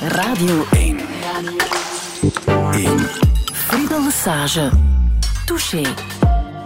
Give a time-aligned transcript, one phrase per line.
[0.00, 0.98] Radio 1.
[2.72, 2.98] 1.
[3.52, 4.70] Friedel Lesage.
[5.44, 5.82] Touché.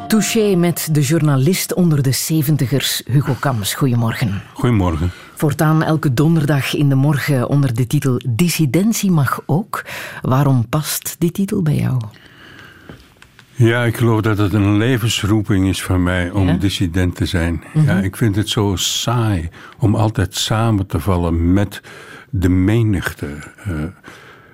[0.08, 3.74] Touché met de journalist onder de zeventigers, Hugo Kams.
[3.74, 4.42] Goedemorgen.
[4.52, 5.10] Goedemorgen.
[5.34, 9.84] Voortaan elke donderdag in de morgen onder de titel Dissidentie mag ook.
[10.22, 12.00] Waarom past die titel bij jou?
[13.52, 17.64] Ja, ik geloof dat het een levensroeping is van mij om dissident te zijn.
[17.74, 18.04] Ja, mhm.
[18.04, 21.82] ik vind het zo saai om altijd samen te vallen met
[22.30, 23.26] de menigte.
[23.68, 23.82] Uh,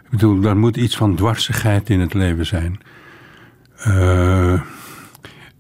[0.05, 2.80] ik bedoel, er moet iets van dwarsigheid in het leven zijn.
[3.87, 4.52] Uh,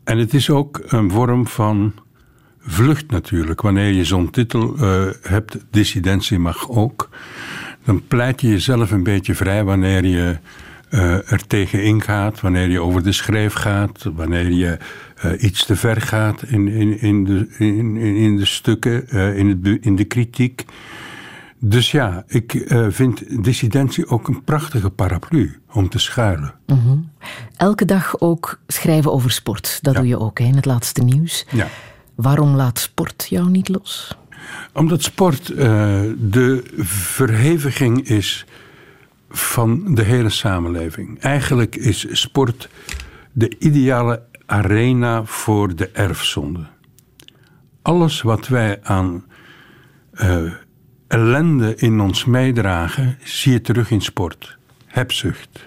[0.04, 1.94] en het is ook een vorm van
[2.60, 3.60] vlucht natuurlijk.
[3.60, 7.08] Wanneer je zo'n titel uh, hebt, dissidentie mag ook,
[7.84, 10.38] dan pleit je jezelf een beetje vrij wanneer je
[11.26, 14.78] er tegen ingaat, wanneer je over de schreef gaat, wanneer je
[15.38, 19.96] iets te ver gaat in, in, in, de, in, in de stukken, in, het, in
[19.96, 20.64] de kritiek.
[21.58, 26.54] Dus ja, ik vind dissidentie ook een prachtige paraplu om te schuilen.
[26.66, 27.10] Mm -hmm.
[27.56, 29.78] Elke dag ook schrijven over sport.
[29.82, 31.46] Dat doe je ook hè, in het laatste nieuws.
[31.50, 31.66] Ja.
[32.14, 34.18] Waarom laat sport jou niet los?
[34.72, 38.46] Omdat sport de verheviging is
[39.30, 41.20] van de hele samenleving.
[41.20, 42.68] Eigenlijk is sport
[43.32, 46.66] de ideale arena voor de erfzonde.
[47.82, 49.24] Alles wat wij aan
[50.14, 50.52] uh,
[51.08, 54.58] ellende in ons meedragen, zie je terug in sport.
[54.86, 55.64] Hebzucht,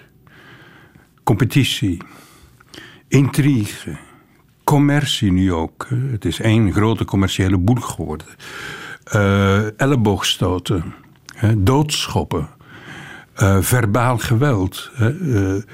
[1.24, 2.02] competitie,
[3.08, 3.98] intrigue,
[4.64, 5.88] commercie nu ook.
[6.12, 8.28] Het is één grote commerciële boel geworden.
[9.16, 10.94] Uh, elleboogstoten,
[11.58, 12.50] doodschoppen
[13.42, 14.92] uh, verbaal geweld.
[15.02, 15.08] Uh,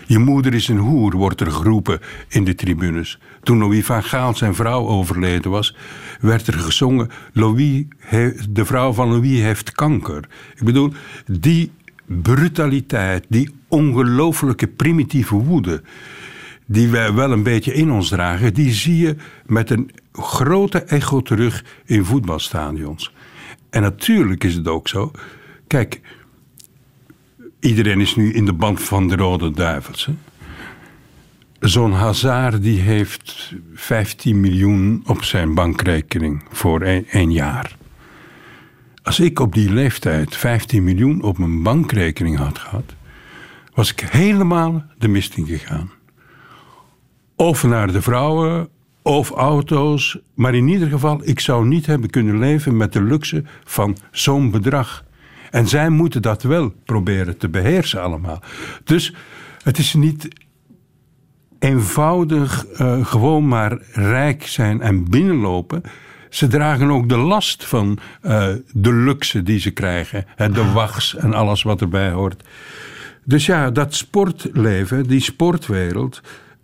[0.05, 3.19] je moeder is een hoer, wordt er geroepen in de tribunes.
[3.43, 5.75] Toen Louis van Gaal zijn vrouw overleden was,
[6.19, 7.83] werd er gezongen: Louis,
[8.49, 10.27] de vrouw van Louis heeft kanker.
[10.55, 10.93] Ik bedoel,
[11.25, 11.71] die
[12.05, 15.81] brutaliteit, die ongelooflijke primitieve woede,
[16.65, 21.21] die wij wel een beetje in ons dragen, die zie je met een grote echo
[21.21, 23.13] terug in voetbalstadions.
[23.69, 25.11] En natuurlijk is het ook zo.
[25.67, 26.01] Kijk,
[27.65, 30.09] Iedereen is nu in de band van de Rode Duivels.
[31.59, 37.77] Zo'n Hazard die heeft 15 miljoen op zijn bankrekening voor één jaar.
[39.03, 42.95] Als ik op die leeftijd 15 miljoen op mijn bankrekening had gehad,
[43.73, 45.91] was ik helemaal de mist in gegaan.
[47.35, 48.69] Of naar de vrouwen,
[49.01, 50.19] of auto's.
[50.33, 54.51] Maar in ieder geval, ik zou niet hebben kunnen leven met de luxe van zo'n
[54.51, 55.05] bedrag.
[55.51, 58.41] En zij moeten dat wel proberen te beheersen allemaal.
[58.83, 59.13] Dus
[59.63, 60.27] het is niet
[61.65, 65.81] eenvoudig uh, gewoon maar rijk zijn en binnenlopen.
[66.29, 70.25] Ze dragen ook de last van uh, de luxe die ze krijgen.
[70.35, 72.43] En de wachts en alles wat erbij hoort.
[73.23, 76.21] Dus ja, dat sportleven, die sportwereld,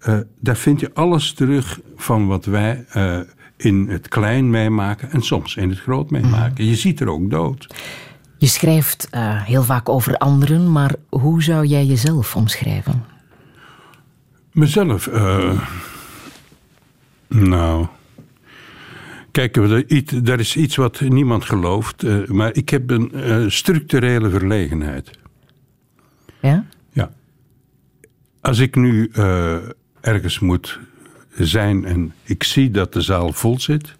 [0.08, 2.86] uh, daar vind je alles terug van wat wij
[3.58, 6.66] in het klein meemaken en soms in het groot meemaken.
[6.66, 7.68] Je ziet er ook dood.
[8.38, 13.11] Je schrijft uh, heel vaak over anderen, maar hoe zou jij jezelf omschrijven?
[14.52, 15.08] Mezelf?
[15.08, 15.62] Uh,
[17.28, 17.88] nou.
[19.32, 25.12] Kijk, er is iets wat niemand gelooft, uh, maar ik heb een structurele verlegenheid.
[26.42, 26.66] Ja?
[26.92, 27.12] Ja.
[28.42, 29.12] Als ik nu
[30.02, 30.80] ergens moet
[31.36, 33.96] zijn en ik zie dat de zaal vol zit,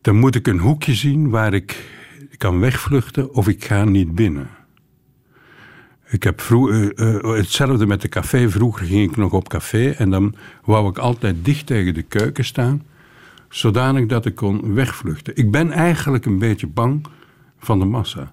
[0.00, 1.90] dan moet ik een hoekje zien waar ik
[2.36, 4.57] kan wegvluchten of ik ga niet binnen.
[6.10, 8.50] Ik heb vroeg, uh, uh, hetzelfde met de café.
[8.50, 12.44] Vroeger ging ik nog op café en dan wou ik altijd dicht tegen de keuken
[12.44, 12.82] staan,
[13.48, 15.36] zodanig dat ik kon wegvluchten.
[15.36, 17.06] Ik ben eigenlijk een beetje bang
[17.58, 18.32] van de massa.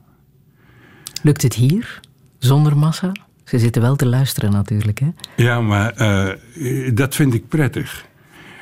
[1.22, 2.00] Lukt het hier
[2.40, 3.12] zonder massa?
[3.44, 5.08] Ze zitten wel te luisteren natuurlijk, hè?
[5.36, 6.02] Ja, maar
[6.56, 8.06] uh, dat vind ik prettig.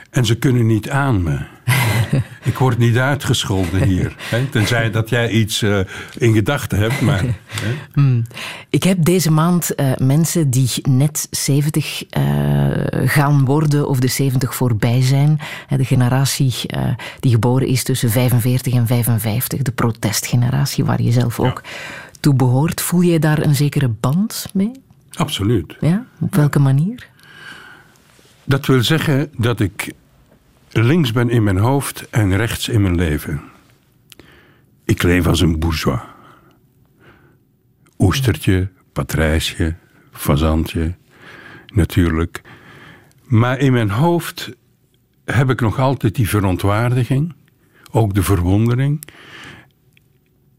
[0.09, 1.39] En ze kunnen niet aan me.
[2.43, 4.15] ik word niet uitgescholden hier.
[4.17, 4.45] Hè?
[4.45, 5.79] Tenzij dat jij iets uh,
[6.17, 7.01] in gedachten hebt.
[7.01, 7.23] Maar,
[7.93, 8.23] hmm.
[8.69, 12.21] Ik heb deze maand uh, mensen die net 70 uh,
[13.09, 15.39] gaan worden of de 70 voorbij zijn.
[15.77, 16.53] De generatie
[17.19, 19.61] die geboren is tussen 45 en 55.
[19.61, 21.69] De protestgeneratie waar je zelf ook ja.
[22.19, 22.81] toe behoort.
[22.81, 24.71] Voel je daar een zekere band mee?
[25.13, 25.75] Absoluut.
[25.79, 26.05] Ja?
[26.19, 27.07] Op welke manier?
[28.43, 29.93] Dat wil zeggen dat ik
[30.73, 33.41] links ben in mijn hoofd en rechts in mijn leven.
[34.85, 36.01] Ik leef als een bourgeois.
[37.97, 39.75] Oestertje, patrijsje,
[40.11, 40.95] fazantje,
[41.73, 42.41] natuurlijk.
[43.23, 44.51] Maar in mijn hoofd
[45.25, 47.33] heb ik nog altijd die verontwaardiging,
[47.91, 49.03] ook de verwondering.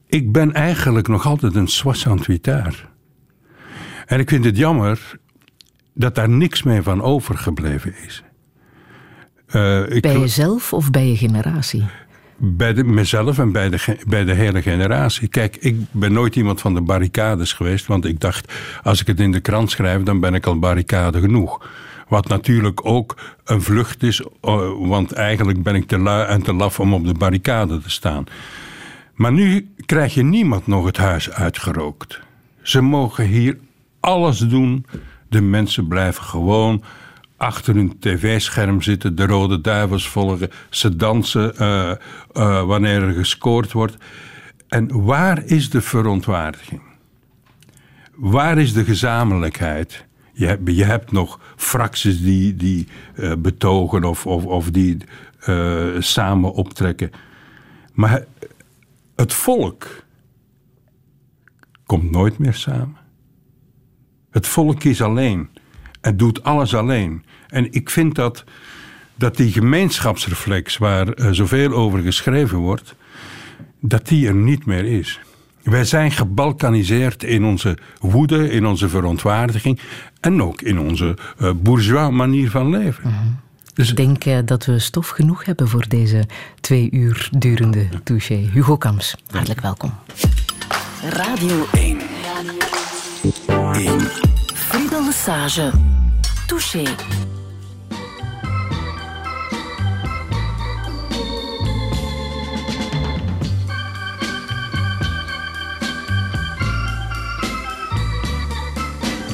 [0.07, 2.87] ik ben eigenlijk nog altijd een soixante-huitard.
[4.07, 5.19] En ik vind het jammer
[5.95, 8.24] dat daar niks meer van overgebleven is.
[9.55, 11.85] Uh, ik, bij jezelf of bij je generatie?
[12.37, 15.29] Bij de, mezelf en bij de, bij de hele generatie.
[15.29, 18.53] Kijk, ik ben nooit iemand van de barricades geweest, want ik dacht,
[18.83, 21.69] als ik het in de krant schrijf, dan ben ik al barricade genoeg.
[22.09, 26.53] Wat natuurlijk ook een vlucht is, eh, want eigenlijk ben ik te lui en te
[26.53, 28.25] laf om op de barricade te staan.
[29.15, 32.21] Maar nu krijg je niemand nog het huis uitgerookt.
[32.63, 33.59] Ze mogen hier
[34.01, 34.87] alles doen.
[35.29, 36.83] De mensen blijven gewoon
[37.37, 41.93] achter hun tv-scherm zitten, de rode duivels volgen, ze dansen uh,
[42.33, 43.97] uh, wanneer er gescoord wordt.
[44.69, 46.83] En waar is de verontwaardiging?
[48.15, 50.07] Waar is de gezamenlijkheid?
[50.33, 54.97] Je hebt, je hebt nog fracties die, die uh, betogen of, of, of die
[55.99, 57.11] samen optrekken.
[57.93, 58.25] Maar
[59.17, 60.05] het volk
[61.87, 62.97] komt nooit meer samen.
[64.31, 65.49] Het volk is alleen
[66.05, 67.25] en doet alles alleen.
[67.49, 68.45] En ik vind dat,
[69.15, 72.95] dat die gemeenschapsreflex, waar uh, zoveel over geschreven wordt,
[73.81, 75.21] dat die er niet meer is.
[75.63, 79.81] Wij zijn gebalkaniseerd in onze woede, in onze verontwaardiging
[80.21, 83.03] en ook in onze uh, bourgeois manier van leven.
[83.03, 83.15] Mhm.
[83.75, 86.25] Dus ik denk uh, dat we stof genoeg hebben voor deze
[86.61, 88.35] twee uur durende touché.
[88.53, 89.93] Hugo Kams, hartelijk welkom.
[91.11, 91.99] Radio 1.
[93.47, 94.44] Radio 1.
[94.75, 95.71] Friedel Lesage.
[96.49, 96.85] Touché.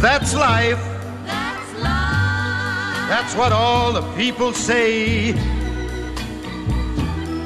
[0.03, 0.79] That's life.
[1.25, 3.09] That's life.
[3.09, 5.29] That's what all the people say.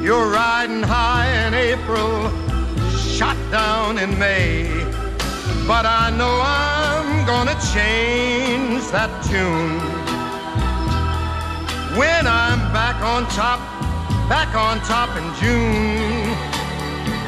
[0.03, 2.29] You're riding high in April,
[3.15, 4.67] shot down in May.
[5.69, 9.81] But I know I'm gonna change that tune.
[11.99, 13.61] When I'm back on top,
[14.29, 16.35] back on top in June.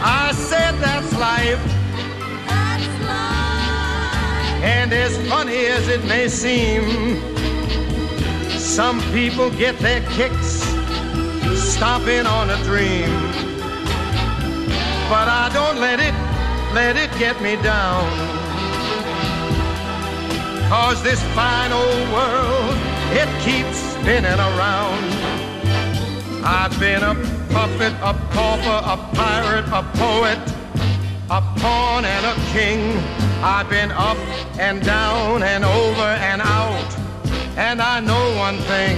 [0.02, 1.62] I said that's life.
[2.46, 4.62] That's life.
[4.62, 7.20] And as funny as it may seem,
[8.58, 10.62] some people get their kicks
[11.54, 13.10] stomping on a dream.
[15.08, 16.14] But I don't let it
[16.74, 18.25] let it get me down.
[20.68, 22.76] Cause this fine old world,
[23.12, 25.04] it keeps spinning around.
[26.44, 27.14] I've been a
[27.52, 30.38] puppet, a pauper, a pirate, a poet,
[31.30, 32.98] a pawn and a king.
[33.44, 34.18] I've been up
[34.58, 36.96] and down and over and out.
[37.56, 38.96] And I know one thing.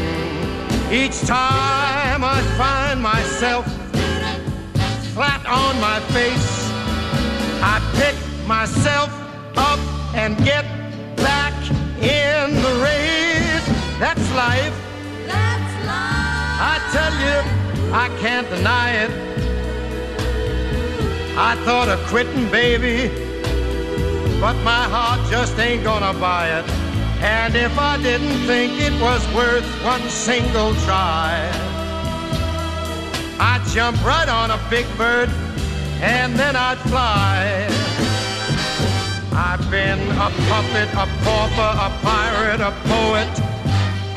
[0.90, 3.66] Each time I find myself
[5.12, 6.70] flat on my face,
[7.62, 8.16] I pick
[8.46, 9.10] myself
[9.56, 9.80] up
[10.14, 10.64] and get
[14.38, 14.76] life.
[15.26, 16.58] That's life.
[16.72, 17.36] I tell you,
[17.92, 19.10] I can't deny it.
[21.36, 23.08] I thought of quitting, baby,
[24.40, 26.66] but my heart just ain't gonna buy it.
[27.20, 31.34] And if I didn't think it was worth one single try,
[33.50, 35.30] I'd jump right on a big bird
[36.00, 37.66] and then I'd fly.
[39.48, 43.57] I've been a puppet, a pauper, a pirate, a poet,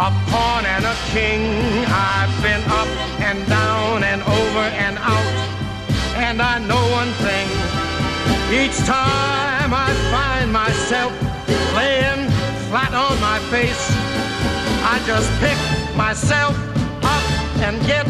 [0.01, 1.41] a pawn and a king.
[1.85, 2.89] I've been up
[3.21, 5.35] and down and over and out.
[6.17, 7.47] And I know one thing.
[8.49, 11.13] Each time I find myself
[11.77, 12.23] laying
[12.67, 13.85] flat on my face,
[14.91, 15.59] I just pick
[15.95, 16.57] myself
[17.03, 17.23] up
[17.61, 18.07] and get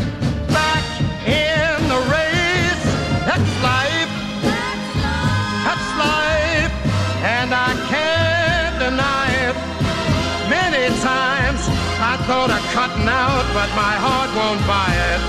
[12.28, 15.22] thought of cutting out, but my heart won't buy it.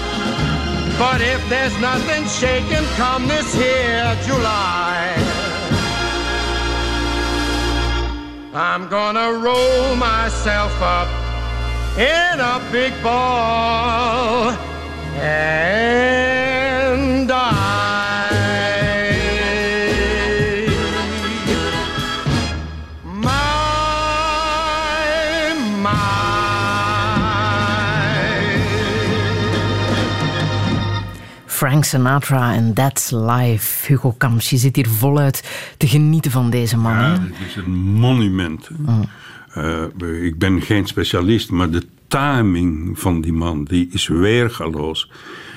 [0.99, 5.15] But if there's nothing shaking come this here July,
[8.55, 11.09] I'm gonna roll myself up
[11.99, 14.51] in a big ball.
[15.17, 16.52] And
[31.63, 33.87] Frank Sinatra en That's Life.
[33.87, 35.43] Hugo Kamps, je zit hier voluit
[35.77, 36.93] te genieten van deze man.
[36.93, 38.69] Ja, het is een monument.
[38.77, 39.05] Mm.
[39.57, 45.11] Uh, ik ben geen specialist, maar de timing van die man die is weergaloos.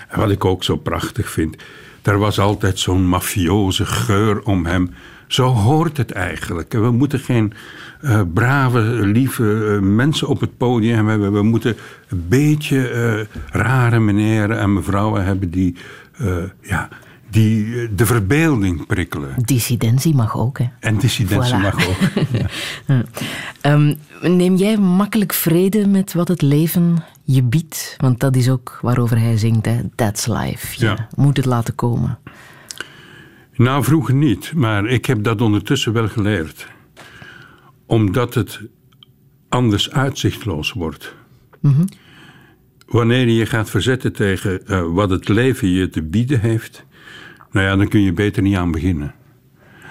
[0.08, 1.56] En wat ik ook zo prachtig vind,
[2.02, 4.94] er was altijd zo'n mafioze geur om hem.
[5.28, 6.72] Zo hoort het eigenlijk.
[6.74, 7.54] We moeten geen
[8.02, 11.34] eh, brave, lieve eh, mensen op het podium hebben.
[11.34, 11.76] We moeten
[12.10, 15.76] een beetje eh, rare meneren en mevrouwen hebben die,
[16.62, 16.90] ja,
[17.30, 17.66] die
[17.96, 19.30] de verbeelding prikkelen.
[19.46, 20.66] Dissidentie mag ook, hè.
[20.80, 21.62] En dissidentie Voilà.
[21.62, 21.98] mag ook.
[23.62, 27.96] Ehm, neem jij makkelijk vrede met wat het leven je biedt?
[27.98, 29.76] Want dat is ook waarover hij zingt, hè.
[29.96, 30.80] That's life.
[30.80, 31.08] Je Ja.
[31.16, 32.18] moet het laten komen.
[33.56, 36.68] Nou, vroeger niet, maar ik heb dat ondertussen wel geleerd.
[37.86, 38.62] Omdat het
[39.50, 41.16] anders uitzichtloos wordt.
[42.88, 46.86] Wanneer je je gaat verzetten tegen eh, wat het leven je te bieden heeft,
[47.52, 49.14] nou ja, dan kun je beter niet aan beginnen.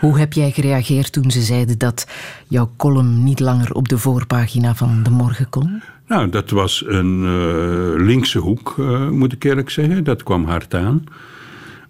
[0.00, 2.06] Hoe heb jij gereageerd toen ze zeiden dat
[2.48, 5.82] jouw column niet langer op de voorpagina van De Morgen kon?
[6.06, 10.04] Nou, dat was een eh, linkse hoek, eh, moet ik eerlijk zeggen.
[10.04, 11.04] Dat kwam hard aan.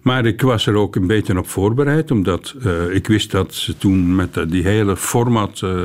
[0.05, 3.77] Maar ik was er ook een beetje op voorbereid, omdat eh, ik wist dat ze
[3.77, 5.81] toen met eh, die hele format eh,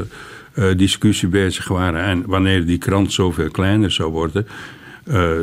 [0.77, 2.03] discussie bezig waren.
[2.03, 4.47] En wanneer die krant zoveel kleiner zou worden,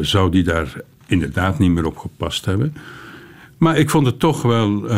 [0.01, 0.73] zou die daar
[1.07, 2.75] inderdaad niet meer op gepast hebben.
[3.57, 4.91] Maar ik vond het toch wel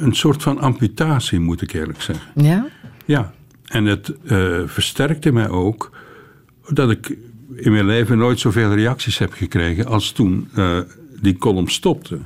[0.00, 2.26] een soort van amputatie, moet ik eerlijk zeggen.
[2.34, 2.66] Ja?
[3.04, 3.32] Ja,
[3.66, 4.12] en het
[4.66, 5.90] versterkte mij ook
[6.68, 7.16] dat ik
[7.54, 10.48] in mijn leven nooit zoveel reacties heb gekregen als toen
[11.20, 12.18] die column stopte.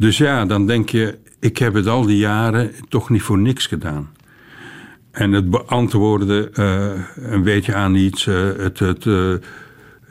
[0.00, 3.66] Dus ja, dan denk je, ik heb het al die jaren toch niet voor niks
[3.66, 4.10] gedaan.
[5.10, 9.32] En het beantwoorden eh, een beetje aan iets, eh, het, het, eh,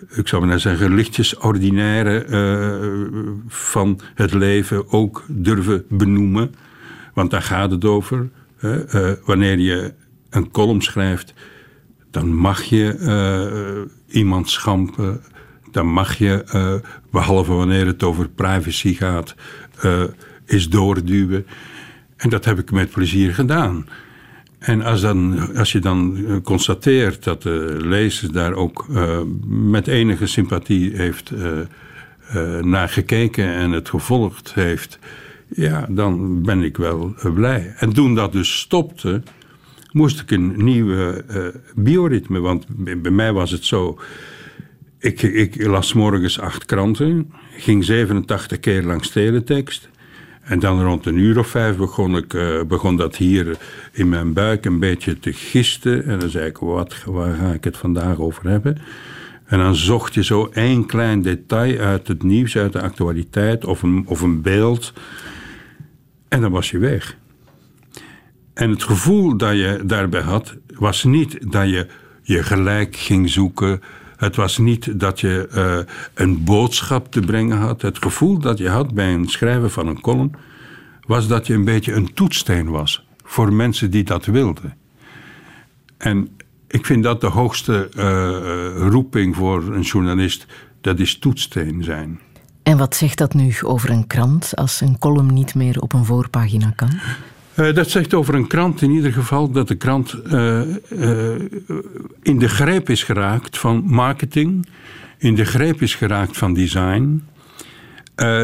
[0.10, 2.26] ik zou maar zeggen, lichtjes ordinaire
[3.48, 6.56] van het leven ook durven benoemen.
[7.14, 8.30] Want daar gaat het over.
[9.26, 9.94] wanneer je
[10.30, 11.34] een column schrijft,
[12.12, 15.22] dan mag je iemand schampen.
[15.72, 16.74] Dan mag je, eh,
[17.12, 19.36] behalve wanneer het over privacy gaat,
[19.82, 20.04] eh,
[20.46, 21.46] is doorduwen.
[22.18, 23.86] En dat heb ik met plezier gedaan.
[24.60, 29.88] En als, dan, als je dan eh, constateert dat de lezer daar ook eh, met
[29.88, 35.00] enige sympathie heeft eh, naar gekeken en het gevolgd heeft,
[35.48, 37.74] ja, dan ben ik wel blij.
[37.78, 39.22] En toen dat dus stopte,
[39.92, 41.26] moest ik een nieuwe
[41.76, 42.40] bioritme.
[42.40, 42.66] Want
[43.02, 44.00] bij mij was het zo.
[45.00, 49.90] Ik, ik las morgens acht kranten, ging 87 keer langs teletext.
[50.42, 53.58] En dan rond een uur of vijf begon, ik, eh, begon dat hier
[53.92, 56.06] in mijn buik een beetje te gisten.
[56.06, 58.78] En dan zei ik, wat, waar ga ik het vandaag over hebben?
[59.46, 63.84] En dan zocht je zo één klein detail uit het nieuws, uit de actualiteit of
[63.84, 64.94] een, of een beeld.
[66.28, 67.18] En dan was je weg.
[68.54, 71.88] En het gevoel dat je daarbij had, was niet dat je
[72.22, 73.82] je gelijk ging zoeken.
[74.20, 77.82] Het was niet dat je eh, een boodschap te brengen had.
[77.82, 80.32] Het gevoel dat je had bij het schrijven van een column,
[81.08, 84.76] was dat je een beetje een toetssteen was voor mensen die dat wilden.
[85.98, 90.46] En ik vind dat de hoogste eh, roeping voor een journalist,
[90.82, 92.20] dat is toetssteen zijn.
[92.64, 96.06] En wat zegt dat nu over een krant als een column niet meer op een
[96.06, 97.00] voorpagina kan?
[97.60, 101.42] Eh, dat zegt over een krant in ieder geval dat de krant eh, eh,
[102.22, 104.68] in de greep is geraakt van marketing,
[105.18, 107.24] in de greep is geraakt van design,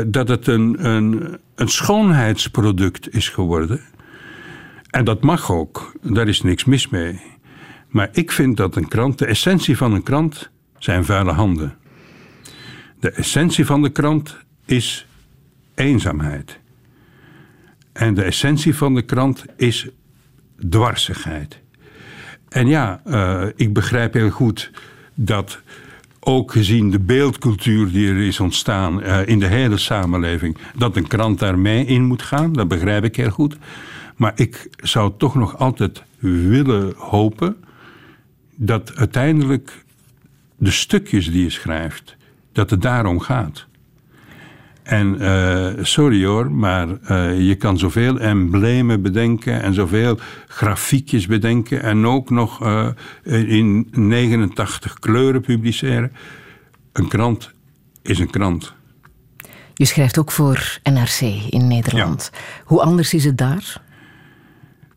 [0.07, 3.81] dat het een, een, een schoonheidsproduct is geworden.
[4.89, 7.21] En dat mag ook, daar is niks mis mee.
[7.87, 11.77] Maar ik vind dat een krant, de essentie van een krant zijn vuile handen.
[12.99, 15.07] De essentie van de krant is
[15.75, 16.59] eenzaamheid.
[17.95, 19.87] En de essentie van de krant is
[20.69, 21.59] dwarsigheid.
[22.49, 24.71] En ja, eh, ik begrijp heel goed
[25.13, 25.61] dat
[26.19, 31.07] ook gezien de beeldcultuur die er is ontstaan eh, in de hele samenleving, dat een
[31.07, 32.53] krant daarmee in moet gaan.
[32.53, 33.57] Dat begrijp ik heel goed.
[34.15, 37.55] Maar ik zou toch nog altijd willen hopen
[38.55, 39.83] dat uiteindelijk
[40.57, 42.15] de stukjes die je schrijft,
[42.51, 43.67] dat het daarom gaat.
[44.85, 51.81] En eh, sorry hoor, maar eh, je kan zoveel emblemen bedenken en zoveel grafiekjes bedenken
[51.81, 52.89] en ook nog eh,
[53.23, 56.11] in 89 kleuren publiceren.
[56.93, 57.51] Een krant
[58.01, 58.73] is een krant.
[59.73, 62.31] Je schrijft ook voor NRC in Nederland.
[62.63, 63.81] Hoe anders is het daar?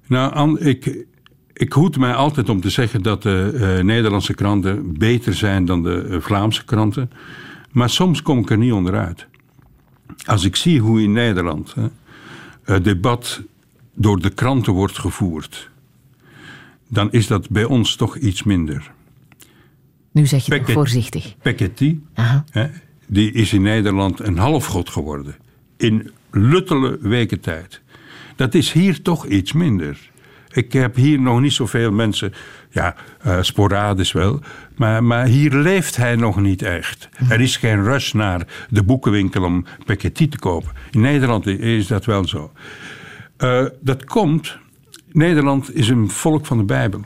[0.07, 1.04] Nou, ik,
[1.52, 6.16] ik hoed mij altijd om te zeggen dat de Nederlandse kranten beter zijn dan de
[6.21, 7.11] Vlaamse kranten.
[7.71, 9.26] Maar soms kom ik er niet onderuit.
[10.24, 11.86] Als ik zie hoe in Nederland hè,
[12.62, 13.42] het debat
[13.94, 15.70] door de kranten wordt gevoerd,
[16.88, 18.92] dan is dat bij ons toch iets minder.
[20.12, 21.34] Nu zeg je toch voorzichtig.
[21.42, 21.98] Piketty,
[23.06, 25.36] die is in Nederland een halfgod geworden.
[25.76, 27.80] in luttele weken tijd.
[28.36, 30.10] Dat is hier toch iets minder.
[30.52, 32.32] Ik heb hier nog niet zoveel mensen,
[32.70, 34.40] ja, uh, sporadisch wel,
[34.76, 37.08] maar, maar hier leeft hij nog niet echt.
[37.28, 40.72] Er is geen rush naar de boekenwinkel om Piketty te kopen.
[40.90, 42.52] In Nederland is dat wel zo.
[43.38, 44.58] Uh, dat komt,
[45.12, 47.00] Nederland is een volk van de Bijbel.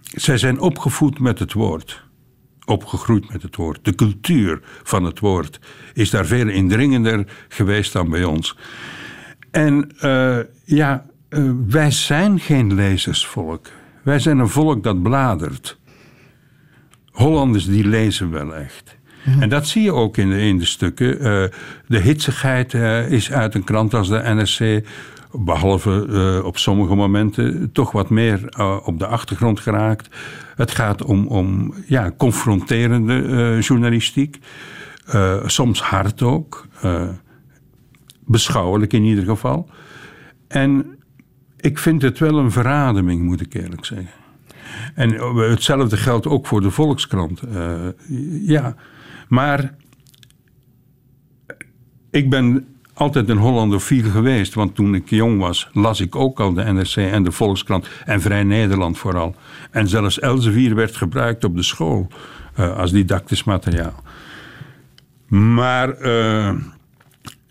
[0.00, 2.04] Zij zijn opgevoed met het woord.
[2.64, 3.84] Opgegroeid met het woord.
[3.84, 5.60] De cultuur van het woord
[5.92, 8.56] is daar veel indringender geweest dan bij ons.
[9.50, 13.66] En uh, ja, uh, wij zijn geen lezersvolk.
[14.02, 15.78] Wij zijn een volk dat bladert.
[17.10, 18.96] Hollanders die lezen wel echt.
[19.40, 21.16] En dat zie je ook in de, in de stukken.
[21.16, 21.44] Uh,
[21.86, 22.74] de hitsigheid
[23.10, 24.86] is uit een krant als de NRC
[25.32, 30.16] behalve uh, op sommige momenten toch wat meer op de achtergrond geraakt.
[30.56, 34.38] Het gaat om, om ja, confronterende journalistiek.
[35.46, 36.66] soms hard ook.
[38.26, 39.68] beschouwelijk in ieder geval.
[40.48, 41.01] En
[41.62, 44.10] ik vind het wel een verademing, moet ik eerlijk zeggen.
[44.94, 45.10] En
[45.50, 47.40] hetzelfde geldt ook voor de Volkskrant.
[48.42, 48.74] ja,
[49.28, 49.74] maar
[52.10, 54.54] ik ben altijd een Hollandofiel geweest.
[54.54, 57.88] Want toen ik jong was, las ik ook al de NRC en de Volkskrant.
[58.04, 59.34] En Vrij Nederland vooral.
[59.70, 62.08] En zelfs Elsevier werd gebruikt op de school
[62.56, 64.02] als didactisch materiaal.
[65.28, 65.96] Maar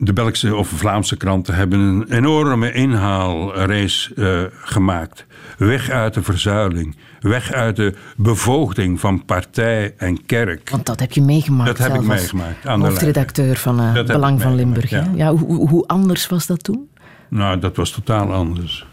[0.04, 5.26] de Belgische of Vlaamse kranten hebben een enorme inhaalrace uh, gemaakt.
[5.58, 6.96] Weg uit de verzuiling.
[7.20, 10.70] Weg uit de bevoogding van partij en kerk.
[10.70, 11.78] Want dat heb je meegemaakt.
[11.78, 12.68] Dat heb ik meegemaakt.
[12.68, 14.90] Aan hoofdredacteur van uh, Belang van Limburg.
[14.90, 15.12] Ja.
[15.16, 16.90] ja hoe, hoe, anders was dat toen?
[17.30, 18.86] Nou, dat was totaal anders.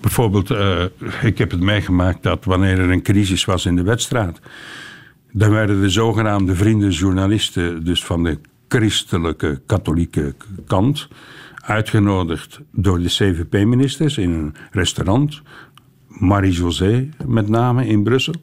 [0.00, 0.84] Bijvoorbeeld, uh,
[1.22, 4.40] ik heb het meegemaakt dat wanneer er een crisis was in de wedstrijd.
[5.32, 10.34] dan werden de zogenaamde vrienden journalisten, dus van de christelijke katholieke
[10.66, 11.08] kant,
[11.54, 15.42] uitgenodigd door de CVP-ministers in een restaurant.
[16.08, 18.34] Marie-José met name in Brussel.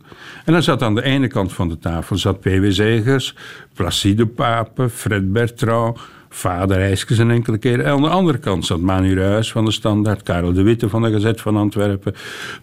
[0.45, 2.71] En dan zat aan de ene kant van de tafel zat P.W.
[2.71, 3.35] Zegers,
[3.73, 7.79] Placide Pape, Fred Bertrand, Vader Eiskes een enkele keer.
[7.79, 11.01] En aan de andere kant zat Manu Ruijs van de Standaard, Karel de Witte van
[11.01, 12.13] de Gazet van Antwerpen,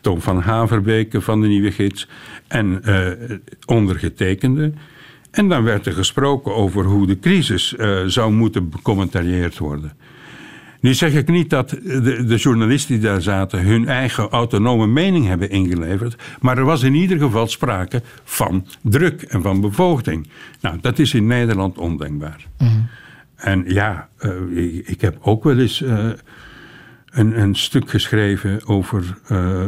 [0.01, 2.09] Tom van Haverbeke van de Nieuwe Gids
[2.49, 3.09] en uh,
[3.67, 4.73] ondergetekende.
[5.31, 9.93] En dan werd er gesproken over hoe de crisis uh, zou moeten becommentarieerd worden.
[10.81, 15.27] Nu zeg ik niet dat de, de, journalisten die daar zaten hun eigen autonome mening
[15.27, 20.29] hebben ingeleverd, maar er was in ieder geval sprake van druk en van bevoogding.
[20.61, 22.47] Nou, dat is in Nederland ondenkbaar.
[22.59, 22.89] Mm.
[23.37, 26.11] En ja, uh, ik, ik, heb ook wel eens uh,
[27.11, 29.63] een, een, stuk geschreven over uh,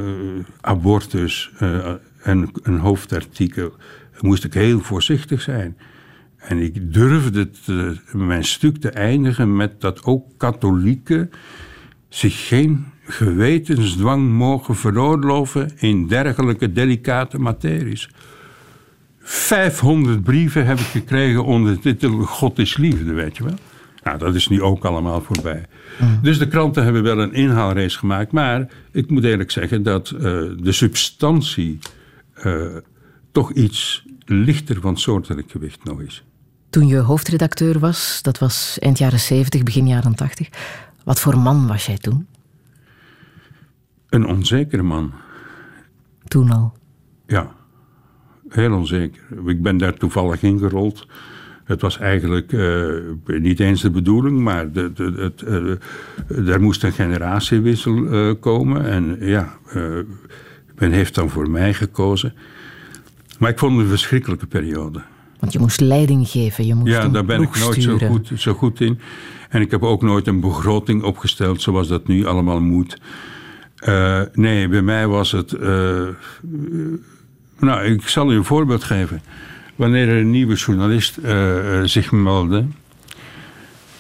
[0.61, 1.51] abortus,
[2.23, 3.73] en een hoofdartikel.
[4.23, 5.77] Moest ik heel voorzichtig zijn.
[6.37, 11.31] En ik durfde te, mijn stuk te eindigen met dat ook katholieken
[12.09, 18.11] zich geen gewetensdwang mogen veroorloven in dergelijke delicate materies.
[19.21, 23.55] 500 brieven heb ik gekregen onder de titel God is liefde, weet je wel.
[24.03, 25.67] Nou, dat is nu ook allemaal voorbij.
[26.23, 28.33] Dus de kranten hebben wel een inhaalrace gemaakt.
[28.33, 30.21] Maar ik moet eerlijk zeggen dat uh,
[30.61, 31.79] de substantie
[32.45, 32.65] uh,
[33.33, 36.25] toch iets lichter van soortelijk gewicht nog is.
[36.71, 40.49] Toen je hoofdredacteur was, dat was eind jaren 70, begin jaren 80.
[41.05, 42.27] Wat voor man was jij toen?
[44.09, 45.13] Een onzekere man.
[46.25, 46.77] Toen al?
[47.27, 47.55] Ja,
[48.49, 49.23] heel onzeker.
[49.47, 51.07] Ik ben daar toevallig ingerold.
[51.65, 54.93] Het was eigenlijk uh, niet eens de bedoeling, maar de,
[56.29, 58.85] uh, er moest een generatiewissel uh, komen.
[58.85, 59.59] En ja,
[60.75, 62.35] men heeft dan voor mij gekozen.
[63.43, 65.03] Maar ik vond het een verschrikkelijke periode.
[65.39, 68.53] Want je moest leiding geven, je moest Ja, daar ben ik nooit zo goed, zo
[68.53, 68.99] goed, in.
[69.49, 73.01] En ik heb ook nooit een begroting opgesteld zoals dat nu allemaal moet.
[73.89, 75.53] Uh, nee, bij mij was het...
[75.53, 76.09] Uh,
[77.59, 79.23] nou, ik zal u een voorbeeld geven.
[79.77, 82.65] Wanneer er een nieuwe journalist uh, zich meldde...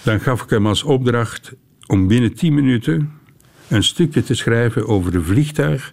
[0.03, 1.53] dan gaf ik hem als opdracht
[1.87, 3.13] om binnen 10 minuten...
[3.69, 5.93] een stukje te schrijven over een vliegtuig...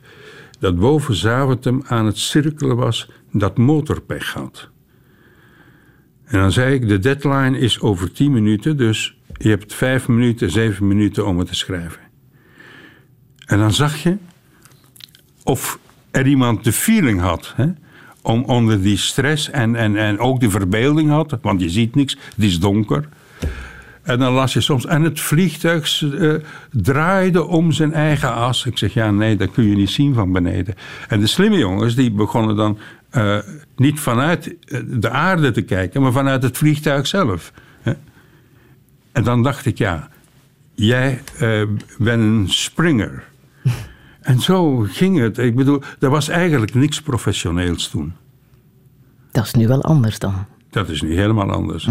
[0.59, 4.69] dat boven Zaventem aan het cirkelen was dat motorpech had.
[6.25, 10.51] En dan zei ik, de deadline is over 10 minuten, dus je hebt 5 minuten,
[10.51, 12.01] 7 minuten om het te schrijven.
[13.45, 14.17] En dan zag je
[15.43, 15.79] of
[16.11, 17.65] er iemand de feeling had, hè,
[18.21, 22.17] om onder die stress en, en, en ook de verbeelding had, want je ziet niks,
[22.35, 23.09] het is donker.
[24.01, 26.33] En dan las je soms, en het vliegtuig uh,
[26.71, 28.65] draaide om zijn eigen as.
[28.65, 30.75] Ik zeg, ja, nee, dat kun je niet zien van beneden.
[31.07, 32.77] En de slimme jongens, die begonnen dan
[33.11, 33.37] uh,
[33.75, 34.55] niet vanuit
[34.87, 37.51] de aarde te kijken, maar vanuit het vliegtuig zelf.
[39.11, 40.09] En dan dacht ik, ja,
[40.73, 41.63] jij eh,
[41.97, 43.23] bent een springer.
[44.21, 45.37] en zo ging het.
[45.37, 48.13] Ik bedoel, er was eigenlijk niks professioneels toen.
[49.31, 50.45] Dat is nu wel anders dan.
[50.69, 51.89] Dat is nu helemaal anders.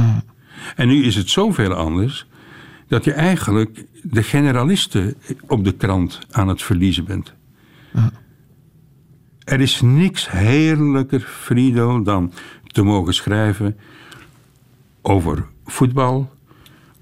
[0.77, 2.27] En nu is het zoveel anders
[2.89, 5.15] dat je eigenlijk de generalisten
[5.47, 7.35] op de krant aan het verliezen bent.
[9.49, 12.33] Er is niks heerlijker, Frido, dan
[12.67, 13.77] te mogen schrijven
[15.03, 16.31] over voetbal,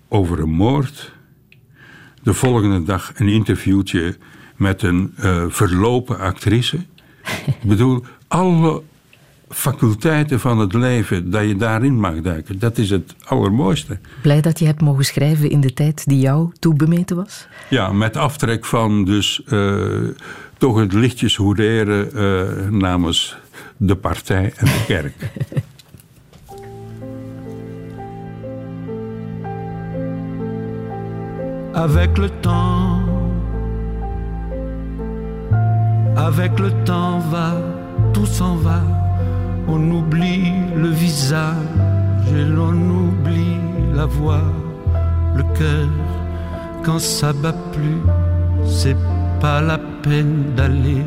[0.08, 1.12] over een moord.
[2.22, 4.16] De volgende dag een interviewtje
[4.56, 6.76] met een eh, verlopen actrice.
[7.46, 8.82] Ik bedoel, alle
[9.48, 13.98] faculteiten van het leven dat je daarin mag duiken, dat is het allermooiste.
[14.22, 17.46] Blij dat je hebt mogen schrijven in de tijd die jou toebemeten was?
[17.70, 19.88] Ja, met aftrek van dus eh,
[20.58, 23.36] toch het lichtjes hoederen eh, namens
[23.76, 25.14] de partij en de kerk.
[31.76, 33.00] avec le temps.
[36.16, 37.52] Avec le temps va,
[38.14, 38.80] tout s'en va.
[39.68, 41.56] On oublie le visage
[42.34, 43.58] et l'on oublie
[43.92, 44.46] la voix,
[45.36, 45.88] le cœur.
[46.82, 48.00] Quand ça bat plus,
[48.64, 48.96] c'est
[49.40, 51.04] pas la peine d'aller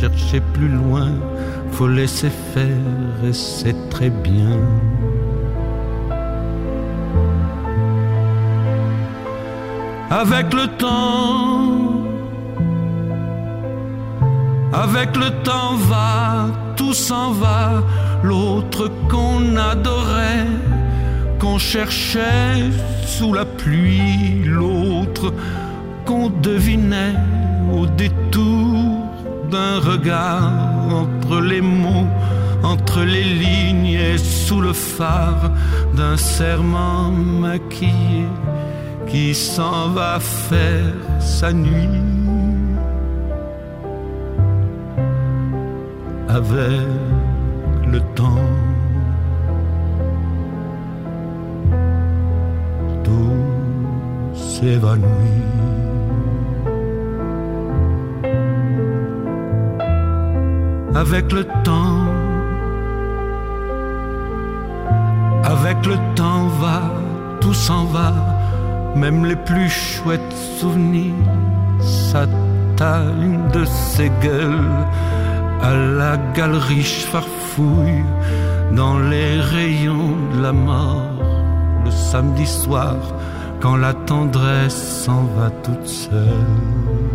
[0.00, 1.10] chercher plus loin.
[1.72, 4.58] Faut laisser faire et c'est très bien.
[10.10, 11.90] avec le temps.
[14.72, 17.82] Avec le temps va, tout s'en va,
[18.22, 20.46] l'autre qu'on adorait,
[21.40, 22.70] qu'on cherchait
[23.04, 25.32] sous la pluie, l'autre
[26.04, 27.16] qu'on devinait
[27.72, 29.06] au détour
[29.50, 30.52] d'un regard
[30.92, 32.08] entre les mots,
[32.62, 35.50] entre les lignes et sous le phare
[35.96, 38.26] d'un serment maquillé
[39.06, 41.88] qui s'en va faire sa nuit
[46.28, 46.86] avec
[47.90, 48.48] le temps.
[53.02, 55.89] Tout s'évanouit.
[60.94, 62.04] Avec le temps,
[65.44, 66.82] avec le temps va,
[67.40, 68.12] tout s'en va.
[68.96, 71.14] Même les plus chouettes souvenirs
[71.80, 74.84] s'atteignent de ses gueules.
[75.62, 78.04] À la galerie farfouille
[78.72, 81.10] dans les rayons de la mort
[81.84, 82.96] le samedi soir
[83.60, 87.09] quand la tendresse s'en va toute seule.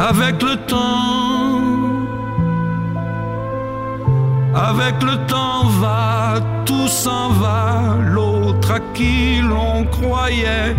[0.00, 1.60] Avec le temps,
[4.54, 6.34] avec le temps va,
[6.64, 10.76] tout s'en va, l'autre à qui l'on croyait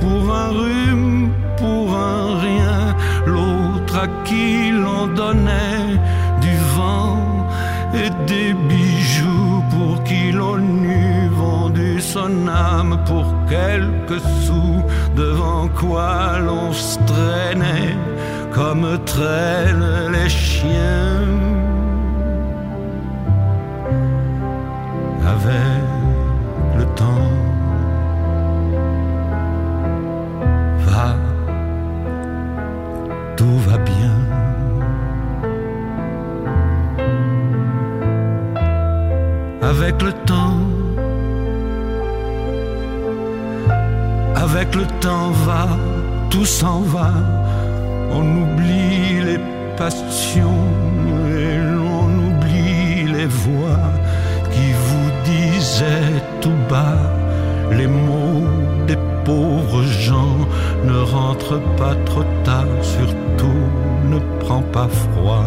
[0.00, 5.94] pour un rhume, pour un rien, l'autre à qui l'on donnait
[6.40, 7.46] du vent
[7.94, 14.82] et des bijoux pour qui l'on eût vendu son âme pour quelques sous,
[15.14, 17.94] devant quoi l'on se traînait
[18.58, 21.38] comme traînent les chiens.
[25.34, 25.84] avec
[26.78, 27.28] le temps.
[30.86, 31.08] Va,
[33.36, 34.16] tout va bien.
[39.62, 40.58] Avec le temps,
[44.34, 45.64] avec le temps va,
[46.30, 47.10] tout s'en va.
[48.10, 49.40] On oublie les
[49.76, 50.66] passions
[51.28, 53.90] et l'on oublie les voix
[54.52, 57.02] qui vous disaient tout bas
[57.70, 58.46] les mots
[58.86, 60.38] des pauvres gens.
[60.84, 63.64] Ne rentre pas trop tard, surtout
[64.04, 65.44] ne prends pas froid.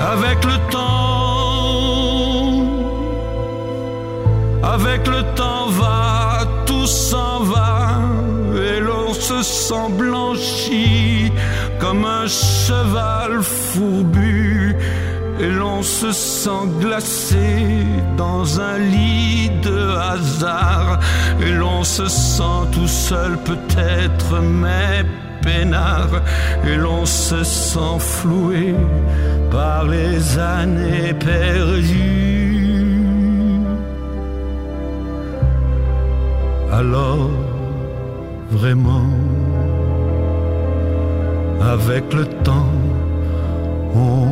[0.00, 1.15] Avec le temps,
[4.66, 8.00] avec le temps va, tout s'en va,
[8.54, 11.30] et l'on se sent blanchi
[11.78, 14.76] comme un cheval fourbu,
[15.38, 17.84] et l'on se sent glacé
[18.16, 20.98] dans un lit de hasard,
[21.40, 25.04] et l'on se sent tout seul peut-être, mais
[25.42, 26.22] peinard,
[26.66, 28.74] et l'on se sent floué
[29.50, 32.35] par les années perdues.
[36.76, 37.30] Alors,
[38.50, 39.08] vraiment,
[41.62, 42.70] avec le temps,
[43.94, 44.26] on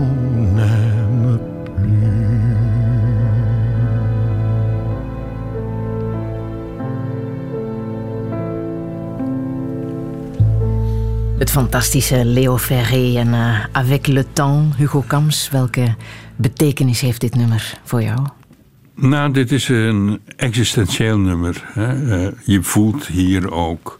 [0.54, 1.38] n'aime
[11.38, 15.48] Het fantastische Leo Ferré en eh, Avec le temps, Hugo Kams.
[15.50, 15.94] Welke
[16.36, 18.43] betekenis heeft dit nummer voor jou?
[18.96, 21.64] Nou, dit is een existentieel nummer.
[21.66, 22.16] Hè.
[22.26, 23.98] Eh, je voelt hier ook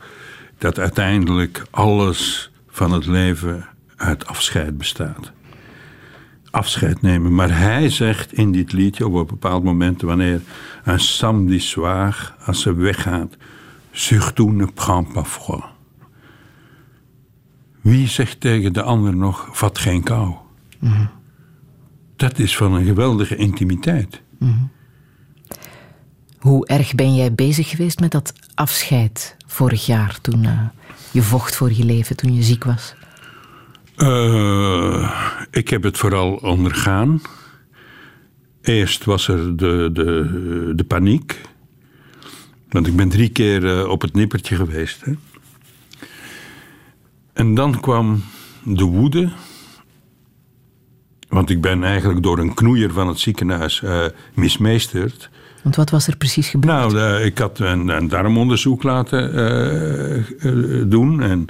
[0.59, 5.33] dat uiteindelijk alles van het leven uit afscheid bestaat.
[6.51, 7.35] Afscheid nemen.
[7.35, 10.41] Maar hij zegt in dit liedje op een bepaald moment, wanneer
[10.85, 13.37] een samedi soir, als ze weggaat,
[13.91, 15.65] surtout ne prends pas froid.
[17.81, 20.35] Wie zegt tegen de ander nog, vat geen kou?
[22.17, 24.23] Dat is van een geweldige intimiteit.
[26.45, 30.61] Hoe erg ben jij bezig geweest met dat afscheid vorig jaar toen eh,
[31.11, 32.95] je vocht voor je leven, toen je ziek was?
[33.97, 35.11] Eh,
[35.51, 37.23] ik heb het vooral ondergaan.
[38.63, 41.41] Eerst was er de, de, de paniek.
[42.69, 45.05] Want ik ben drie keer eh, op het nippertje geweest.
[45.05, 45.13] Hè.
[47.33, 48.25] En dan kwam
[48.65, 49.33] de woede.
[51.29, 53.83] Want ik ben eigenlijk door een knoeier van het ziekenhuis
[54.35, 55.31] mismeesterd.
[55.65, 56.75] Want wat was er precies gebeurd?
[56.75, 61.23] Nou, eh, ik had een, een darmonderzoek laten eh, eh, doen.
[61.23, 61.47] En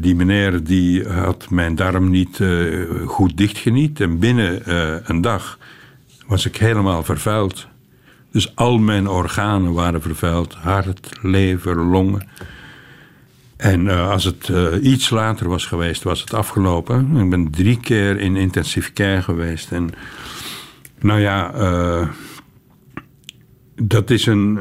[0.00, 2.40] die meneer die had mijn darm niet
[3.04, 4.00] goed dichtgeniet.
[4.00, 4.62] En binnen
[5.10, 5.58] een dag
[6.26, 7.66] was ik helemaal vervuild.
[8.32, 10.54] Dus al mijn organen waren vervuild.
[10.54, 12.28] Hart, lever, longen.
[13.56, 14.50] En als het
[14.82, 17.16] iets later was geweest, was het afgelopen.
[17.16, 19.72] Ik ben drie keer in intensive care geweest.
[19.72, 19.90] En
[20.98, 21.52] nou ja,
[23.82, 24.56] dat is een,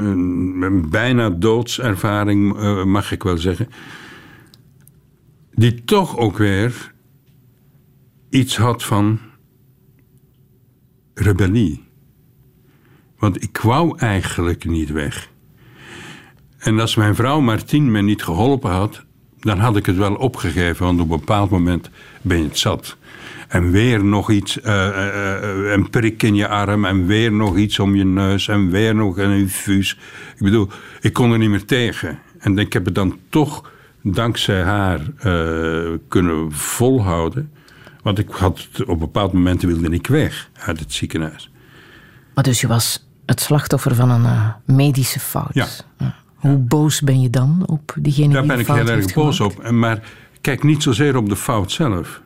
[0.62, 3.69] een, bijna doodservaring, eh, mag ik wel zeggen.
[5.53, 6.93] Die toch ook weer
[8.30, 9.19] iets had van
[11.13, 11.84] rebellie.
[13.17, 15.32] Want ik wou eigenlijk niet weg.
[16.58, 19.06] En als mijn vrouw Martien me niet geholpen had,
[19.39, 20.86] dan had ik het wel opgegeven.
[20.86, 21.89] Want op een bepaald moment
[22.21, 22.97] ben je het zat.
[23.47, 26.86] En weer nog iets, eh, eh, eh, een prik in je arm.
[26.86, 28.47] En weer nog iets om je neus.
[28.47, 29.97] En weer nog een infuus.
[30.36, 30.69] Ik bedoel,
[31.01, 32.19] ik kon er niet meer tegen.
[32.39, 34.99] En ik heb het dan toch dankzij haar
[36.07, 37.51] kunnen volhouden.
[38.01, 41.51] Want ik had op een bepaald moment wilde ik weg uit het ziekenhuis.
[42.33, 45.53] Maar dus je was het slachtoffer van een medische fout.
[45.53, 45.67] Ja.
[46.36, 49.39] Hoe boos ben je dan op diegene Daar die ben de ik heel erg boos
[49.39, 49.71] op.
[49.71, 50.03] Maar
[50.41, 52.21] kijk niet zozeer op de fout zelf.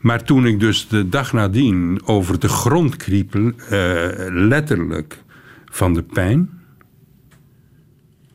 [0.00, 5.22] Maar toen ik dus de dag nadien over de grond kriep, eh, letterlijk
[5.64, 6.50] van de pijn.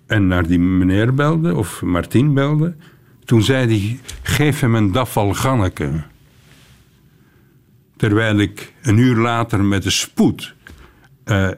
[0.07, 2.75] En naar die meneer belde, of Martien belde.
[3.23, 6.03] Toen zei hij, geef hem een dafal Ganneke.
[7.95, 10.55] Terwijl ik een uur later met de spoed,
[11.23, 11.49] eh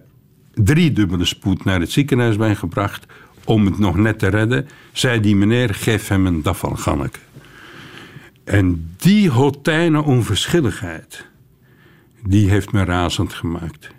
[0.53, 3.05] driedubbele spoed, naar het ziekenhuis ben gebracht.
[3.43, 7.19] Om het nog net te redden, zei die meneer, geef hem een dafal Ganneke.
[8.47, 11.25] En die hotijne onverschilligheid,
[12.23, 13.89] die heeft me razend gemaakt.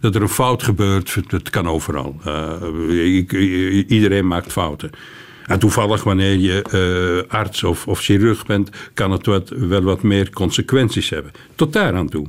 [0.00, 2.16] Dat er een fout gebeurt, dat kan overal.
[2.24, 4.90] Eh, i- iedereen maakt fouten.
[5.46, 6.62] En toevallig, wanneer je
[7.28, 11.32] eh, arts of, chirurg bent, kan het wat, wel wat meer consequenties hebben.
[11.54, 12.26] Tot daar aan toe.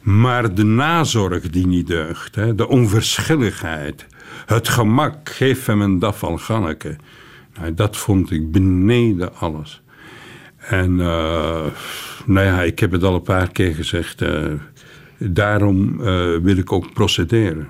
[0.00, 4.06] Maar de nazorg die niet deugt, hè, de onverschilligheid,
[4.46, 6.96] het gemak, geef hem een dafal Ganneke.
[7.60, 9.81] Nou, dat vond ik beneden alles.
[10.68, 11.64] En eh,
[12.26, 14.22] nou ja, ik heb het al een paar keer gezegd.
[14.22, 14.44] eh,
[15.18, 16.06] daarom eh,
[16.42, 17.68] wil ik ook procederen.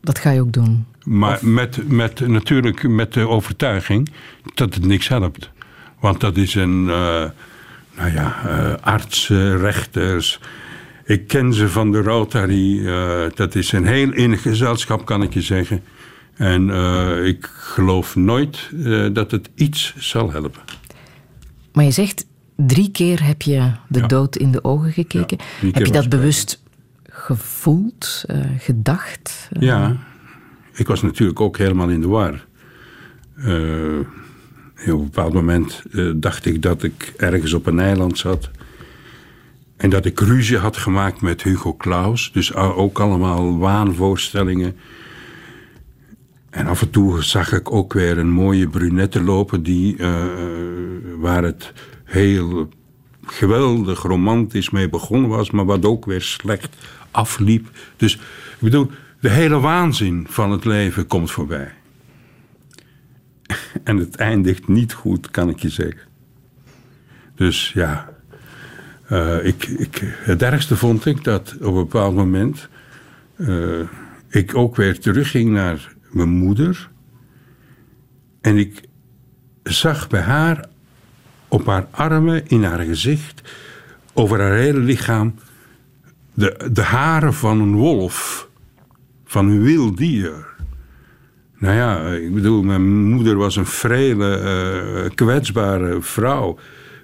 [0.00, 0.86] Dat ga je ook doen.
[1.04, 4.08] Maar met, met, natuurlijk met de overtuiging
[4.54, 5.50] dat het niks helpt.
[6.00, 7.32] Want dat is een, nou
[8.12, 8.28] ja,
[8.80, 10.40] artsen, rechters.
[11.04, 12.84] Ik ken ze van de Rotary.
[13.34, 15.82] dat is een heel innig gezelschap, kan ik je zeggen.
[16.34, 16.70] En
[17.24, 18.70] ik geloof nooit
[19.12, 20.62] dat het iets zal helpen.
[21.72, 24.06] Maar je zegt, drie keer heb je de Ja.
[24.06, 25.36] dood in de ogen gekeken.
[25.60, 26.62] Ja, heb je dat bewust
[27.08, 29.48] gevoeld, eh, gedacht?
[29.52, 29.96] Eh, Ja,
[30.72, 32.46] ik was natuurlijk ook helemaal in de war.
[33.36, 33.98] Eh,
[34.92, 35.82] op een bepaald moment
[36.16, 38.50] dacht ik dat ik ergens op een eiland zat.
[39.76, 42.30] En dat ik ruzie had gemaakt met Hugo Claus.
[42.32, 44.76] Dus ook allemaal waanvoorstellingen.
[46.52, 49.62] En af en toe zag ik ook weer een mooie brunette lopen...
[49.62, 50.24] Die, eh,
[51.16, 51.72] waar het
[52.04, 52.68] heel
[53.24, 55.50] geweldig romantisch mee begonnen was...
[55.50, 56.76] maar wat ook weer slecht
[57.10, 57.68] afliep.
[57.96, 61.72] Dus ik bedoel, de hele waanzin van het leven komt voorbij.
[63.84, 66.10] En het eindigt niet goed, kan ik je zeggen.
[67.34, 68.12] Dus ja,
[69.12, 72.68] Eh, ik, ik, het ergste vond ik dat op een bepaald moment
[73.36, 73.80] eh,
[74.28, 76.90] ik ook weer terugging naar mijn moeder.
[78.40, 78.82] En ik
[79.62, 80.68] zag bij haar
[81.48, 83.42] op haar armen, in haar gezicht,
[84.12, 85.34] over haar hele lichaam,
[86.34, 88.48] de, de haren van een wolf,
[89.24, 90.46] van een wild dier.
[91.58, 96.58] Nou ja, ik bedoel, mijn moeder was een frele, eh, kwetsbare vrouw.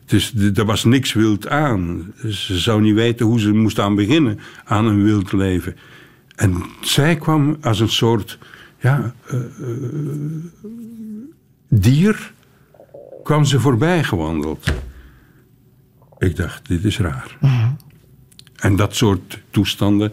[0.07, 2.13] Dus er was niks wild aan.
[2.29, 5.77] Ze zou niet weten hoe ze moest aan beginnen aan een wild leven.
[6.35, 8.39] En zij kwam als een soort
[8.79, 9.45] ja, eh, eh,
[11.69, 12.33] dier,
[13.23, 14.73] kwam ze voorbij gewandeld.
[16.19, 17.39] Ik dacht, dit is raar.
[18.57, 20.13] En dat soort toestanden.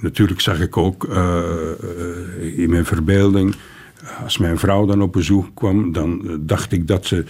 [0.00, 3.54] Natuurlijk zag ik ook eh, in mijn verbeelding.
[4.22, 7.24] Als mijn vrouw dan op bezoek kwam, dan dacht ik dat ze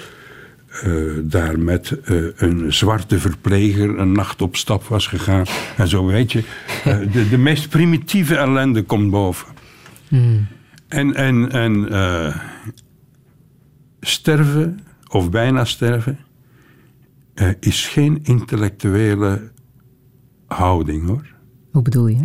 [0.68, 1.96] eh, daar met
[2.36, 5.44] een zwarte verpleger een nacht op stap was gegaan.
[5.76, 6.42] En zo weet je,
[7.12, 9.57] de, de meest primitieve ellende komt boven.
[10.88, 12.36] En, en, en eh,
[14.00, 16.18] sterven, of bijna sterven,
[17.34, 19.50] eh, is geen intellectuele
[20.46, 21.26] houding hoor.
[21.70, 22.20] Hoe bedoel je?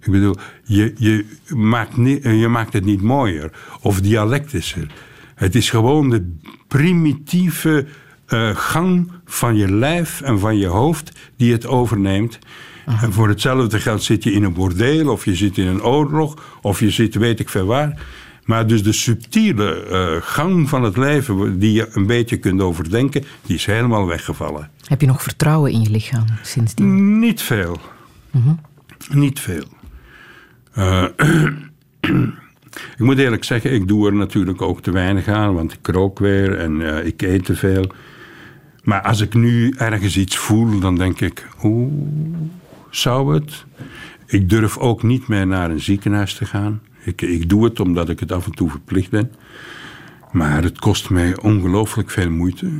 [0.00, 4.92] Ik bedoel, je, je, maakt ni- je maakt het niet mooier of dialectischer.
[5.34, 6.36] Het is gewoon de
[6.68, 7.86] primitieve
[8.26, 12.38] eh, gang van je lijf en van je hoofd die het overneemt.
[12.86, 16.58] En voor hetzelfde geld zit je in een bordeel, of je zit in een oorlog,
[16.62, 18.02] of je zit weet ik veel waar.
[18.44, 23.24] Maar dus de subtiele eh, gang van het leven, die je een beetje kunt overdenken,
[23.46, 24.70] die is helemaal weggevallen.
[24.84, 27.18] Heb je nog vertrouwen in je lichaam sindsdien?
[27.18, 27.80] Niet veel.
[29.08, 29.64] Niet veel.
[30.72, 31.04] Eh,
[32.96, 36.18] ik moet eerlijk zeggen, ik doe er natuurlijk ook te weinig aan, want ik rook
[36.18, 37.86] weer en eh, ik eet te veel.
[38.82, 41.92] Maar als ik nu ergens iets voel, dan denk ik, oeh,
[42.90, 43.64] zou het?
[44.26, 46.80] Ik durf ook niet meer naar een ziekenhuis te gaan.
[47.04, 49.32] Ik, ik doe het omdat ik het af en toe verplicht ben.
[50.32, 52.70] Maar het kost mij ongelooflijk veel moeite.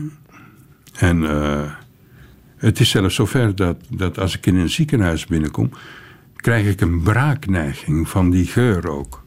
[0.94, 1.70] En eh,
[2.56, 5.70] het is zelfs zover dat, dat als ik in een ziekenhuis binnenkom,
[6.36, 9.24] krijg ik een braakneiging van die geur ook.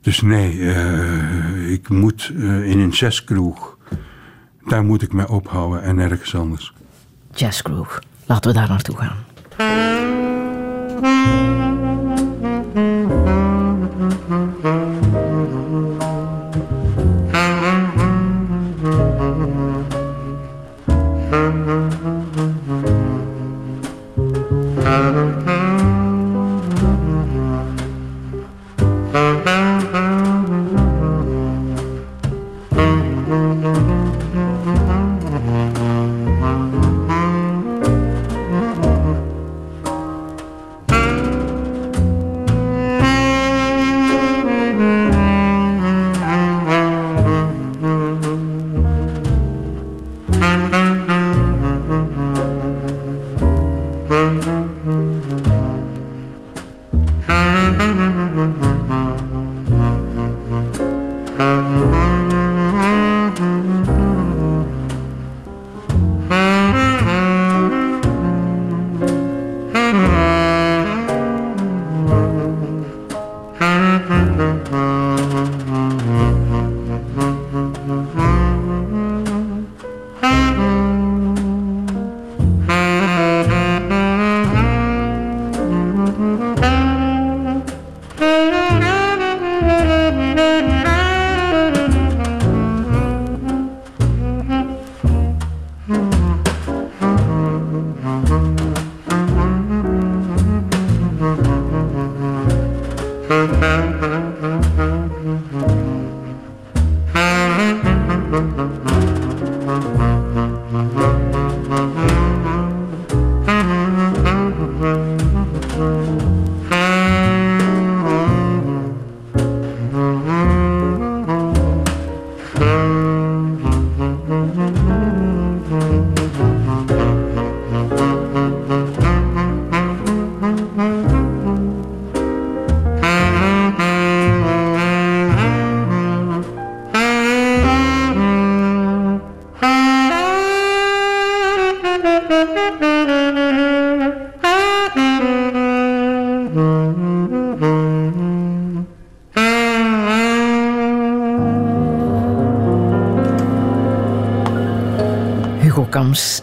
[0.00, 3.78] Dus nee, eh, ik moet eh, in een jazzkroeg.
[4.66, 6.72] Daar moet ik mij ophouden en nergens anders.
[7.34, 8.02] Jazzgroove.
[8.26, 9.16] Laten we daar naartoe gaan.
[9.60, 10.10] Música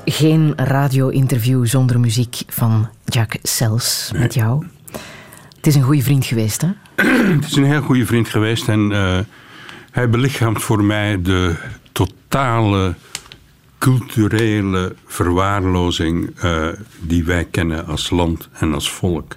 [0.05, 4.65] Geen radio-interview zonder muziek van Jacques Sels met jou.
[5.55, 6.67] Het is een goede vriend geweest, hè?
[7.35, 9.19] Het is een heel goede vriend geweest en eh,
[9.91, 11.55] hij belichaamt voor mij de
[11.91, 12.95] totale
[13.77, 16.67] culturele verwaarlozing eh,
[16.99, 19.35] die wij kennen als land en als volk.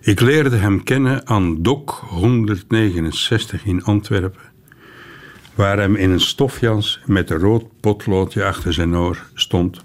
[0.00, 4.42] Ik leerde hem kennen aan Dok 169 in Antwerpen,
[5.54, 9.84] waar hem in een stofjas met een rood potloodje achter zijn oor stond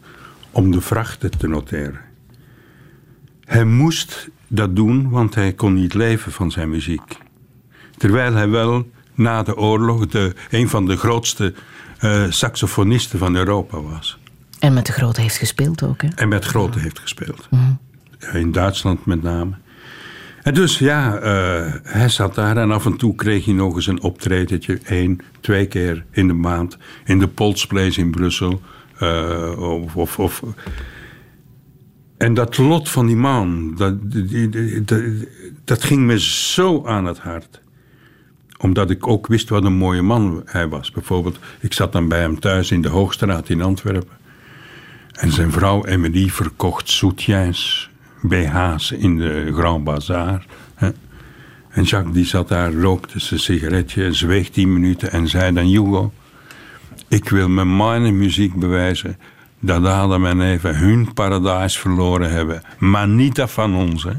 [0.52, 2.00] om de vrachten te noteren.
[3.46, 7.18] Hij moest dat doen, want hij kon niet leven van zijn muziek.
[7.98, 11.54] Terwijl hij wel na de oorlog de, een van de grootste
[12.00, 14.18] eh, saxofonisten van Europa was.
[14.60, 16.08] En met de grote heeft gespeeld ook, hè?
[16.16, 17.50] En met grote heeft gespeeld.
[18.34, 19.54] In Duitsland met name.
[20.42, 23.88] En dus ja, eh, hij zat daar en af en toe kreeg hij nog eens
[23.88, 24.80] een optredentje.
[24.86, 26.78] één, twee keer in de maand.
[27.06, 28.62] In de Polsplace in Brussel.
[29.04, 30.44] Eh, of, of, of.
[32.18, 35.28] En dat lot van die man, dat, die-
[35.64, 37.62] dat, ging me zo aan het hart.
[38.58, 40.92] Omdat ik ook wist wat een mooie man hij was.
[40.92, 44.18] Bijvoorbeeld, ik zat dan bij hem thuis in de Hoogstraat in Antwerpen.
[45.12, 47.90] En zijn vrouw Emily verkocht soutiens,
[48.22, 50.46] BH's in de Grand Bazaar.
[51.70, 55.66] En Jacques die zat daar, rookte zijn sigaretje, zweeg tien minuten en zei dan...
[55.66, 56.14] Hugo,
[57.14, 59.18] ik wil met mijn muziek bewijzen
[59.60, 62.62] dat Adam en Eva hun paradijs verloren hebben.
[62.80, 64.04] Maar niet dat van ons.
[64.04, 64.14] Hè.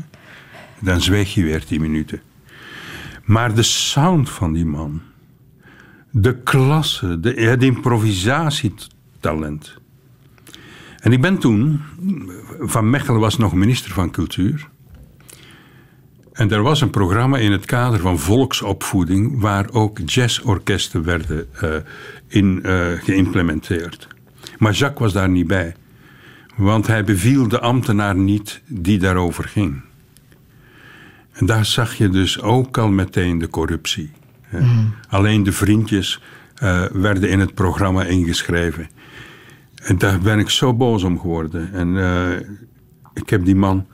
[0.80, 2.20] Dan zweeg je weer tien minuten.
[3.24, 5.02] Maar de sound van die man,
[6.10, 9.82] de klasse, de, het improvisatietalent...
[11.00, 11.80] En ik ben toen,
[12.60, 14.68] Van Mechelen was nog minister van Cultuur.
[16.32, 21.76] En er was een programma in het kader van volksopvoeding waar ook jazzorkesten werden eh,
[22.34, 24.08] in eh, geïmplementeerd.
[24.58, 25.74] Maar Jacques was daar niet bij,
[26.56, 29.82] want hij beviel de ambtenaar niet die daarover ging.
[31.32, 34.10] En daar zag je dus ook al meteen de corruptie.
[34.42, 34.60] hè.
[35.08, 36.20] Alleen de vriendjes
[36.54, 38.88] eh, werden in het programma ingeschreven.
[39.74, 41.72] En daar ben ik zo boos om geworden.
[41.72, 42.48] En eh,
[43.14, 43.86] ik heb die man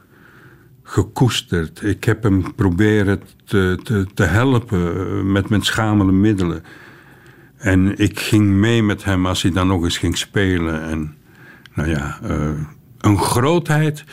[0.83, 1.83] gekoesterd.
[1.83, 6.63] Ik heb hem proberen te, te, te helpen met mijn schamele middelen.
[7.61, 10.83] En ik ging mee met hem als hij dan nog eens ging spelen.
[10.83, 11.15] En
[11.75, 12.49] nou ja, eh,
[13.01, 14.05] een grootheid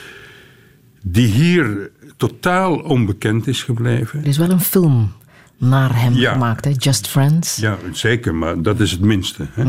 [1.02, 4.20] die hier totaal onbekend is gebleven.
[4.20, 5.12] Er is wel een film
[5.58, 6.32] naar hem Ja.
[6.32, 6.72] gemaakt, hè?
[6.78, 7.56] Just Friends.
[7.56, 9.46] Ja, zeker, maar dat is het minste.
[9.52, 9.64] Hè?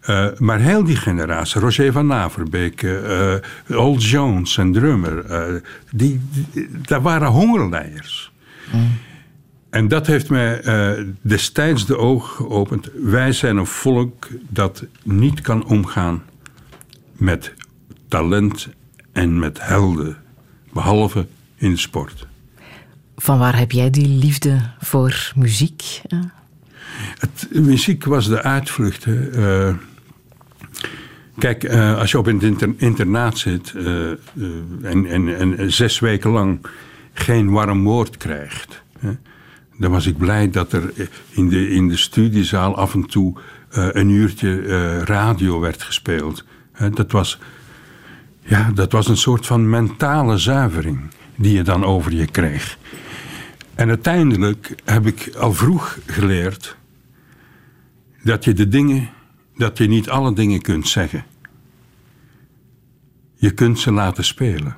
[0.00, 3.34] Eh, maar heel die generatie, Roger van Naverbeek, eh
[3.68, 5.54] Old Jones en drummer, eh,
[5.90, 6.20] die,
[6.52, 8.32] die- dat waren hongerleiers.
[9.70, 12.90] En dat heeft mij eh, destijds de ogen geopend.
[12.94, 16.22] Wij zijn een volk dat niet kan omgaan
[17.12, 17.54] met
[18.08, 18.68] talent
[19.12, 20.16] en met helden,
[20.72, 22.26] behalve in de sport.
[23.16, 26.00] Van waar heb jij die liefde voor muziek?
[27.18, 29.04] Het, muziek was de uitvlucht.
[29.04, 29.30] hè.
[29.68, 29.74] Eh,
[31.38, 34.16] kijk, eh, als je op een inter- internaat zit eh, eh,
[34.82, 36.66] en, en, en zes weken lang
[37.12, 39.10] geen warm woord krijgt, hè,
[39.78, 40.92] dan was ik blij dat er
[41.30, 43.34] in de, in de studiezaal af en toe
[43.68, 46.44] eh, een uurtje eh, radio werd gespeeld.
[46.94, 47.38] Dat, was,
[48.42, 51.00] ja, dat was een soort van mentale zuivering
[51.36, 52.78] die je dan over je kreeg.
[53.74, 56.76] En uiteindelijk heb ik al vroeg geleerd
[58.22, 59.08] dat je de dingen,
[59.56, 61.24] dat je niet alle dingen kunt zeggen.
[63.34, 64.76] Je kunt ze laten spelen.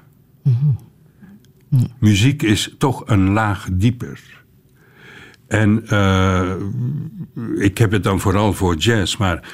[1.98, 4.39] Muziek is toch een laag dieper.
[5.50, 6.50] En eh,
[7.56, 9.48] ik heb het dan vooral voor jazz, maar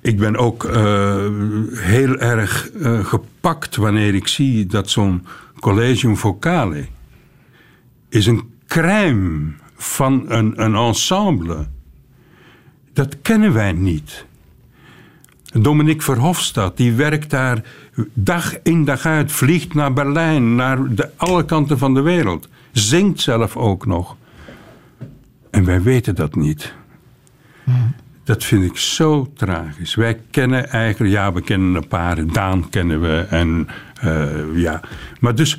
[0.00, 1.26] ik ben ook eh,
[1.72, 5.26] heel erg eh, gepakt wanneer ik zie dat zo'n
[5.60, 6.86] collegium vocale
[8.08, 11.66] is een crème van een, een ensemble.
[12.92, 14.26] Dat kennen wij niet.
[15.52, 17.62] Dominique Verhofstadt, die werkt daar
[18.12, 22.48] dag in dag uit, vliegt naar Berlijn, naar de, alle kanten van de wereld.
[22.72, 24.16] Zingt zelf ook nog.
[25.50, 26.74] En wij weten dat niet.
[28.24, 29.94] Dat vind ik zo tragisch.
[29.94, 33.26] Wij kennen eigenlijk, ja, we kennen een paar, Daan kennen we.
[33.30, 33.68] En
[34.00, 34.80] eh, ja,
[35.20, 35.58] maar dus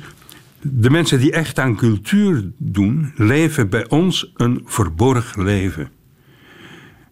[0.60, 5.90] de mensen die echt aan cultuur doen, leven bij ons een verborgen leven.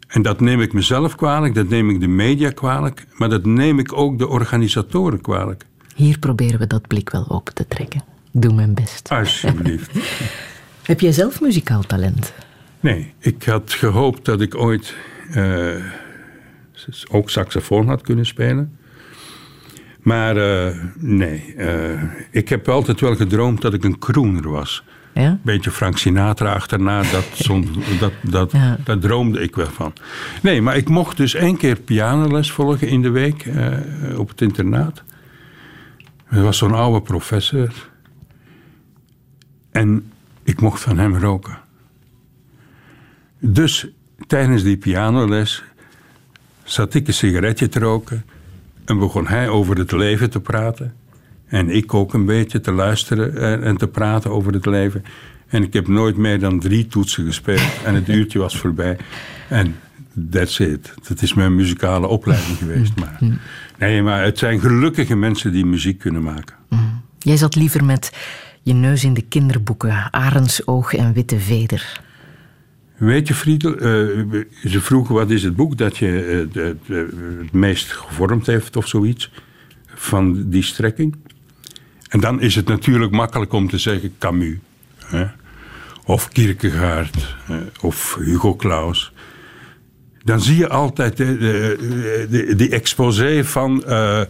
[0.08, 3.78] En dat neem ik mezelf kwalijk, dat neem ik de media kwalijk, maar dat neem
[3.78, 5.66] ik ook de organisatoren kwalijk.
[5.94, 8.02] Hier proberen we dat blik wel open te trekken.
[8.32, 9.08] Doe mijn best.
[9.08, 9.90] Alsjeblieft.
[10.82, 12.32] Heb jij zelf muzikaal talent?
[12.80, 14.94] Nee, ik had gehoopt dat ik ooit
[15.30, 15.84] eh,
[17.10, 18.78] ook saxofoon had kunnen spelen.
[20.02, 24.84] Maar eh, nee, eh, ik heb altijd wel gedroomd dat ik een crooner was.
[25.14, 25.38] Ja?
[25.42, 27.68] Beetje Frank Sinatra achterna, dat, zon,
[28.00, 28.78] dat, dat, Ja.
[28.84, 29.92] daar droomde ik wel van.
[30.42, 33.50] Nee, maar ik mocht dus één keer pianoles volgen in de week
[34.16, 35.02] op het internaat.
[36.28, 37.72] Er was zo'n oude professor.
[39.70, 40.12] En
[40.44, 41.58] ik mocht van hem roken.
[43.38, 43.86] Dus
[44.26, 45.62] tijdens die pianoles
[46.64, 48.24] zat ik een sigaretje te roken.
[48.84, 50.94] En begon hij over het leven te praten.
[51.46, 55.04] En ik ook een beetje te luisteren en, te praten over het leven.
[55.48, 57.82] En ik heb nooit meer dan drie toetsen gespeeld.
[57.84, 58.96] En het uurtje was voorbij.
[59.48, 59.76] En
[60.30, 60.94] that's it.
[61.08, 62.92] Dat is mijn muzikale opleiding geweest.
[62.98, 63.18] Maar,
[63.78, 66.54] nee, maar het zijn gelukkige mensen die muziek kunnen maken.
[67.18, 68.12] Jij zat liever met
[68.62, 72.00] je neus in de kinderboeken, arendsoog en witte veder.
[72.98, 73.80] Weet je, Friedel, eh,
[74.64, 78.76] ze vroegen wat is het boek dat je eh, de- de- het meest gevormd heeft
[78.76, 79.30] of zoiets
[79.94, 81.16] van die strekking.
[82.08, 84.56] En dan is het natuurlijk makkelijk om te zeggen Camus.
[85.04, 85.24] Hè?
[86.04, 87.36] Of Kierkegaard.
[87.80, 89.12] of Hugo Claus.
[90.24, 94.20] Dan zie je altijd de, die exposé van, eh,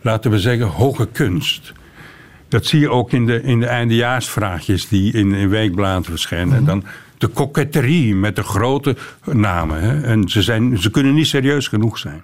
[0.00, 1.72] laten we zeggen, hoge kunst.
[2.48, 6.56] Dat zie je ook in de, in de eindejaarsvraagjes die in, in weekbladen verschijnen.
[6.56, 6.84] En dan
[7.18, 9.80] de koketterie met de grote namen.
[9.80, 10.00] Hè?
[10.00, 12.22] En ze, zijn, ze kunnen niet serieus genoeg zijn.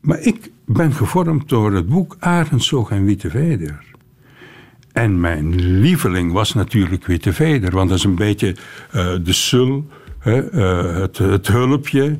[0.00, 3.84] Maar ik ben gevormd door het boek Arendsoog en Witte Veder.
[4.92, 7.70] En mijn lieveling was natuurlijk Witte Veder.
[7.70, 8.56] Want dat is een beetje
[8.90, 12.18] eh, de sul, hè, eh, het, het hulpje,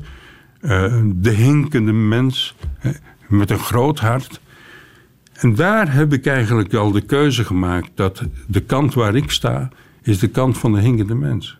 [0.61, 2.91] eh, de hinkende mens hè,
[3.27, 4.41] met een groot hart.
[5.33, 9.69] En daar heb ik eigenlijk al de keuze gemaakt dat de kant waar ik sta,
[10.01, 11.57] is de kant van de hinkende mens.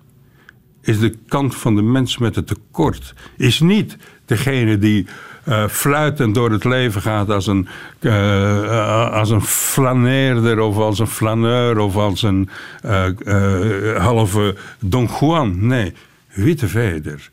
[0.82, 3.14] Is de kant van de mens met het tekort.
[3.38, 5.08] Is niet degene die
[5.44, 7.68] eh fluitend door het leven gaat als een,
[8.00, 12.50] eh, als een flaneerder of als een flaneur of als een
[12.82, 15.68] eh, halve Don Juan.
[15.68, 15.94] Nee,
[16.34, 17.30] witte veder.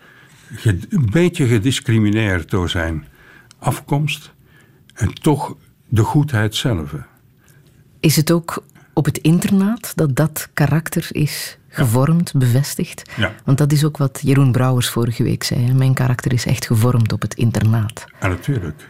[0.65, 3.05] Een beetje gediscrimineerd door zijn
[3.59, 4.33] afkomst
[4.95, 5.57] en toch
[5.89, 6.95] de goedheid zelf.
[8.01, 8.63] Is het ook
[8.99, 13.11] op het internaat dat dat karakter is gevormd, bevestigd?
[13.17, 13.35] Ja.
[13.45, 15.67] Want dat is ook wat Jeroen Brouwers vorige week zei.
[15.67, 15.75] hè.
[15.75, 18.05] Mijn karakter is echt gevormd op het internaat.
[18.21, 18.89] Ja, natuurlijk.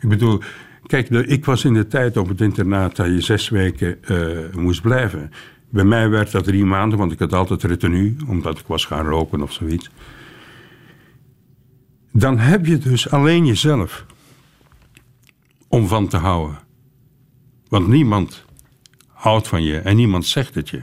[0.00, 0.42] Ik bedoel,
[0.86, 4.82] kijk, ik was in de tijd op het internaat dat je zes weken eh, moest
[4.82, 5.30] blijven.
[5.70, 9.06] Bij mij werd dat drie maanden, want ik had altijd retenue, omdat ik was gaan
[9.06, 9.90] roken of zoiets.
[12.12, 14.04] Dan heb je dus alleen jezelf
[15.68, 16.58] om van te houden.
[17.68, 18.46] Want niemand
[19.18, 20.82] houdt van je en niemand zegt het je.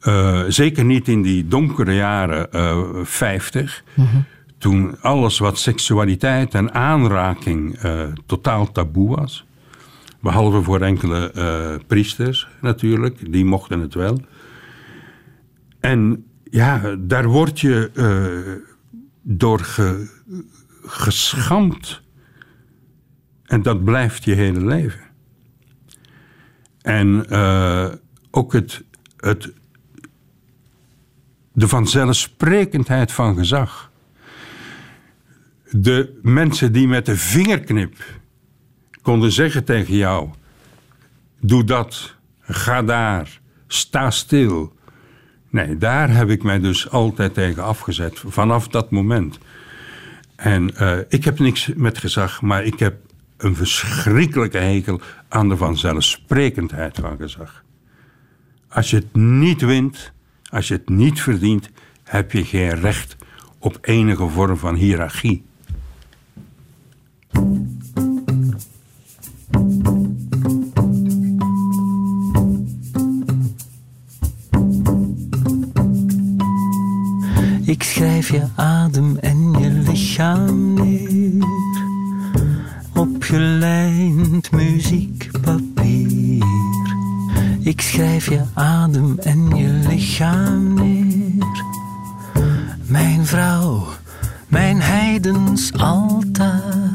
[0.00, 3.84] Eh, zeker niet in die donkere jaren eh 50.
[4.58, 9.46] Toen alles wat seksualiteit en aanraking eh, totaal taboe was.
[10.20, 11.32] Behalve voor enkele
[11.86, 14.20] priesters natuurlijk, die mochten het wel.
[15.80, 17.90] En ja, daar word je
[19.22, 20.10] door ge,
[20.82, 22.02] geschampt.
[23.44, 25.05] En dat blijft je hele leven.
[26.86, 27.88] En eh,
[28.30, 28.82] ook het,
[29.16, 29.52] het,
[31.52, 33.90] de vanzelfsprekendheid van gezag.
[35.70, 37.94] De mensen die met de vingerknip
[39.02, 40.28] konden zeggen tegen jou:
[41.40, 44.72] doe dat, ga daar, sta stil.
[45.50, 49.38] Nee, daar heb ik mij dus altijd tegen afgezet, vanaf dat moment.
[50.36, 52.96] En eh, ik heb niks met gezag, maar ik heb
[53.36, 57.64] een verschrikkelijke hekel aan de vanzelfsprekendheid van gezag.
[58.68, 60.12] Als je het niet wint,
[60.50, 61.70] als je het niet verdient,
[62.04, 63.16] heb je geen recht
[63.58, 65.44] op enige vorm van hiërarchie.
[77.64, 81.65] Ik schrijf je adem en je lichaam neer
[82.96, 86.44] op gelijnd muziekpapier.
[87.60, 91.64] Ik schrijf je adem en je lichaam neer.
[92.86, 93.84] Mijn vrouw,
[94.48, 96.90] mijn heidens altaar,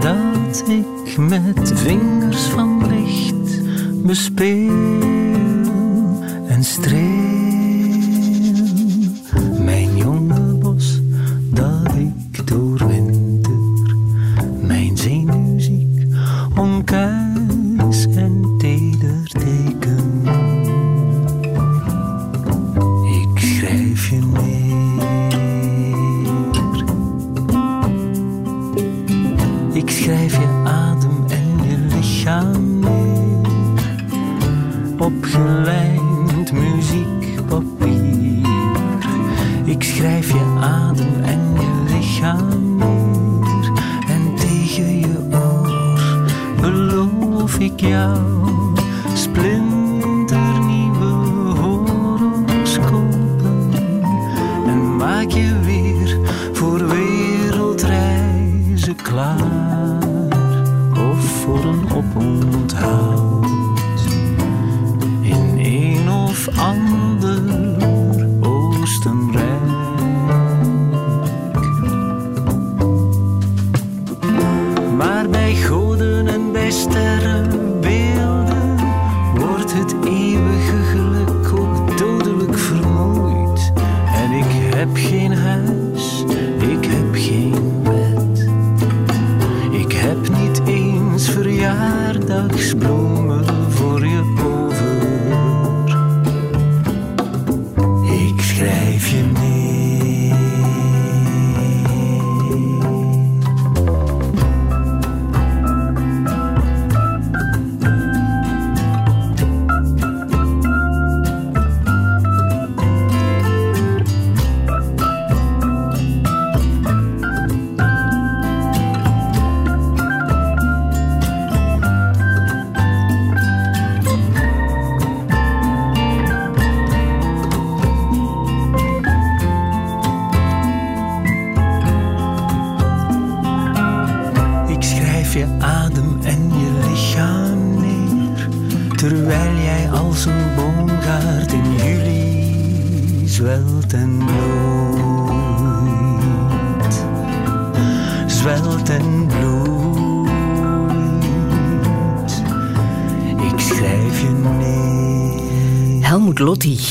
[0.00, 3.62] dat ik met vingers van licht
[4.02, 4.70] bespeel
[6.46, 7.38] en streel.
[9.64, 11.00] Mijn jonge bos
[11.50, 12.99] dat ik doorwinter,
[35.40, 38.48] opgelijnd muziekpapier.
[39.64, 43.72] Ik schrijf je adem en je lichaam neer.
[44.08, 46.00] En tegen je oor
[46.60, 48.39] beloof ik jou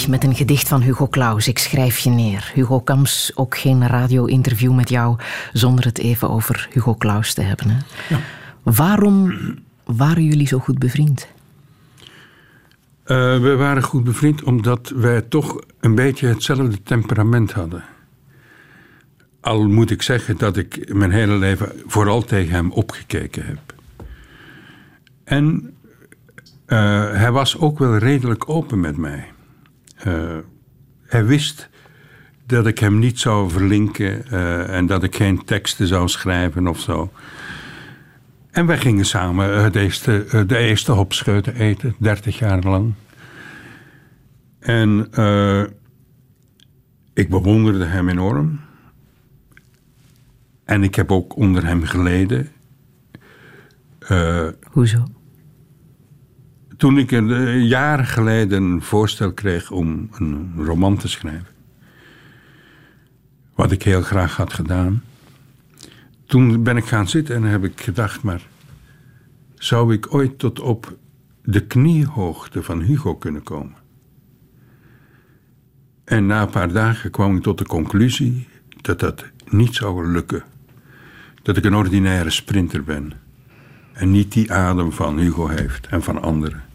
[0.10, 1.48] met een gedicht van Hugo Claus.
[1.48, 2.52] Ik schrijf je neer.
[2.54, 5.18] Hugo Kams, ook geen radio-interview met jou
[5.54, 7.70] zonder het even over Hugo Claus te hebben.
[7.70, 8.18] Hè?
[8.64, 9.34] Waarom
[9.84, 11.28] waren jullie zo goed bevriend?
[13.04, 17.84] Eh, we waren goed bevriend omdat wij toch een beetje hetzelfde temperament hadden.
[19.42, 23.60] Al moet ik zeggen dat ik mijn hele leven vooral tegen hem opgekeken heb.
[25.24, 25.74] En
[26.66, 26.78] eh,
[27.12, 29.32] hij was ook wel redelijk open met mij.
[30.00, 30.38] Eh,
[31.06, 31.70] hij wist
[32.46, 36.80] dat ik hem niet zou verlinken eh, en dat ik geen teksten zou schrijven of
[36.80, 37.12] zo.
[38.52, 42.94] En wij gingen samen het eerste, eh, de eerste hopscheuten eten, 30 jaar lang.
[44.60, 45.64] En eh,
[47.14, 48.60] ik bewonderde hem enorm.
[50.66, 52.50] En ik heb ook onder hem geleden.
[54.00, 55.04] Eh, Hoezo?
[56.80, 61.54] Toen ik een, eh, jaren geleden een voorstel kreeg om een roman te schrijven.
[63.56, 65.04] Wat ik heel graag had gedaan.
[66.26, 68.42] Toen ben ik gaan zitten en heb ik gedacht, maar
[69.56, 70.98] zou ik ooit tot op
[71.44, 73.76] de kniehoogte van Hugo kunnen komen?
[76.04, 78.48] En na een paar dagen kwam ik tot de conclusie
[78.82, 80.44] dat dat niet zou lukken.
[81.42, 83.14] Dat ik een ordinaire sprinter ben.
[83.94, 86.68] En niet die adem van Hugo heeft en van anderen.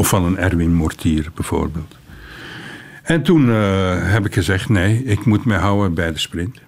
[0.00, 1.96] Of van een Erwin Mortier bijvoorbeeld.
[3.02, 6.60] En toen eh, heb ik gezegd: nee, ik moet me houden bij de sprint.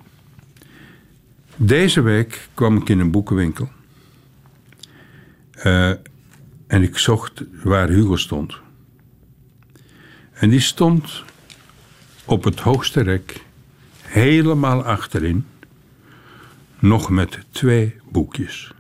[1.57, 3.71] Deze week kwam ik in een boekenwinkel.
[5.53, 5.89] Eh,
[6.67, 8.59] en ik zocht waar Hugo stond.
[10.33, 11.23] En die stond
[12.25, 13.45] op het hoogste rek,
[14.03, 15.47] helemaal achterin,
[16.79, 18.73] nog met twee boekjes.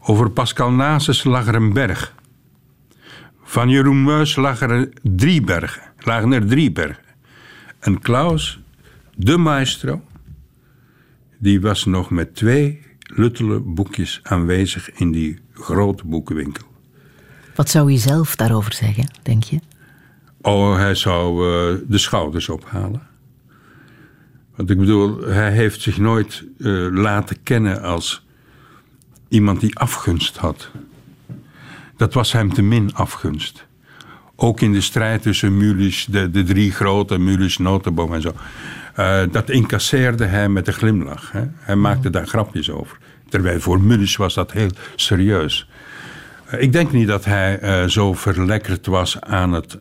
[0.00, 2.16] Over Pascal Nasus lag er een berg.
[3.48, 5.82] Van Jeroen Meus lag er drie bergen.
[5.98, 7.04] Lagen er drie bergen.
[7.78, 8.60] En Klaus,
[9.16, 10.02] de maestro,
[11.38, 16.66] die was nog met twee luttele boekjes aanwezig in die grote boekenwinkel.
[17.54, 19.60] Wat zou je zelf daarover zeggen, denk je?
[20.40, 23.06] Oh, hij zou eh, de schouders ophalen.
[24.56, 28.26] Want ik bedoel, hij heeft zich nooit eh, laten kennen als
[29.28, 30.70] iemand die afgunst had.
[31.98, 33.66] Dat was hem te min afgunst.
[34.36, 38.32] Ook in de strijd tussen Mulisch, de, de drie grote, Mulisch, Notenboom en zo.
[38.94, 41.32] Eh, dat incasseerde hij met een glimlach.
[41.32, 41.42] Hè?
[41.58, 42.98] Hij maakte daar grapjes over.
[43.28, 45.68] Terwijl voor Mulisch was dat heel serieus.
[46.46, 49.78] Eh, ik denk niet dat hij eh, zo verlekkerd was aan, het,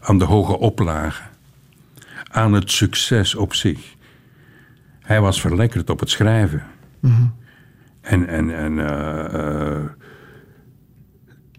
[0.00, 1.24] aan de hoge oplagen.
[2.30, 3.80] Aan het succes op zich.
[5.00, 6.62] Hij was verlekkerd op het schrijven.
[8.02, 9.80] En, en, en eh,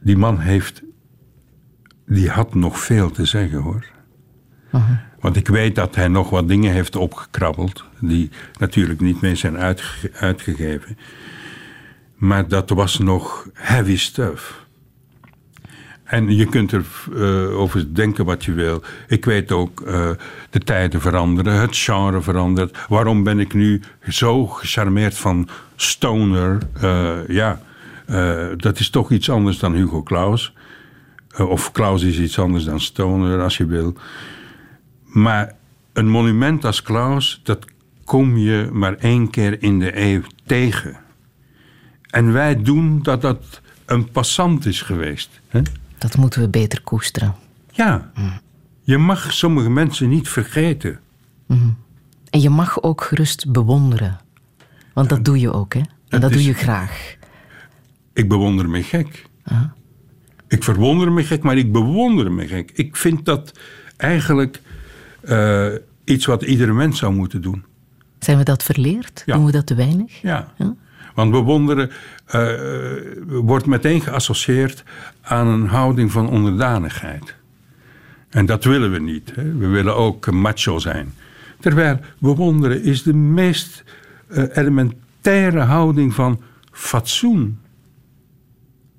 [0.03, 0.81] die man heeft
[2.05, 3.85] die had nog veel te zeggen hoor.
[5.19, 8.29] Want ik weet dat hij nog wat dingen heeft opgekrabbeld, die
[8.59, 10.97] natuurlijk niet meer zijn uitge- uitgegeven.
[12.15, 14.65] Maar dat was nog heavy stuff.
[16.03, 16.85] En je kunt er
[17.15, 18.83] eh, over denken wat je wil.
[19.07, 20.09] Ik weet ook, eh,
[20.49, 22.77] de tijden veranderen, het genre verandert.
[22.87, 26.57] Waarom ben ik nu zo gecharmeerd van Stoner?
[26.81, 27.61] Eh, ja,
[28.13, 30.53] eh, dat is toch iets anders dan Hugo Claus.
[31.27, 33.93] Eh, of Claus is iets anders dan Stoner, als je wil.
[35.03, 35.55] Maar
[35.93, 37.65] een monument als Klaus, dat
[38.03, 40.97] kom je maar één keer in de eeuw tegen.
[42.09, 45.29] En wij doen dat dat een passant is geweest.
[45.47, 45.61] Hè?
[45.97, 47.35] Dat moeten we beter koesteren.
[47.71, 48.11] Ja,
[48.81, 50.99] je mag sommige mensen niet vergeten.
[52.29, 54.19] En je mag ook gerust bewonderen.
[54.93, 55.79] Want dat doe je ook, hè?
[55.79, 57.15] En Het dat doe je graag.
[58.13, 59.25] Ik bewonder me gek.
[60.47, 62.71] Ik verwonder me gek, maar ik bewonder me gek.
[62.73, 63.59] Ik vind dat
[63.97, 64.61] eigenlijk
[65.21, 65.67] eh,
[66.03, 67.63] iets wat iedere mens zou moeten doen.
[68.19, 69.23] Zijn we dat verleerd?
[69.25, 69.35] Ja.
[69.35, 70.21] Doen we dat te weinig?
[70.21, 70.53] Ja.
[70.57, 70.75] Ja.
[71.13, 71.91] Want bewonderen
[72.25, 72.51] eh,
[73.25, 74.83] wordt meteen geassocieerd
[75.21, 77.35] aan een houding van onderdanigheid.
[78.29, 79.31] En dat willen we niet.
[79.35, 79.57] Hè.
[79.57, 81.13] We willen ook macho zijn.
[81.59, 83.83] Terwijl bewonderen is de meest
[84.27, 86.41] eh, elementaire houding van
[86.71, 87.59] fatsoen.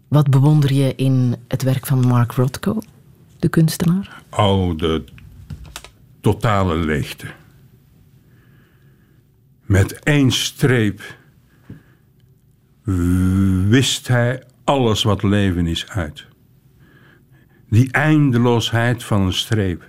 [0.09, 2.79] Wat bewonder je in het werk van Mark Rothko,
[3.39, 4.23] de kunstenaar?
[4.31, 5.05] Oh, de
[6.21, 7.27] totale leegte.
[9.63, 11.17] Met één streep
[13.69, 16.27] wist hij alles wat leven is uit.
[17.69, 19.85] Die eindeloosheid van een streep.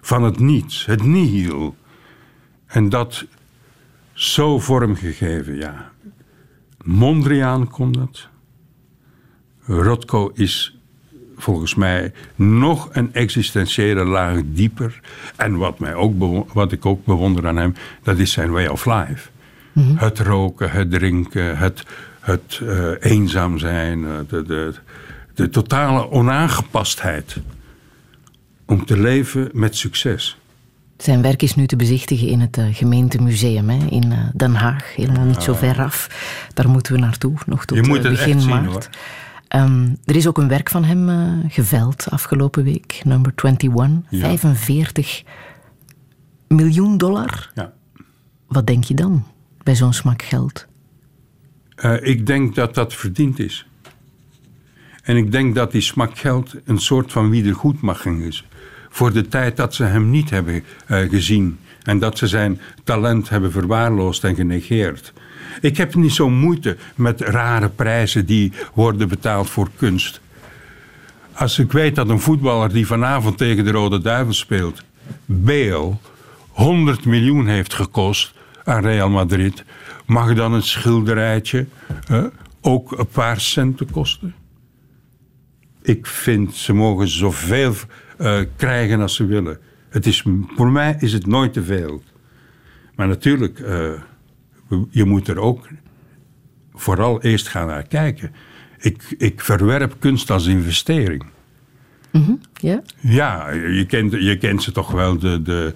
[0.00, 1.76] Van het niets, het nihil.
[2.66, 3.26] En dat
[4.12, 5.92] zo vormgegeven, ja.
[6.84, 8.28] Mondriaan kon dat.
[9.66, 10.76] Rothko is
[11.36, 15.00] volgens mij nog een existentiële laag dieper.
[15.36, 18.84] En wat, mij ook wat ik ook bewonder aan hem, dat is zijn way of
[18.84, 19.28] life.
[19.94, 21.82] Het roken, het drinken, het,
[22.20, 24.74] het eh, eenzaam zijn, eh, de, de,
[25.34, 27.36] de totale onaangepastheid.
[28.66, 30.36] Om te leven met succes.
[30.96, 35.24] Zijn werk is nu te bezichtigen in het eh, gemeentemuseum hè, in Den Haag, helemaal
[35.24, 36.08] niet zo ver af.
[36.54, 38.68] Daar moeten we naartoe, nog tot begin zien,
[39.56, 44.18] Ehm, er is ook een werk van hem eh, geveld afgelopen week, number 21, Ja.
[44.20, 45.22] 45
[46.48, 47.50] miljoen dollar.
[47.54, 47.72] Ja.
[48.46, 49.24] Wat denk je dan
[49.62, 50.66] bij zo'n smak geld?
[51.74, 53.66] Eh, ik denk dat dat verdiend is.
[55.02, 58.46] En ik denk dat die smak geld een soort van wiedergoedmaching is.
[58.88, 61.58] Voor de tijd dat ze hem niet hebben eh, gezien.
[61.82, 65.12] En dat ze zijn talent hebben verwaarloosd en genegeerd.
[65.60, 70.20] Ik heb niet zo moeite met rare prijzen die worden betaald voor kunst.
[71.32, 74.82] Als ik weet dat een voetballer die vanavond tegen de Rode Duivel speelt,
[75.24, 75.96] Bale,
[76.48, 78.34] 100 miljoen heeft gekost
[78.64, 79.64] aan Real Madrid,
[80.06, 81.66] mag dan een schilderijtje
[82.60, 84.34] ook een paar centen kosten?
[85.82, 87.74] Ik vind ze mogen zoveel
[88.18, 89.58] eh, krijgen als ze willen.
[89.88, 90.24] Het is,
[90.56, 92.02] voor mij is het nooit te veel.
[92.94, 93.90] Maar natuurlijk, eh,
[94.90, 95.68] je moet er ook
[96.74, 98.32] vooral eerst gaan naar kijken.
[98.78, 101.24] Ik, ik verwerp kunst als investering.
[102.54, 102.82] Ja?
[103.00, 105.74] Ja, je kent, je kent ze toch wel, de, de,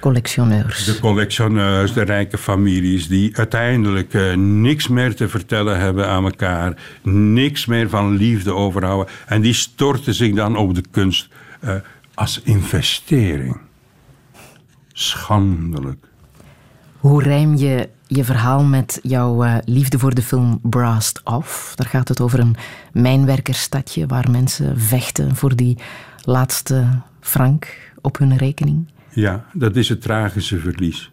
[0.00, 0.84] Collectioneurs.
[0.84, 3.08] de collectioneurs, de rijke families...
[3.08, 6.76] die uiteindelijk eh, niks meer te vertellen hebben aan elkaar...
[7.02, 9.14] niks meer van liefde overhouden...
[9.26, 11.28] en die storten zich dan op de kunst
[11.60, 11.74] eh,
[12.14, 13.60] als investering.
[14.92, 16.06] Schandelijk.
[17.06, 21.72] Hoe rijm je je verhaal met jouw eh, liefde voor de film Brassed Off?
[21.74, 22.56] Daar gaat het over een
[22.92, 25.78] mijnwerkerstadje waar mensen vechten voor die
[26.22, 28.88] laatste frank op hun rekening.
[29.10, 31.10] Ja, dat is het tragische verlies.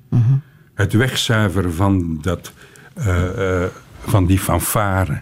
[0.73, 2.51] Het wegzuiveren van, dat,
[2.93, 3.63] eh,
[4.05, 5.21] van die fanfare.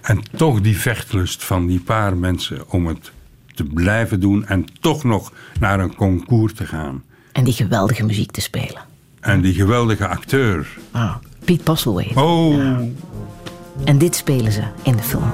[0.00, 3.12] En toch die vechtlust van die paar mensen om het
[3.54, 4.46] te blijven doen...
[4.46, 7.02] en toch nog naar een concours te gaan.
[7.32, 8.87] En die geweldige muziek te spelen.
[9.20, 10.66] En die geweldige acteur.
[10.90, 11.14] Ah,
[11.44, 12.20] Piet Postlethwaite.
[12.20, 12.54] Oh,
[13.84, 15.32] En dit spelen ze in de film.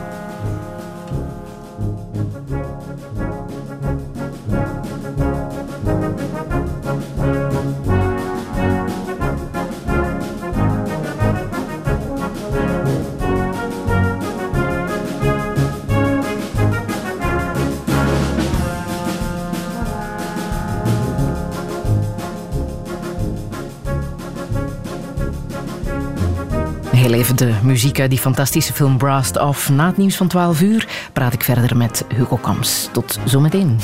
[27.04, 29.68] Heel even de muziek uit die fantastische film Brast Off.
[29.68, 32.88] Na het nieuws van 12 uur praat ik verder met Hugo Kams.
[32.92, 33.80] Tot zometeen.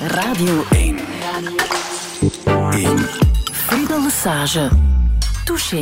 [0.00, 0.98] Radio 1.
[2.70, 2.98] 1.
[3.52, 4.68] Friedel Lesage.
[5.44, 5.80] Touché.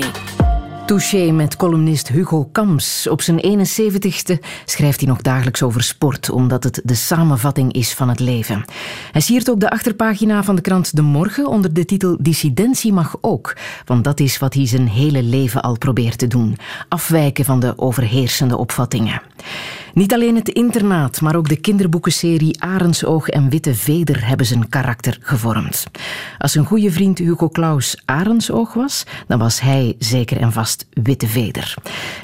[0.87, 3.09] Touché met columnist Hugo Kams.
[3.09, 8.09] Op zijn 71ste schrijft hij nog dagelijks over sport, omdat het de samenvatting is van
[8.09, 8.65] het leven.
[9.13, 13.17] Hij siert ook de achterpagina van de krant De Morgen onder de titel Dissidentie mag
[13.21, 16.57] ook, want dat is wat hij zijn hele leven al probeert te doen:
[16.89, 19.23] afwijken van de overheersende opvattingen.
[19.97, 25.19] Niet alleen het internaat, maar ook de kinderboekenserie Arendsoog en Witte Veder hebben zijn karakter
[25.21, 25.87] gevormd.
[26.39, 31.27] Als een goede vriend Hugo Claus Arendsoog was, dan was hij zeker en vast Witte
[31.27, 31.75] Veder.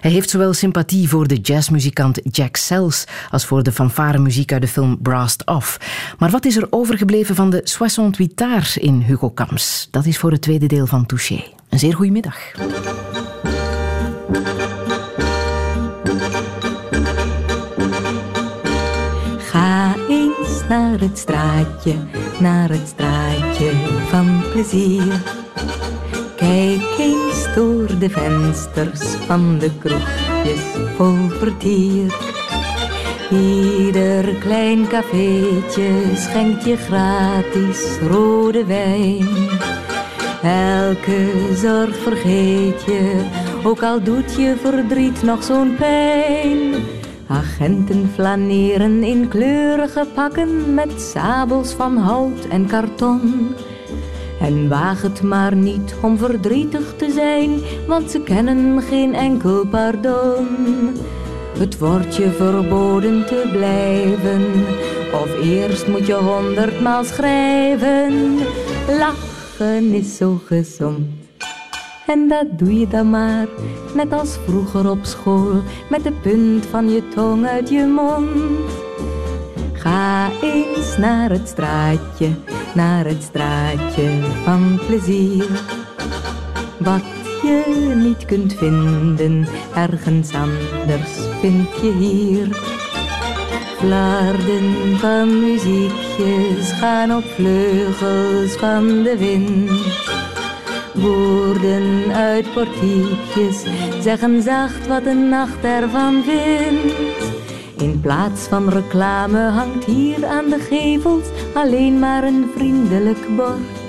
[0.01, 4.69] Hij heeft zowel sympathie voor de jazzmuzikant Jack Sells als voor de fanfaremuziek uit de
[4.69, 5.79] film Brast Off.
[6.19, 9.89] Maar wat is er overgebleven van de Soixante Tard in Hugo Kams?
[9.91, 11.45] Dat is voor het tweede deel van Touché.
[11.69, 12.37] Een zeer goede middag.
[20.73, 21.95] Naar het straatje,
[22.41, 23.71] naar het straatje
[24.09, 25.23] van plezier.
[26.37, 30.65] Kijk eens door de vensters van de kroegjes
[30.97, 32.15] vol vertier.
[33.31, 39.29] Ieder klein cafeetje schenkt je gratis rode wijn.
[40.43, 43.25] Elke zorg vergeet je,
[43.65, 46.75] ook al doet je verdriet nog zo'n pijn.
[47.33, 53.55] Agenten flaneren in kleurige pakken met sabels van hout en karton.
[54.41, 57.51] En waag het maar niet om verdrietig te zijn,
[57.87, 60.47] want ze kennen geen enkel pardon.
[61.59, 64.43] Het wordt je verboden te blijven,
[65.13, 68.39] of eerst moet je honderdmaal schrijven.
[68.99, 71.22] Lachen is zo gezond.
[72.13, 73.47] En dat doe je dan maar,
[73.95, 78.71] net als vroeger op school, met de punt van je tong uit je mond.
[79.73, 82.29] Ga eens naar het straatje,
[82.75, 84.11] naar het straatje
[84.45, 85.47] van plezier.
[86.79, 87.03] Wat
[87.43, 92.49] je niet kunt vinden, ergens anders vind je hier.
[93.79, 100.12] Flarden van muziekjes gaan op vleugels van de wind.
[100.95, 103.63] Woorden uit portiekjes
[104.01, 106.95] zeggen zacht wat de nacht ervan vindt.
[107.79, 111.25] In plaats van reclame hangt hier aan de gevels
[111.55, 113.81] alleen maar een vriendelijk bord.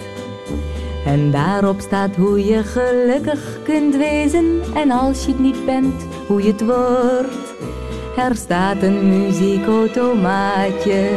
[1.05, 6.43] En daarop staat hoe je gelukkig kunt wezen en als je het niet bent, hoe
[6.43, 7.53] je het wordt.
[8.17, 11.09] Er staat een muziekautomaatje,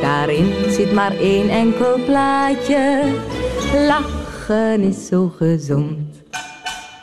[0.00, 3.02] daarin zit maar één enkel plaatje.
[4.48, 6.22] Is zo gezond.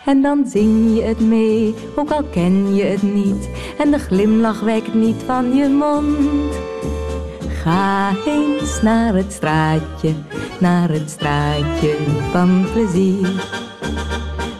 [0.05, 3.49] En dan zing je het mee, ook al ken je het niet.
[3.77, 6.55] En de glimlach wijkt niet van je mond.
[7.47, 10.13] Ga eens naar het straatje,
[10.59, 11.95] naar het straatje
[12.31, 13.31] van plezier.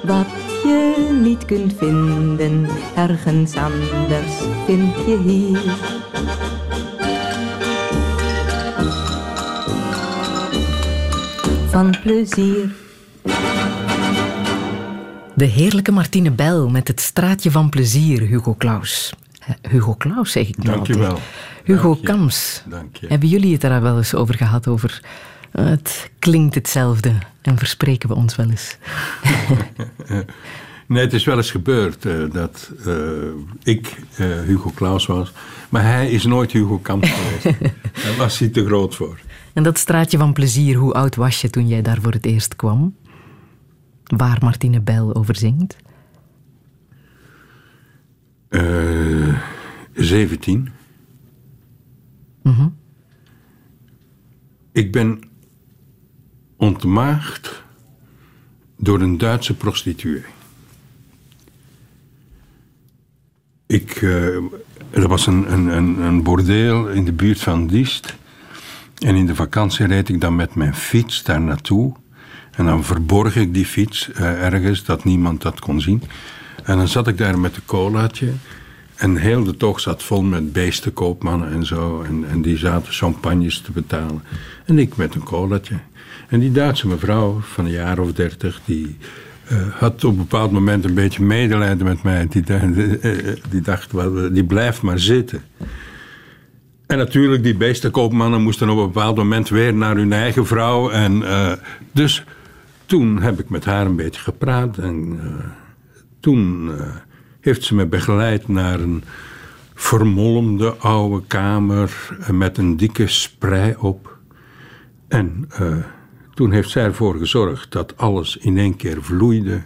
[0.04, 0.28] Wat
[0.64, 5.62] je niet kunt vinden, ergens anders vind je hier.
[11.74, 12.70] Van plezier.
[15.36, 19.14] De heerlijke Martine Bel met het straatje van plezier, Hugo Claus.
[19.40, 21.20] Eh, Hugo Claus zeg ik nu Dank je wel.
[21.64, 22.06] Hugo Dank je.
[22.06, 22.64] Kams.
[22.70, 23.08] Dank je.
[23.08, 24.68] Hebben jullie het daar wel eens over gehad?
[24.68, 25.02] Over
[25.52, 28.78] eh, het klinkt hetzelfde en verspreken we ons wel eens.
[30.88, 32.94] Nee, het is wel eens gebeurd eh, dat eh,
[33.64, 35.32] ik eh, Hugo Claus was.
[35.70, 37.60] Maar hij is nooit Hugo Kamp geweest.
[38.04, 39.20] Daar was hij te groot voor.
[39.54, 42.56] En dat straatje van plezier, hoe oud was je toen jij daar voor het eerst
[42.56, 42.96] kwam?
[44.04, 45.76] Waar Martine Bel over zingt?
[48.50, 49.42] Eh
[49.94, 50.70] 17.
[54.72, 55.22] Ik ben
[56.58, 57.64] ontmaagd
[58.78, 60.24] door een Duitse prostituee.
[63.66, 64.36] Ik, eh,
[64.90, 68.16] er was een, een, een, een bordeel in de buurt van Diest.
[68.98, 71.94] En in de vakantie reed ik dan met mijn fiets daar naartoe.
[72.52, 76.04] En dan verborg ik die fiets eh, ergens, dat niemand dat kon zien.
[76.64, 78.32] En dan zat ik daar met een colaatje.
[78.96, 82.02] En heel de tocht zat vol met beestenkoopmannen en zo.
[82.02, 84.24] En, en die zaten champagnes te betalen.
[84.66, 85.76] En ik met een colaatje.
[86.28, 88.98] En die Duitse mevrouw van een jaar of dertig, die
[89.48, 92.28] eh, had op een bepaald moment een beetje medelijden met mij.
[92.30, 93.92] Die, eh, die dacht,
[94.32, 95.44] die blijft maar zitten.
[96.94, 100.90] En natuurlijk, die beestenkoopmannen moesten op een bepaald moment weer naar hun eigen vrouw.
[100.90, 101.52] En, eh,
[101.92, 102.24] dus
[102.86, 104.78] toen heb ik met haar een beetje gepraat.
[104.78, 105.46] En eh,
[106.20, 106.88] toen eh,
[107.40, 109.04] heeft ze me begeleid naar een
[109.74, 114.18] vermolmde oude kamer met een dikke sprei op.
[115.08, 115.50] En
[116.34, 119.62] toen heeft zij ervoor gezorgd dat alles in één keer vloeide.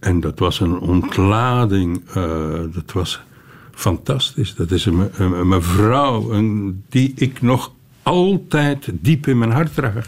[0.00, 2.04] En dat was een ontlading.
[2.72, 3.22] dat was
[3.74, 4.54] fantastisch.
[4.54, 7.72] Dat is een, een, een mevrouw een- die ik nog
[8.02, 10.06] altijd diep in mijn hart draag.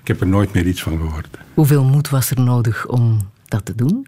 [0.00, 1.28] Ik heb er nooit meer iets van gehoord.
[1.54, 3.18] Hoeveel moed was er nodig om
[3.48, 4.06] dat te doen?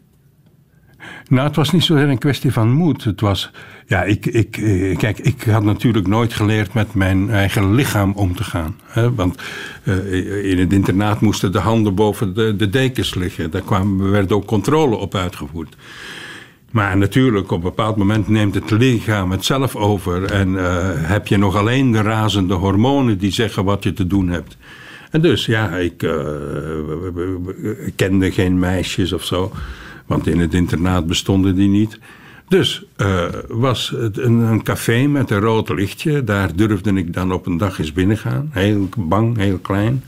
[1.29, 3.05] Nou, het was niet zozeer een kwestie van moed.
[3.05, 3.51] Het was,
[3.87, 8.37] ja, ik, ik, eh, kijk, ik had natuurlijk nooit geleerd met mijn eigen lichaam om
[8.37, 8.77] te gaan.
[8.85, 9.15] Hè?
[9.15, 9.43] Want
[9.83, 13.51] eh, in het internaat moesten de handen boven de, de dekens liggen.
[13.51, 15.77] Daar kwam, werd ook controle op uitgevoerd.
[16.73, 20.25] Maar natuurlijk, op een bepaald moment neemt het lichaam het zelf over.
[20.25, 24.29] En eh, heb je nog alleen de razende hormonen die zeggen wat je te doen
[24.29, 24.57] hebt.
[25.11, 26.13] En dus, ja, ik eh,
[27.97, 29.53] kende geen meisjes of zo.
[30.07, 31.99] Want in het internaat bestonden die niet.
[32.49, 36.25] Dus eh, was het een, een café met een rood lichtje.
[36.25, 38.51] Daar durfde ik dan op een dag eens binnengaan.
[38.53, 40.05] Heel bang, heel klein.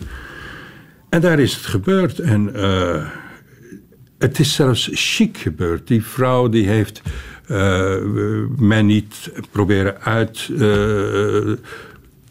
[1.09, 2.19] En daar is het gebeurd.
[2.19, 2.53] En
[4.19, 5.87] het is zelfs chic gebeurd.
[5.87, 7.03] Die vrouw die heeft
[7.47, 7.95] eh,
[8.57, 10.59] mij niet proberen uit eh,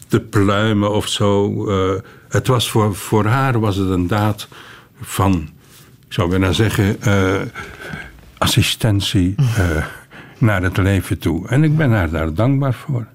[0.08, 1.64] te pluimen of zo.
[1.68, 4.48] Eh, het was voor, voor haar was het een daad
[5.00, 5.48] van,
[6.06, 6.96] ik zou bijna zeggen,
[8.38, 9.34] assistentie
[10.38, 11.48] naar het leven toe.
[11.48, 13.06] En ik ben haar daar dankbaar voor.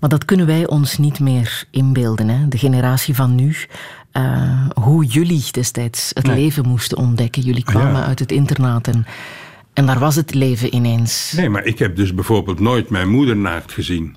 [0.00, 2.28] Maar dat kunnen wij ons niet meer inbeelden.
[2.28, 2.48] Hè?
[2.48, 3.56] De generatie van nu.
[4.12, 6.36] Eh, hoe jullie destijds het Nee.
[6.36, 7.42] leven moesten ontdekken.
[7.42, 8.06] Jullie kwamen Ja.
[8.06, 9.06] uit het internaat en,
[9.72, 11.32] en daar was het leven ineens.
[11.36, 14.16] Nee, maar ik heb dus bijvoorbeeld nooit mijn moeder naakt gezien.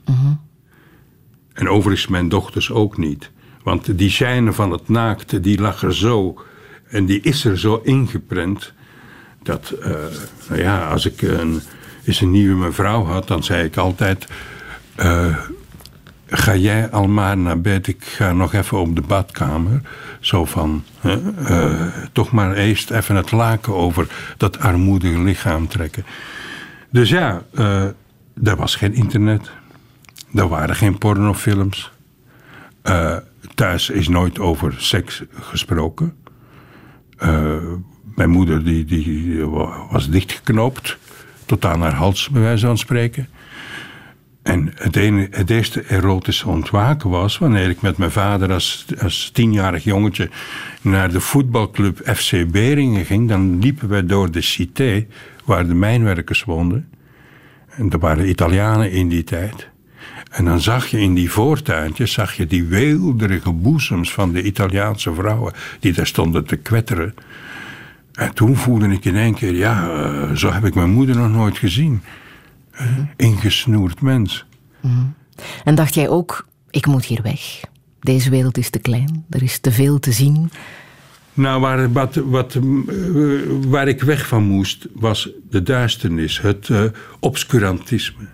[1.54, 3.32] En overigens mijn dochters ook niet.
[3.64, 6.44] Want die schijnen van het naakte, die lag er zo.
[6.90, 8.74] En die is er zo ingeprent.
[9.44, 9.92] Dat, eh,
[10.50, 11.62] nou ja, als ik een,
[12.06, 14.28] eens een nieuwe mevrouw had, dan zei ik altijd...
[14.96, 15.38] eh,
[16.36, 19.82] ga jij al maar naar bed, ik ga nog even op de badkamer.
[20.20, 21.72] Zo van, eh,
[22.12, 24.08] toch maar eerst even het laken over
[24.38, 26.06] dat armoedige lichaam trekken.
[26.90, 27.86] Dus ja, eh
[28.44, 29.52] er was geen internet.
[30.34, 31.92] Er waren geen pornofilms.
[32.82, 33.18] Eh,
[33.56, 36.16] thuis is nooit over seks gesproken.
[38.16, 39.46] Mijn moeder die, die
[39.90, 40.98] was dichtgeknoopt.
[41.46, 43.28] Tot aan haar hals, bij wijze van spreken.
[44.44, 49.30] En het, ene, het eerste erotische ontwaken was wanneer ik met mijn vader als, als
[49.34, 50.30] tienjarig jongetje
[50.82, 53.30] naar de voetbalclub FC Beringen ging.
[53.30, 55.06] Dan liepen wij door de Cité,
[55.46, 56.90] waar de mijnwerkers woonden.
[57.70, 59.72] En er waren Italianen in die tijd.
[60.30, 65.14] En dan zag je in die voortuintjes zag je die weelderige boezems van de Italiaanse
[65.14, 67.16] vrouwen die daar stonden te kwetteren.
[68.14, 71.32] En toen voelde ik in één keer, ja, eh, zo heb ik mijn moeder nog
[71.32, 72.02] nooit gezien.
[73.16, 74.46] Ingesnoerd mens.
[75.64, 77.62] En dacht jij ook, ik moet hier weg.
[78.00, 80.52] Deze wereld is te klein, er is te veel te zien.
[81.34, 82.62] Nou, waar, wat, wat, eh,
[83.68, 86.84] waar ik weg van moest, was de duisternis, het eh,
[87.20, 88.28] obscurantisme.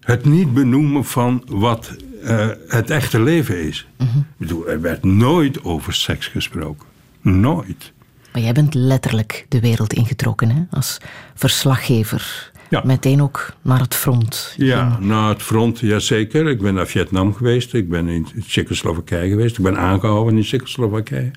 [0.00, 3.86] Het niet benoemen van wat eh, het echte leven is.
[3.98, 6.86] Ik bedoel, er werd nooit over seks gesproken.
[7.20, 7.92] Nooit.
[8.32, 10.62] Maar jij bent letterlijk de wereld ingetrokken, hè?
[10.70, 10.98] als
[11.34, 12.52] verslaggever.
[12.70, 12.82] Ja.
[12.84, 14.54] Meteen ook naar het front.
[14.56, 16.46] Ja, ging- naar het front, jazeker.
[16.46, 17.74] Ik ben naar Vietnam geweest.
[17.74, 19.58] Ik ben in Tsjechoslowakije geweest.
[19.58, 21.30] Ik ben aangehouden in Tsjechoslowakije.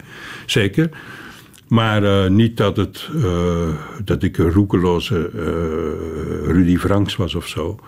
[0.45, 0.89] Zeker.
[1.67, 3.69] Maar eh, niet dat, het, eh,
[4.03, 7.79] dat ik een roekeloze eh, Rudy Franks was of zo.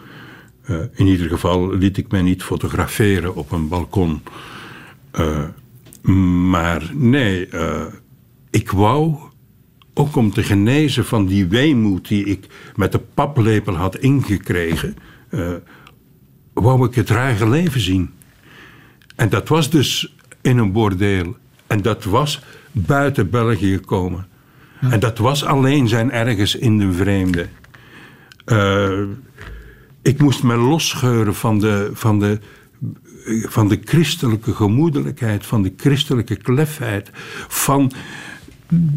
[0.94, 4.22] In ieder geval liet ik mij niet fotograferen op een balkon.
[6.50, 7.50] Maar nee,
[8.50, 9.16] ik wou
[9.94, 14.96] ook om te genezen van die weemoed die ik met de paplepel had ingekregen,
[15.30, 15.52] eh,
[16.54, 18.10] wou ik het ruige leven zien.
[19.16, 21.36] En dat was dus in een bordeel.
[21.68, 22.42] En dat was
[22.72, 24.28] buiten België komen.
[24.82, 27.48] En dat was alleen zijn ergens in de vreemde.
[28.46, 29.02] Eh,
[30.02, 32.40] ik moest me losscheuren van de, van, de,
[33.50, 37.10] van de christelijke gemoedelijkheid, van de christelijke klefheid,
[37.48, 37.92] van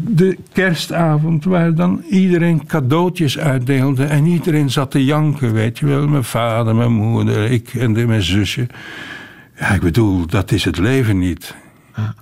[0.07, 6.07] de kerstavond waar dan iedereen cadeautjes uitdeelde en iedereen zat te janken, weet je wel.
[6.07, 8.67] Mijn vader, mijn moeder, ik en de- mijn zusje.
[9.59, 11.55] Ja, ik bedoel, dat is het leven niet.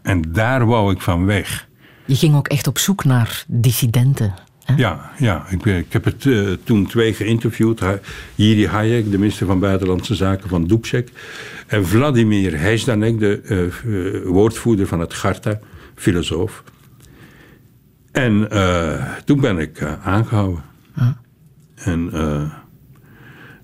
[0.01, 1.67] En daar wou ik van weg.
[2.05, 4.33] Je ging ook echt op zoek naar dissidenten.
[4.63, 4.73] Hè?
[4.75, 7.81] Ja, ja ik, heb het eh, toen twee geïnterviewd.
[8.35, 11.09] Jiri Hayek, de minister van Buitenlandse Zaken van Dubček.
[11.67, 15.59] En Vladimir Hejdanek, de eh, eh, woordvoerder van het Garta,
[15.95, 16.63] filosoof.
[18.15, 20.63] En eh, toen ben ik eh, aangehouden.
[21.75, 22.51] En eh,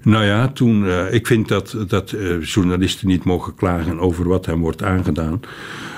[0.03, 4.45] nou ja, toen, eh, ik vind dat, dat eh, journalisten niet mogen klagen over wat
[4.45, 5.39] hen wordt aangedaan.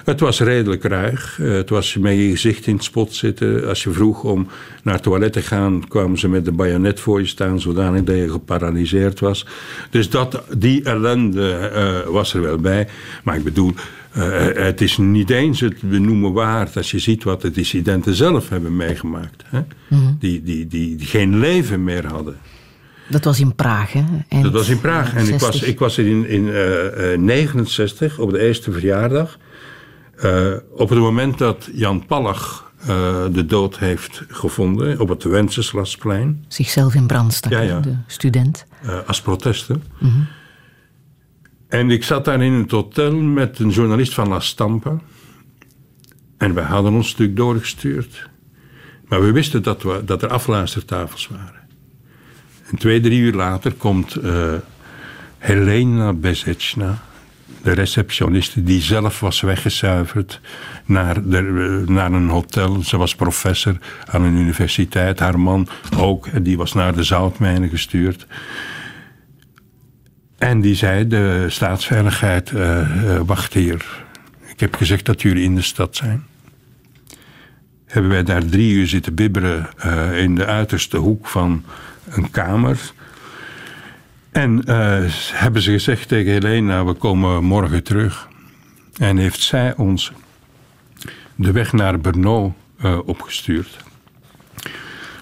[0.04, 1.40] Het was redelijk ruig.
[1.40, 3.68] Eh, het was met je gezicht in het spot zitten.
[3.68, 4.48] Als je vroeg om
[4.84, 8.16] naar het toilet te gaan, kwamen ze met de bajonet voor je staan, zodanig dat
[8.16, 9.46] je geparalyseerd was.
[9.90, 12.88] Dus dat, die ellende was er wel bij.
[13.24, 13.74] Maar ik bedoel,
[14.54, 18.76] het is niet eens het benoemen waard als je ziet wat de dissidenten zelf hebben
[18.76, 19.44] meegemaakt.
[19.46, 19.62] Hè?
[20.20, 22.38] Die, die, die, die geen leven meer hadden.
[23.08, 24.04] Dat was in Praag, hè?
[24.28, 25.14] Eind Dat was in Praag.
[25.14, 25.68] En ik was, 60.
[25.68, 29.38] ik was in, in eh, eh, 69, op de eerste verjaardag.
[30.16, 32.72] Eh, op het moment dat Jan Pallag
[33.32, 36.46] de dood heeft gevonden op het Wenceslasplein.
[36.48, 37.80] Zichzelf in brand stak, Ja, hè, ja.
[37.80, 38.66] de student.
[39.08, 39.84] als protesten.
[41.68, 44.98] En ik zat daar in het hotel met een journalist van La Stampa.
[46.38, 48.30] En wij hadden ons stuk doorgestuurd.
[49.08, 51.63] Maar we wisten dat, we, dat er afluistertafels waren.
[52.70, 54.54] En twee, drie uur later komt eh,
[55.38, 56.98] Helena Bezetsna,
[57.62, 60.40] de receptioniste, die zelf was weggezuiverd
[60.86, 62.84] naar, de, eh, naar een hotel.
[62.84, 65.20] Ze was professor aan een universiteit.
[65.20, 68.28] Haar man ook, die was naar de zoutmijnen gestuurd.
[70.38, 74.06] En die zei, de staatsveiligheid eh, wacht hier.
[74.46, 76.24] Ik heb gezegd dat jullie in de stad zijn.
[77.86, 79.70] Hebben wij daar drie uur zitten bibberen
[80.16, 81.64] in de uiterste hoek van
[82.10, 82.92] een kamer.
[84.32, 88.28] En eh, hebben ze gezegd tegen Helena, we komen morgen terug.
[88.98, 90.12] En heeft zij ons
[91.36, 93.78] de weg naar Brno eh, opgestuurd.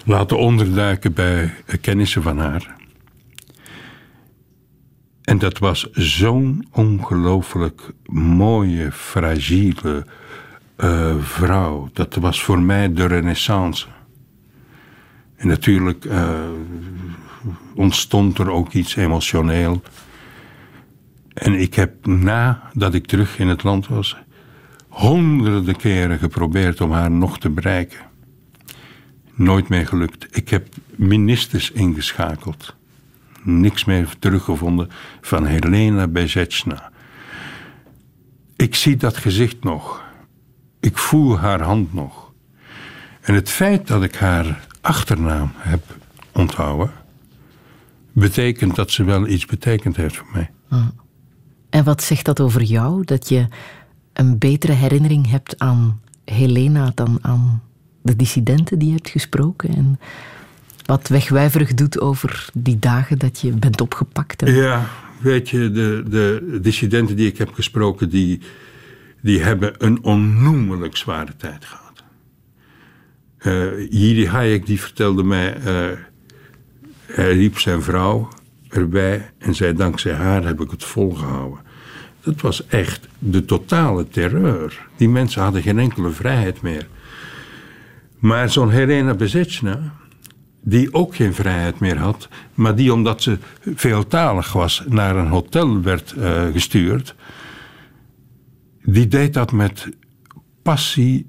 [0.04, 2.74] Laten onderduiken bij eh, kennissen van haar.
[5.22, 7.80] En dat was zo'n ongelooflijk
[8.12, 10.06] mooie, fragiele
[10.76, 11.90] eh, vrouw.
[11.92, 13.86] Dat was voor mij de renaissance.
[15.42, 16.40] En natuurlijk eh,
[17.74, 19.82] ontstond er ook iets emotioneel.
[21.34, 24.16] En ik heb nadat ik terug in het land was,
[24.88, 27.98] honderden keren geprobeerd om haar nog te bereiken.
[29.34, 30.36] Nooit meer gelukt.
[30.36, 32.74] Ik heb ministers ingeschakeld.
[33.42, 34.90] Niks meer teruggevonden
[35.20, 36.90] van Helena Bezetsna.
[38.56, 40.04] Ik zie dat gezicht nog.
[40.80, 42.32] Ik voel haar hand nog.
[43.20, 45.82] En het feit dat ik haar achternaam heb
[46.32, 46.90] onthouden,
[48.12, 50.50] betekent dat ze wel iets betekend heeft voor mij.
[51.70, 53.04] En wat zegt dat over jou?
[53.04, 53.46] Dat je
[54.12, 57.62] een betere herinnering hebt aan Helena dan aan
[58.02, 59.68] de dissidenten die je hebt gesproken?
[59.76, 60.00] En
[60.84, 64.42] wat wegwijverig doet over die dagen dat je bent opgepakt?
[64.42, 64.86] En- Ja,
[65.20, 68.40] weet je, de, de dissidenten die ik heb gesproken, die,
[69.20, 71.81] die hebben een onnoemelijk zware tijd gehad.
[73.42, 75.98] Eh Jiri Hayek die vertelde mij, eh,
[77.06, 78.28] hij riep zijn vrouw
[78.68, 81.58] erbij en zei dankzij haar heb ik het volgehouden.
[82.20, 84.86] Dat was echt de totale terreur.
[84.96, 86.86] Die mensen hadden geen enkele vrijheid meer.
[88.18, 89.92] Maar zo'n Helena Bezetsna,
[90.60, 93.38] die ook geen vrijheid meer had, maar die omdat ze
[93.74, 97.14] veeltalig was naar een hotel werd eh, gestuurd,
[98.84, 99.88] die deed dat met
[100.62, 101.26] passie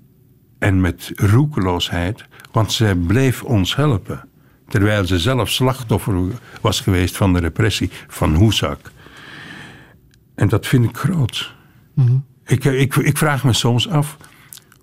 [0.64, 4.28] en met roekeloosheid, want zij bleef ons helpen.
[4.68, 6.16] Terwijl ze zelf slachtoffer
[6.62, 8.92] was geweest van de repressie van Hoesak.
[10.36, 11.56] En dat vind ik groot.
[12.46, 14.18] ik, ik, ik vraag me soms af,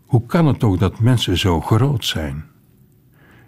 [0.07, 2.45] hoe kan het toch dat mensen zo groot zijn?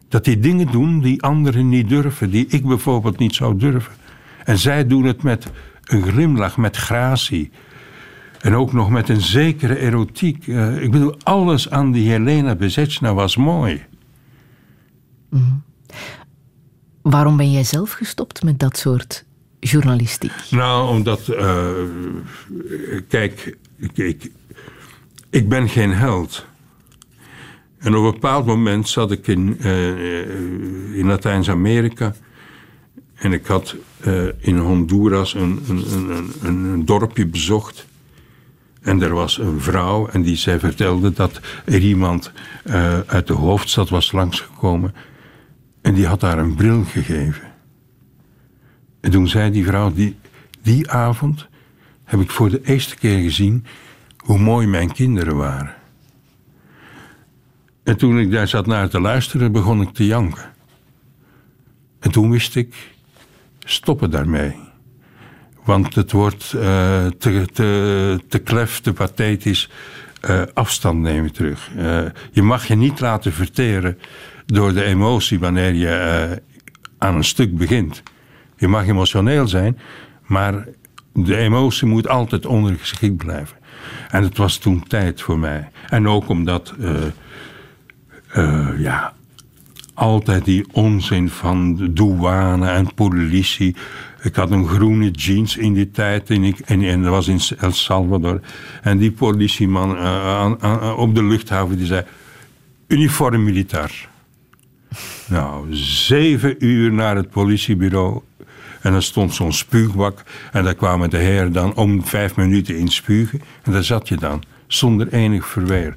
[0.09, 3.93] Dat die dingen doen die anderen niet durven, die ik bijvoorbeeld niet zou durven.
[4.45, 5.51] En zij doen het met
[5.85, 7.51] een glimlach, met gratie.
[8.43, 10.47] En ook nog met een zekere erotiek.
[10.47, 13.85] Eh, ik bedoel, alles aan die Helena Bezetsna was mooi.
[17.03, 19.25] Waarom ben jij zelf gestopt met dat soort
[19.61, 20.33] journalistiek?
[20.51, 21.71] Nou, omdat, eh,
[23.09, 24.31] kijk, ik, ik,
[25.31, 26.47] ik ben geen held.
[27.79, 32.15] En op een bepaald moment zat ik in, eh, in Latijns-Amerika.
[33.15, 33.77] En ik had
[34.39, 37.91] in Honduras een, een, een, een dorpje bezocht.
[38.83, 42.33] En er was een vrouw en die zij vertelde dat er iemand
[42.65, 44.95] eh, uit de hoofdstad was langsgekomen.
[45.81, 47.51] En die had haar een bril gegeven.
[49.01, 50.17] En toen zei die vrouw, die,
[50.63, 51.49] die avond
[52.05, 53.65] heb ik voor de eerste keer gezien
[54.17, 55.75] hoe mooi mijn kinderen waren.
[57.83, 60.53] En toen ik daar zat naar te luisteren, begon ik te janken.
[61.99, 62.95] En toen wist ik,
[63.59, 64.57] stoppen daarmee.
[65.65, 69.69] Want het wordt eh, te, te, te klef, te pathetisch
[70.21, 71.71] eh, afstand nemen terug.
[71.77, 73.99] Eh, je mag je niet laten verteren
[74.47, 76.43] door de emotie wanneer je
[76.99, 78.03] aan een stuk begint.
[78.57, 79.79] Je mag emotioneel zijn,
[80.27, 80.67] maar
[81.13, 83.57] de emotie moet altijd ondergeschikt blijven.
[84.11, 85.71] En het was toen tijd voor mij.
[85.89, 86.75] En ook omdat,
[88.79, 89.13] ja,
[89.95, 93.77] altijd die onzin van douane en politie.
[94.23, 97.41] Ik had een groene jeans in die tijd en, ik, en, en dat was in
[97.59, 98.41] El Salvador.
[98.83, 102.05] En die politieman uh, op de luchthaven die zei:
[102.87, 104.09] uniform militair.
[105.27, 108.21] Nou, zeven uur naar het politiebureau.
[108.81, 110.23] En dan stond zo'n spuugbak.
[110.53, 113.41] En daar kwamen de heren dan om vijf minuten in spugen.
[113.63, 115.97] En daar zat je dan, zonder enig verweer.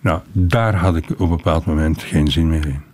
[0.00, 2.91] Nou, daar had ik op een bepaald moment geen zin meer in.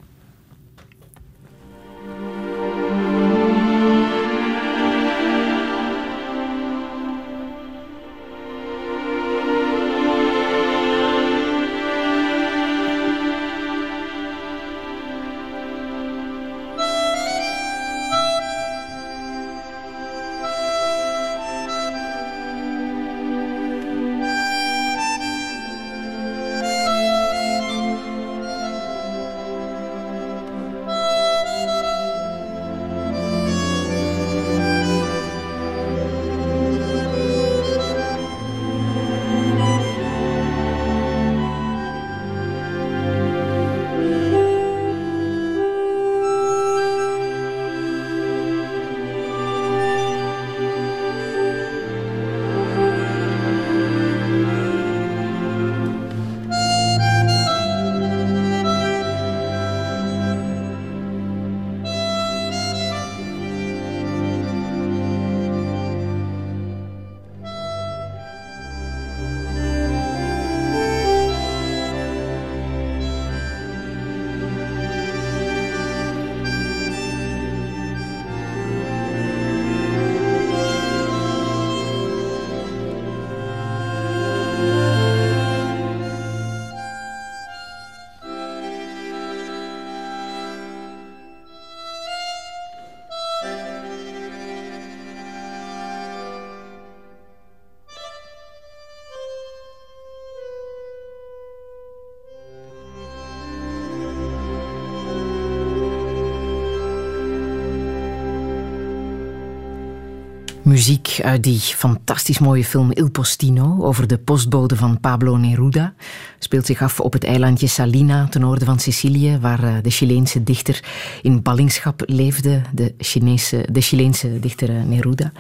[111.23, 115.95] Uit die fantastisch mooie film Il Postino over de postbode van Pablo Neruda.
[116.39, 120.43] Speelt zich af op het eilandje Salina ten noorden van Sicilië, waar eh, de Chileense
[120.43, 120.85] dichter
[121.23, 125.33] in ballingschap leefde, de, Chinese, de Chileense dichter eh, Neruda.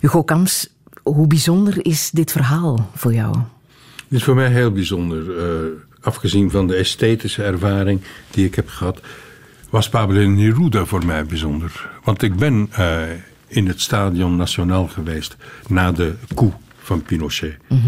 [0.00, 0.68] Hugo Kams,
[1.02, 3.36] hoe bijzonder is dit verhaal voor jou?
[3.94, 5.36] Het is voor mij heel bijzonder.
[5.36, 5.66] Uh,
[6.00, 9.00] afgezien van de esthetische ervaring die ik heb gehad,
[9.70, 11.90] was Pablo Neruda voor mij bijzonder.
[12.04, 12.68] Want ik ben
[13.50, 15.36] in het Stadion Nationaal geweest
[15.68, 17.56] na de coup van Pinochet.
[17.68, 17.78] Mhm.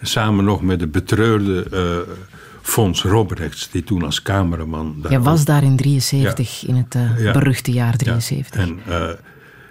[0.00, 2.14] Samen nog met de betreurde uh,
[2.62, 5.04] Fons Robrechts, die toen als cameraman...
[5.08, 8.60] Jij was daar in 73, in het uh, beruchte jaar 73.
[8.60, 9.08] En, uh,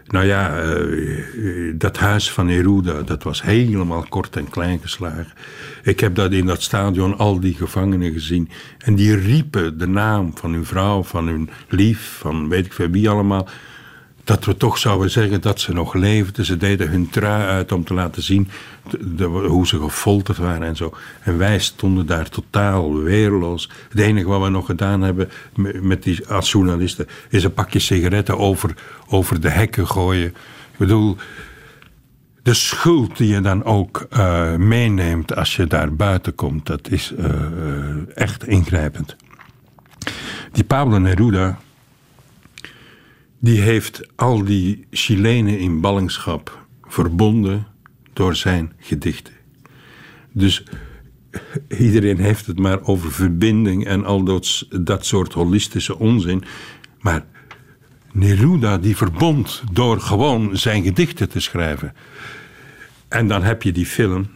[0.08, 0.64] nou ja,
[1.76, 5.34] dat huis van Neruda, dat was helemaal kort en klein geslagen.
[5.84, 8.50] Ik heb dat in dat stadion al die gevangenen gezien.
[8.78, 12.90] En die riepen de naam van hun vrouw, van hun lief, van weet ik veel
[12.90, 13.48] wie allemaal
[14.24, 16.46] dat we toch zouden zeggen dat ze nog leefden.
[16.46, 18.50] Ze deden hun trui uit om te laten zien
[19.26, 20.94] hoe ze gefolterd waren en zo.
[21.22, 23.70] En wij stonden daar totaal weerloos.
[23.90, 25.30] Het enige wat we nog gedaan hebben
[25.82, 27.08] met die, als journalisten...
[27.30, 28.76] is een pakje sigaretten over,
[29.08, 30.28] over de hekken gooien.
[30.72, 31.18] Ik bedoel,
[32.44, 36.66] de schuld die je dan ook uh, meeneemt als je daar buiten komt...
[36.66, 37.28] dat is uh,
[38.16, 39.16] echt ingrijpend.
[40.52, 41.60] Die Pablo Neruda
[43.42, 47.68] die heeft al die Chilenen in ballingschap verbonden
[48.14, 49.34] door zijn gedichten.
[50.32, 50.64] Dus
[51.68, 56.44] iedereen heeft het maar over verbinding en al dat, dat soort holistische onzin.
[57.00, 57.26] Maar
[58.12, 61.94] Neruda die verbond door gewoon zijn gedichten te schrijven.
[63.08, 64.28] En dan heb je die film,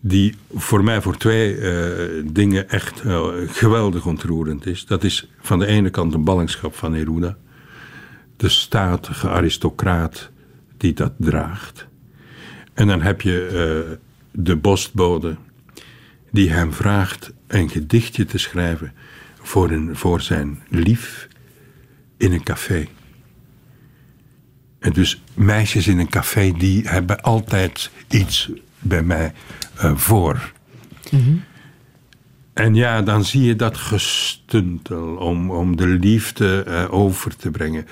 [0.00, 4.86] die voor mij voor twee uh, dingen echt uh, geweldig ontroerend is.
[4.86, 7.36] Dat is van de ene kant de ballingschap van Neruda
[8.36, 10.30] de statige aristocraat
[10.76, 11.86] die dat draagt.
[12.74, 13.48] En dan heb je
[13.88, 13.96] uh,
[14.30, 15.36] de bosbode
[16.30, 18.92] die hem vraagt een gedichtje te schrijven
[19.40, 21.28] voor, een, voor zijn lief
[22.16, 22.88] in een café.
[24.78, 29.32] En dus meisjes in een café die hebben altijd iets bij mij
[29.84, 30.52] uh, voor.
[32.52, 37.86] En ja, dan zie je dat gestuntel om, om de liefde eh, over te brengen.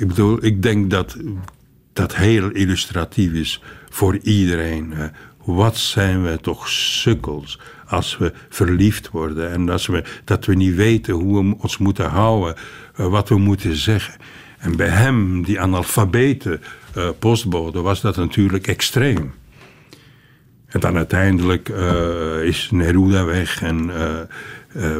[0.00, 1.16] Ik bedoel, ik denk dat
[1.92, 4.94] dat heel illustratief is voor iedereen.
[5.44, 10.74] wat zijn we toch sukkels als we verliefd worden en als we, dat we niet
[10.74, 12.54] weten hoe we ons moeten houden,
[12.94, 14.14] eh, wat we moeten zeggen.
[14.58, 16.60] En bij hem, die analfabete
[16.94, 19.32] eh, postbode, was dat natuurlijk extreem.
[20.66, 23.90] En dan uiteindelijk eh, is Neruda weg en
[24.72, 24.96] eh,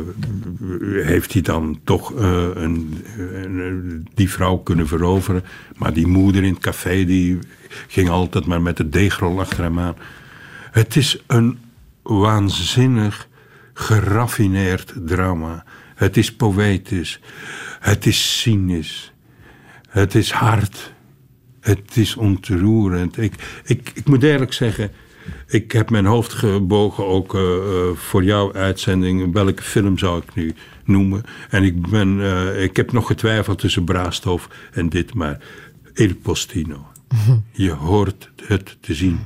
[1.05, 3.05] heeft hij dan toch eh, een,
[3.45, 5.45] een- die vrouw kunnen veroveren.
[5.77, 7.39] Maar die moeder in het café die
[7.89, 9.97] ging altijd maar met de deegrol achter hem aan.
[10.71, 11.59] Het is een
[12.03, 13.29] waanzinnig
[13.75, 15.65] geraffineerd drama.
[15.95, 17.21] Het is poëtisch.
[17.81, 19.13] Het is cynisch.
[19.89, 20.93] Het is hard.
[21.61, 23.19] Het is ontroerend.
[23.19, 24.91] Ik, ik, ik moet eerlijk zeggen,
[25.51, 29.33] ik heb mijn hoofd gebogen ook eh, eh, voor jouw uitzending.
[29.33, 30.55] Welke film zou ik nu
[30.85, 31.23] noemen?
[31.51, 35.39] En ik, ben, eh, ik heb nog getwijfeld tussen Braasthof en dit, maar
[35.95, 36.87] Il Postino.
[37.53, 39.21] Je hoort het te zien.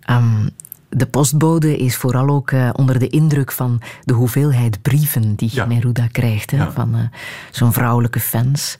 [0.00, 0.48] Ehm,
[0.88, 5.64] de postbode is vooral ook onder de indruk van de hoeveelheid brieven die Ja.
[5.64, 6.70] Neruda krijgt hè, Ja.
[6.72, 7.10] van
[7.50, 8.76] zo'n vrouwelijke fans.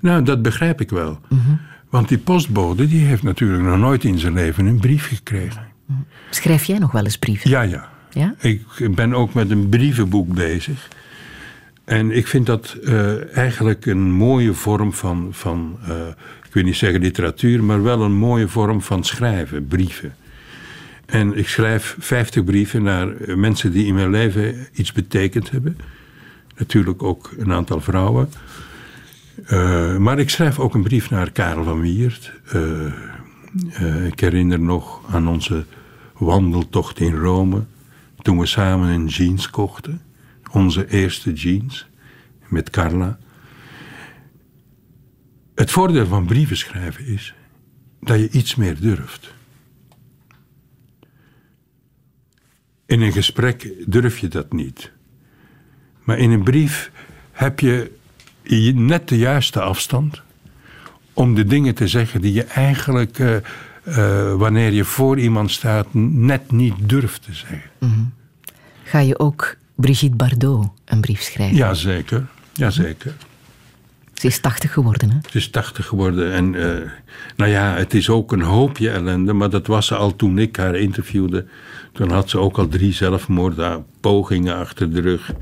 [0.00, 1.20] Nou, dat begrijp ik wel.
[1.88, 5.66] Want die postbode die heeft natuurlijk nog nooit in zijn leven een brief gekregen.
[6.30, 7.50] Schrijf jij nog wel eens brieven?
[7.50, 7.88] Ja, ja.
[8.10, 8.34] Ja?
[8.38, 10.88] Ik ben ook met een brievenboek bezig.
[11.84, 16.08] En ik vind dat eh, eigenlijk een mooie vorm van, van eh,
[16.44, 20.14] ik wil niet zeggen literatuur, maar wel een mooie vorm van schrijven, brieven.
[21.06, 25.78] En ik schrijf 50 brieven naar eh, mensen die in mijn leven iets betekend hebben.
[26.56, 28.28] Natuurlijk ook een aantal vrouwen.
[29.44, 32.32] Eh, maar ik schrijf ook een brief naar Karel van Wiert.
[32.44, 32.86] Eh,
[33.72, 35.64] eh, ik herinner nog aan onze
[36.12, 37.64] wandeltocht in Rome.
[38.22, 40.02] Toen we samen een jeans kochten.
[40.52, 41.88] Onze eerste jeans.
[42.48, 43.18] Met Carla.
[45.54, 47.34] Het voordeel van brieven schrijven is
[48.00, 49.34] dat je iets meer durft.
[52.86, 54.92] In een gesprek durf je dat niet.
[56.04, 56.90] Maar in een brief
[57.32, 58.05] heb je je
[58.74, 60.22] net de juiste afstand
[61.12, 65.86] om de dingen te zeggen die je eigenlijk, eh, eh, wanneer je voor iemand staat,
[65.92, 68.14] net niet durft te zeggen.
[68.84, 71.56] Ga je ook Brigitte Bardot een brief schrijven?
[71.56, 73.14] Jazeker, jazeker.
[74.14, 75.16] Ze is 80 geworden, hè?
[75.16, 76.90] Het is 80 geworden en eh,
[77.36, 80.56] nou ja, het is ook een hoopje ellende, maar dat was ze al toen ik
[80.56, 81.46] haar interviewde.
[81.92, 85.32] Toen had ze ook al drie zelfmoordpogingen achter de rug.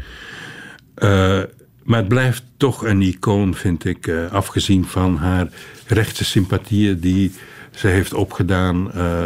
[1.85, 5.49] Maar het blijft toch een icoon, vind ik, eh, afgezien van haar
[5.87, 7.33] rechtse sympathieën die
[7.71, 8.93] ze heeft opgedaan.
[8.93, 9.25] eh,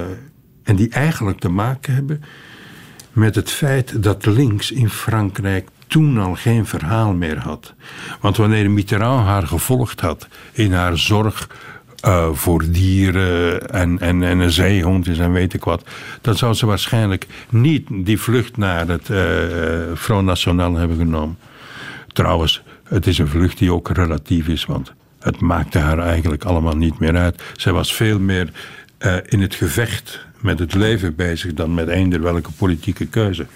[0.63, 2.23] en die eigenlijk te maken hebben
[3.13, 7.75] met het feit dat links in Frankrijk toen al geen verhaal meer had.
[8.21, 11.49] Want wanneer Mitterrand haar gevolgd had in haar zorg
[12.01, 15.89] eh, voor dieren en, en, en een zeehond is en weet ik wat,
[16.21, 19.11] dan zou ze waarschijnlijk niet die vlucht naar het
[19.99, 21.37] Front National hebben genomen.
[22.19, 26.77] Trouwens, het is een vlucht die ook relatief is, want het maakte haar eigenlijk allemaal
[26.77, 27.43] niet meer uit.
[27.57, 28.53] Zij was veel meer
[28.99, 33.47] eh, in het gevecht met het leven bezig dan met eender welke politieke keuze.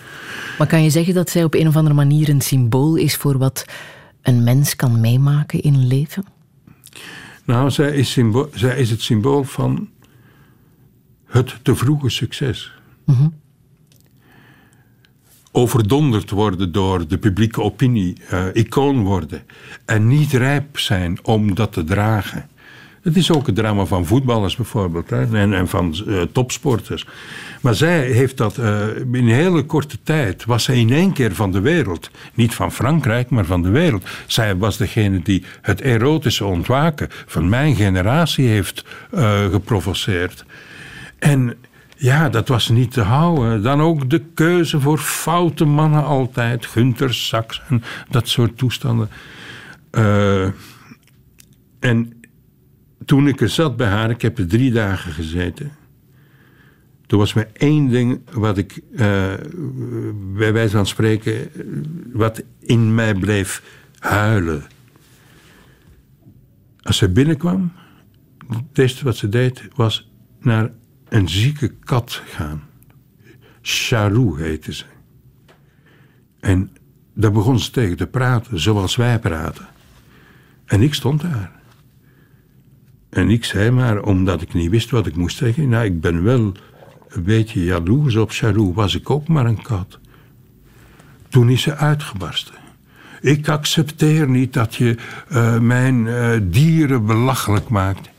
[0.59, 3.39] Maar kan je zeggen dat zij op een of andere manier een symbool is voor
[3.39, 3.64] wat
[4.22, 6.24] een mens kan meemaken in een leven?
[7.44, 9.89] Nou, zij is, symbool, zij is het symbool van
[11.26, 12.72] het te vroege succes.
[15.55, 19.43] Overdonderd worden door de publieke opinie, eh, icoon worden
[19.85, 22.49] en niet rijp zijn om dat te dragen.
[23.03, 27.07] Het is ook het drama van voetballers bijvoorbeeld hè, en, en van eh, topsporters.
[27.61, 31.35] Maar zij heeft dat eh, in een hele korte tijd, was zij in één keer
[31.35, 32.11] van de wereld.
[32.35, 34.05] Niet van Frankrijk, maar van de wereld.
[34.27, 38.85] Zij was degene die het erotische ontwaken van mijn generatie heeft
[39.51, 40.45] geprovoceerd.
[41.19, 41.57] En
[42.03, 43.62] ja, dat was niet te houden.
[43.62, 46.66] Dan ook de keuze voor foute mannen altijd.
[46.66, 49.09] Gunther Sachs en dat soort toestanden.
[49.91, 50.49] Eh,
[51.79, 52.20] en
[53.05, 55.73] toen ik er zat bij haar, ik heb er drie dagen gezeten.
[57.07, 59.33] Er was maar één ding wat ik, eh,
[60.37, 61.51] bij wijze van spreken,
[62.12, 63.62] wat in mij bleef
[63.99, 64.62] huilen.
[66.83, 67.73] Als ze binnenkwam,
[68.49, 70.11] het eerste wat ze deed was
[70.41, 70.70] naar
[71.12, 72.62] een zieke kat gaan.
[73.62, 74.84] Charou heette ze.
[76.40, 76.70] En
[77.14, 79.66] daar begon ze tegen te praten, zoals wij praten.
[80.64, 81.52] En ik stond daar.
[83.10, 86.22] En ik zei maar, omdat ik niet wist wat ik moest zeggen, nou, ik ben
[86.22, 86.52] wel
[87.09, 89.98] een beetje jaloers op Charou, was ik ook maar een kat.
[91.28, 92.55] Toen is ze uitgebarsten.
[93.20, 94.97] Ik accepteer niet dat je
[95.32, 98.10] uh, mijn uh, dieren belachelijk maakt.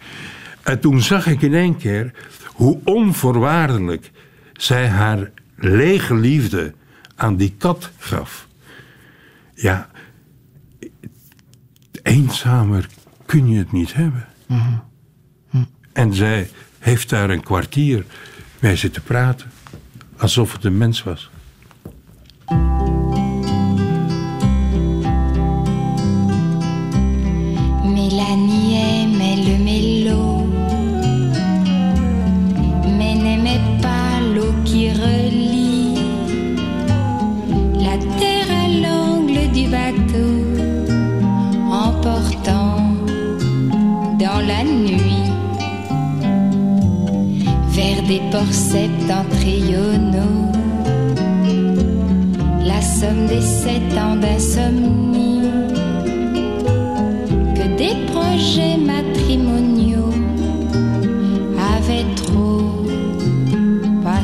[0.63, 2.13] En toen zag ik in één keer
[2.53, 4.11] hoe onvoorwaardelijk
[4.53, 6.73] zij haar lege liefde
[7.15, 8.47] aan die kat gaf.
[9.53, 9.89] Ja,
[12.03, 12.88] eenzamer
[13.25, 14.27] kun je het niet hebben.
[14.47, 14.81] Mm
[15.49, 15.67] -hmm.
[15.93, 16.49] En zij
[16.80, 18.05] heeft daar een kwartier
[18.59, 19.51] mee zitten praten,
[20.17, 21.30] alsof het een mens was.
[48.14, 50.52] Des ports septentrionaux
[52.64, 55.41] la somme des sept ans d'insomnie
[57.57, 60.14] que des projets matrimoniaux
[61.76, 62.85] avaient trop
[64.03, 64.23] pas.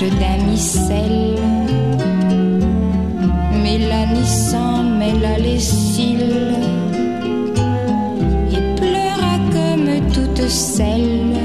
[0.00, 0.40] Pages d'un.
[3.62, 6.54] Mélanie s'en mêla les cils
[8.50, 11.36] et pleura comme toutes celles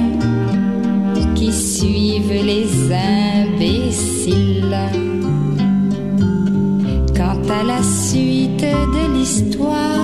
[1.36, 4.77] qui suivent les imbéciles.
[7.15, 9.95] Quant à la suite de l'histoire,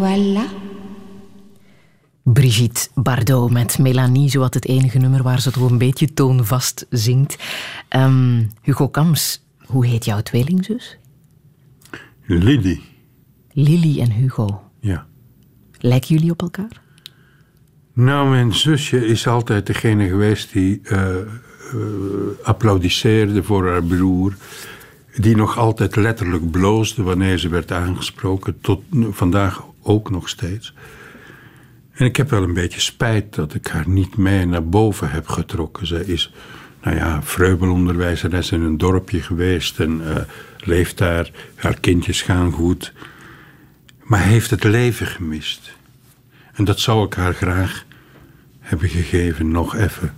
[0.00, 0.46] voilà.
[2.22, 6.86] Brigitte Bardot met Melanie, zo had het enige nummer waar ze toch een beetje toonvast
[6.90, 7.38] zingt.
[7.88, 10.98] Ehm, Hugo Kams, hoe heet jouw tweelingzus?
[12.26, 12.80] Lily,
[13.52, 14.62] Lily en Hugo.
[14.80, 15.08] ja.
[15.82, 16.80] Lijken jullie op elkaar?
[17.92, 21.26] Nou, mijn zusje is altijd degene geweest die eh, eh,
[22.42, 24.36] applaudisseerde voor haar broer.
[25.16, 28.60] Die nog altijd letterlijk bloosde wanneer ze werd aangesproken.
[28.60, 30.74] Tot vandaag ook nog steeds.
[31.92, 35.28] En ik heb wel een beetje spijt dat ik haar niet mee naar boven heb
[35.28, 35.86] getrokken.
[35.86, 36.32] Zij is,
[36.82, 40.22] nou ja, vreubelonderwijzeres in een dorpje geweest en eh,
[40.58, 41.30] leeft daar.
[41.54, 42.92] Haar kindjes gaan goed.
[44.02, 45.72] Maar heeft het leven gemist.
[46.52, 47.84] En dat zou ik haar graag
[48.60, 50.14] hebben gegeven, nog even.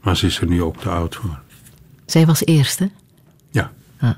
[0.00, 1.38] Maar ze is er nu ook te oud voor.
[2.06, 2.90] Zij was eerste
[3.50, 4.10] Ja, Ah.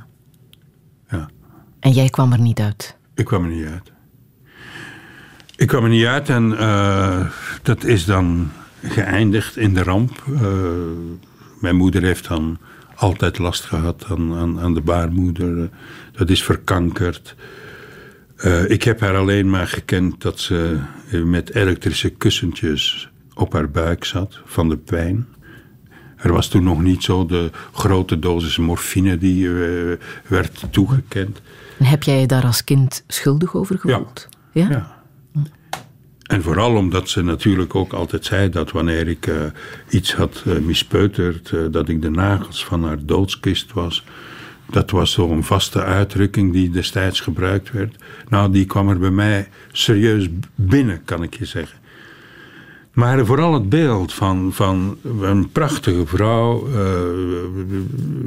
[1.11, 1.29] ja.
[1.81, 2.97] en jij kwam er niet uit.
[3.15, 3.93] Ik kwam er niet uit.
[5.61, 7.27] Ik kwam er niet uit en eh,
[7.63, 8.51] dat is dan
[8.83, 10.25] geëindigd in de ramp.
[10.35, 10.43] Eh,
[11.59, 12.59] mijn moeder heeft dan
[12.95, 15.71] altijd last gehad aan, aan, aan de baarmoeder.
[16.13, 17.35] Dat is verkankerd.
[18.37, 20.79] Eh, ik heb haar alleen maar gekend dat ze
[21.25, 25.27] met elektrische kussentjes op haar buik zat van de pijn.
[26.17, 29.49] Er was toen nog niet zo de grote dosis morfine die
[30.27, 31.41] werd toegekend.
[31.79, 34.29] En heb jij je daar als kind schuldig over gevoeld?
[34.53, 34.69] Ja.
[34.71, 35.00] Ja.
[36.31, 39.37] En vooral omdat ze natuurlijk ook altijd zei dat wanneer ik eh,
[39.89, 44.05] iets had eh, mispeuterd, eh, dat ik de nagels van haar doodskist was.
[44.67, 47.97] Dat was zo'n vaste uitdrukking die destijds gebruikt werd.
[48.29, 51.79] Nou, die kwam er bij mij serieus binnen, kan ik je zeggen.
[52.93, 56.69] Maar vooral het beeld van, van een prachtige vrouw,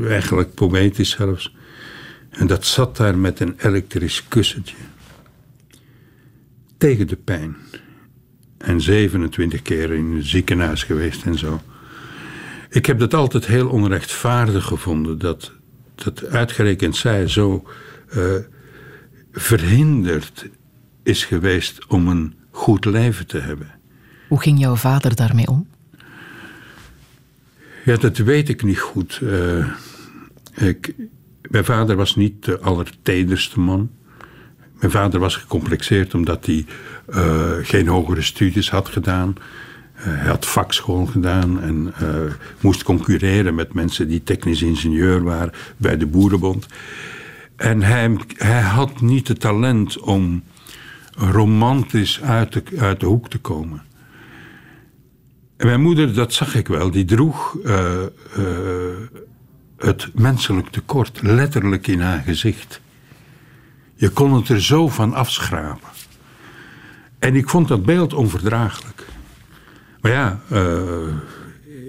[0.07, 1.55] eigenlijk poëtisch zelfs.
[2.29, 4.75] En dat zat daar met een elektrisch kussentje.
[6.77, 7.55] Tegen de pijn.
[8.63, 11.61] En 27 keer in het ziekenhuis geweest en zo.
[12.69, 15.17] Ik heb dat altijd heel onrechtvaardig gevonden.
[15.17, 15.51] Dat,
[15.95, 17.67] dat uitgerekend zij zo
[18.09, 18.35] eh,
[19.31, 20.49] verhinderd
[21.03, 23.71] is geweest om een goed leven te hebben.
[24.27, 25.67] Hoe ging jouw vader daarmee om?
[27.85, 29.19] Ja, dat weet ik niet goed.
[29.23, 29.67] Eh,
[30.55, 30.95] ik,
[31.49, 33.89] mijn vader was niet de allertederste man.
[34.83, 36.65] Mijn vader was gecomplexeerd omdat hij
[37.09, 39.35] uh, geen hogere studies had gedaan.
[39.97, 41.93] Uh, hij had vakschool gedaan en
[42.59, 46.65] moest concurreren met mensen die technisch ingenieur waren bij de Boerenbond.
[47.55, 50.43] En hij, hij had niet het talent om
[51.15, 52.53] romantisch uit
[52.99, 53.81] de, hoek te komen.
[55.57, 57.57] En mijn moeder, dat zag ik wel, die droeg
[59.77, 62.81] het menselijk tekort letterlijk in haar gezicht.
[63.95, 65.89] Je kon het er zo van afschrapen.
[67.19, 69.05] En ik vond dat beeld onverdraaglijk.
[70.01, 71.07] Maar ja, uh,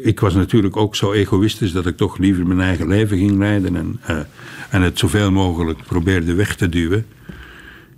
[0.02, 3.76] ik was natuurlijk ook zo egoïstisch dat ik toch liever mijn eigen leven ging leiden
[3.76, 4.00] en,
[4.70, 7.06] en het zoveel mogelijk probeerde weg te duwen.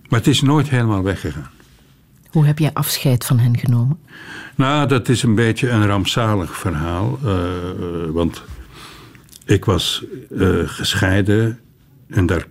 [0.09, 1.51] Maar het is nooit helemaal weggegaan.
[2.31, 3.99] Hoe heb jij afscheid van hen genomen?
[4.55, 7.19] Nou, dat is een beetje een rampzalig verhaal.
[7.25, 7.31] Uh,
[8.11, 8.43] want
[9.45, 11.61] ik was uh, gescheiden
[12.09, 12.47] en daar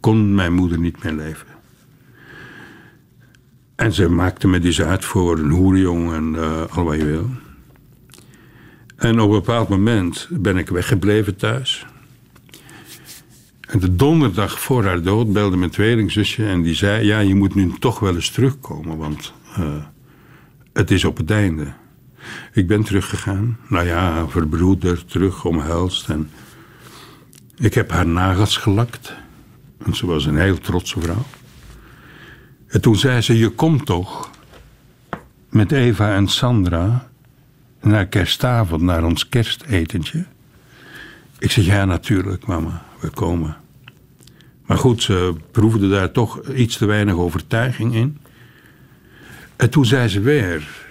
[0.00, 1.46] kon mijn moeder niet meer leven.
[3.76, 7.30] En ze maakte me dus uit voor een hoerjong en uh, al wat je wil.
[8.96, 11.86] En op een bepaald moment ben ik weggebleven thuis.
[13.68, 17.54] En de donderdag voor haar dood belde mijn tweelingzusje en die zei: Ja, je moet
[17.54, 19.64] nu toch wel eens terugkomen, want uh,
[20.72, 21.72] het is op het einde.
[22.52, 26.08] Ik ben teruggegaan, nou ja, verbroederd, terug omhelst.
[26.08, 26.30] En
[27.56, 29.14] ik heb haar nagels gelakt.
[29.84, 31.26] En ze was een heel trotse vrouw.
[32.66, 34.30] En toen zei ze: Je komt toch
[35.48, 37.08] met Eva en Sandra
[37.80, 40.24] naar kerstavond, naar ons kerstetentje?
[41.38, 43.56] Ik zeg: Ja, natuurlijk, mama we komen.
[44.66, 48.18] Maar goed, ze proefde daar toch iets te weinig overtuiging in.
[49.56, 50.86] En toen zei ze weer.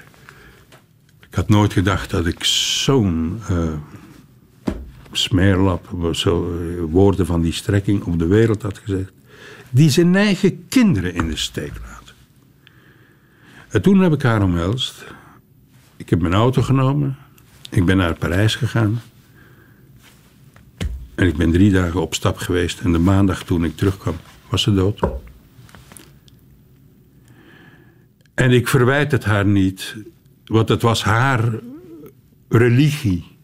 [1.29, 3.73] Ik had nooit gedacht dat ik zo'n uh,
[5.17, 6.33] smeerlap, uh,
[6.89, 9.11] woorden van die strekking op de wereld had gezegd.
[9.69, 12.13] Die zijn eigen kinderen in de steek laat.
[13.67, 15.05] En toen heb ik haar omhelst.
[15.97, 17.17] Ik heb mijn auto genomen.
[17.69, 19.01] Ik ben naar Parijs gegaan.
[21.15, 22.79] En ik ben drie dagen op stap geweest.
[22.79, 24.15] En de maandag toen ik terugkwam,
[24.49, 24.99] was ze dood.
[28.33, 29.95] En ik verwijt het haar niet,
[30.45, 31.59] want het was haar
[32.49, 33.36] religie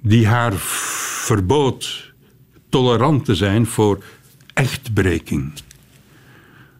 [0.00, 2.12] die haar verbood
[2.68, 4.04] tolerant te zijn voor
[4.54, 5.52] echtbreking.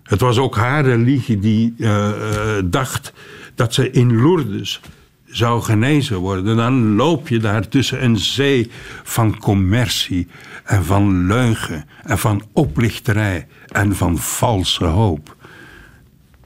[0.02, 3.12] Het was ook haar religie die uh, uh, dacht
[3.54, 4.80] dat ze in Lourdes
[5.26, 8.70] zou genezen worden, dan loop je daar tussen een zee
[9.02, 10.28] van commercie
[10.64, 15.36] en van leugen en van oplichterij en van valse hoop.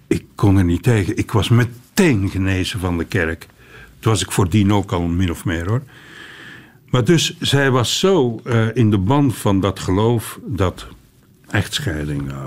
[0.07, 1.17] Ik kon er niet tegen.
[1.17, 3.47] Ik was meteen genezen van de kerk.
[3.99, 5.83] Toen was ik voordien ook al min of meer hoor.
[6.93, 10.87] Maar dus zij was zo uh, in de band van dat geloof dat
[11.51, 12.45] echtscheiding, uh,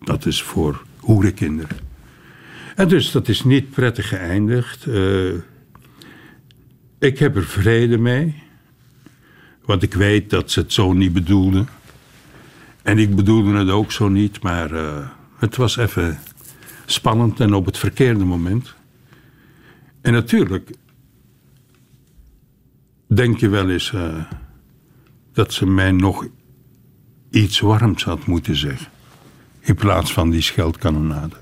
[0.00, 1.76] dat is voor hoerenkinderen.
[2.76, 4.86] En dus dat is niet prettig geëindigd.
[4.86, 5.34] Uh,
[6.98, 8.42] ik heb er vrede mee.
[9.64, 11.68] Want ik weet dat ze het zo niet bedoelden.
[12.82, 14.70] En ik bedoelde het ook zo niet, maar
[15.36, 16.18] het was even
[16.86, 18.74] spannend en op het verkeerde moment.
[20.00, 20.70] En natuurlijk
[23.14, 24.14] denk je wel eens uh,
[25.32, 26.26] dat ze mij nog
[27.30, 28.86] iets warms had moeten zeggen.
[29.60, 31.36] In plaats van die scheldkanonade.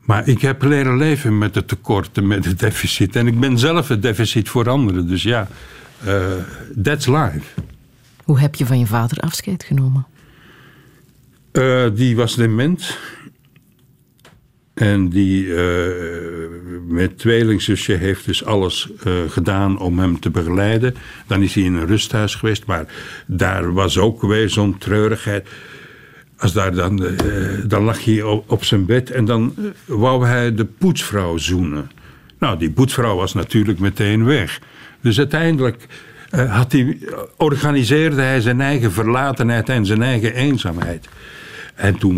[0.00, 3.16] Maar ik heb leren leven met het tekort en met het deficit.
[3.16, 5.08] En ik ben zelf het deficit voor anderen.
[5.08, 5.48] Dus ja,
[6.06, 6.32] uh,
[6.82, 7.60] that's life.
[8.24, 10.06] Hoe heb je van je vader afscheid genomen?
[11.52, 12.98] Uh, die was dement.
[14.78, 15.56] En die uh,
[16.86, 18.88] met tweelingzusje heeft dus alles
[19.28, 20.94] gedaan om hem te begeleiden.
[21.26, 22.66] Dan is hij in een rusthuis geweest.
[22.66, 22.86] Maar
[23.26, 25.48] daar was ook weer zo'n treurigheid.
[26.38, 27.10] Als daar dan, uh,
[27.66, 31.90] dan lag hij op, op, zijn bed en dan wou hij de poetsvrouw zoenen.
[32.38, 34.60] Nou, die poetsvrouw was natuurlijk meteen weg.
[35.00, 35.86] Dus uiteindelijk
[36.30, 36.98] had hij,
[37.36, 41.08] organiseerde hij zijn eigen verlatenheid en zijn eigen eenzaamheid.
[41.78, 42.16] En toen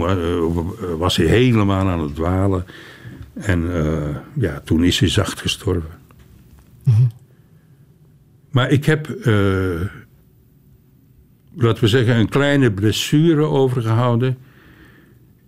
[0.99, 2.65] was hij helemaal aan het dwalen.
[3.35, 3.71] En
[4.35, 5.91] ja, toen is hij zacht gestorven.
[6.85, 7.11] Mm -hmm.
[8.51, 9.09] Maar ik heb
[11.55, 14.39] laten we zeggen, een kleine blessure overgehouden.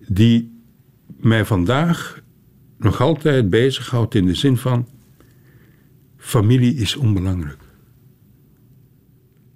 [0.09, 0.51] die
[1.07, 2.23] mij vandaag
[2.79, 4.89] nog altijd bezighoudt in de zin van.
[6.17, 7.63] familie is onbelangrijk.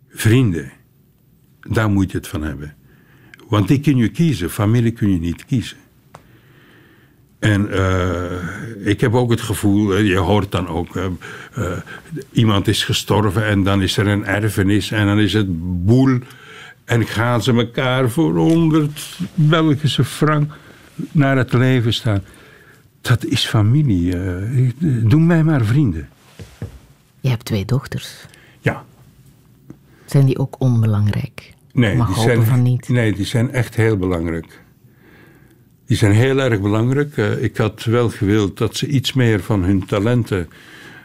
[0.08, 0.72] Vrienden,
[1.60, 2.76] daar moet je het van hebben.
[3.48, 5.77] Want die kun je kiezen, familie kun je niet kiezen.
[7.39, 11.73] En eh, ik heb ook het gevoel, eh, je hoort dan ook, eh,
[12.32, 15.47] iemand is gestorven en dan is er een erfenis en dan is het
[15.85, 16.18] boel.
[16.85, 20.52] En gaan ze elkaar voor 100 Belgische frank
[21.12, 22.23] naar het leven staan.
[23.01, 24.14] Dat is familie.
[24.81, 26.09] doe mij maar vrienden.
[27.20, 28.27] Je hebt twee dochters.
[28.60, 28.85] Ja.
[30.05, 31.55] Zijn die ook onbelangrijk?
[31.77, 32.89] Nee, Mag die zijn, van niet.
[32.89, 34.61] nee, die zijn echt heel belangrijk.
[35.86, 37.16] Die zijn heel erg belangrijk.
[37.16, 40.48] Eh, ik had wel gewild dat ze iets meer van hun talenten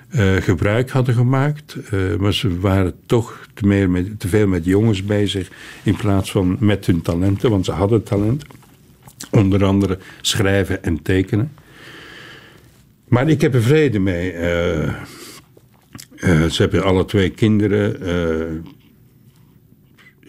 [0.10, 1.76] eh, gebruik hadden gemaakt.
[1.76, 5.50] Eh, maar ze waren toch te, meer met, te veel met jongens bezig
[5.84, 8.44] in plaats van met hun talenten, want ze hadden talent.
[9.32, 11.52] Onder andere schrijven en tekenen.
[13.08, 14.32] Maar ik heb er vrede mee.
[16.50, 18.00] Ze hebben alle twee kinderen.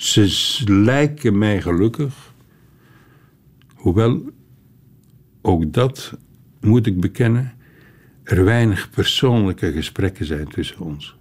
[0.03, 2.33] Ze lijken mij gelukkig.
[3.75, 4.23] Hoewel,
[5.43, 6.19] ook dat
[6.61, 7.53] moet ik bekennen,
[8.23, 11.17] er weinig persoonlijke gesprekken zijn tussen ons.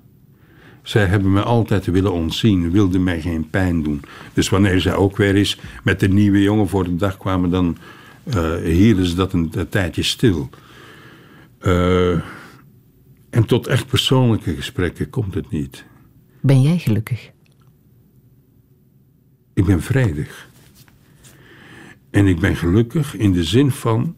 [0.83, 4.01] Zij hebben me altijd willen ontzien, wilden mij geen pijn doen.
[4.33, 7.77] Dus wanneer zij ook weer eens met de nieuwe jongen voor de dag kwamen, dan
[8.23, 10.49] eh, hielden ze dat een, een tijdje stil.
[11.59, 12.11] Eh,
[13.29, 15.85] en tot echt persoonlijke gesprekken komt het niet.
[16.39, 17.30] Ben jij gelukkig?
[19.61, 20.49] Ik ben vredig.
[22.09, 24.15] En ik ben gelukkig in de zin van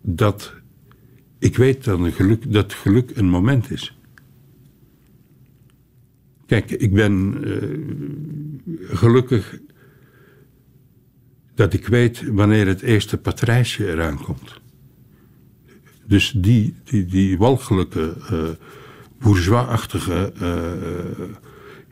[0.00, 0.54] dat
[1.38, 3.98] ik weet dat, een geluk, dat geluk een moment is.
[6.46, 9.58] Kijk, ik ben eh, gelukkig
[11.54, 14.60] dat ik weet wanneer het eerste patrijsje eraan komt.
[16.04, 18.16] Dus die, die, die walgelijke,
[19.18, 21.45] bourgeois-achtige eh,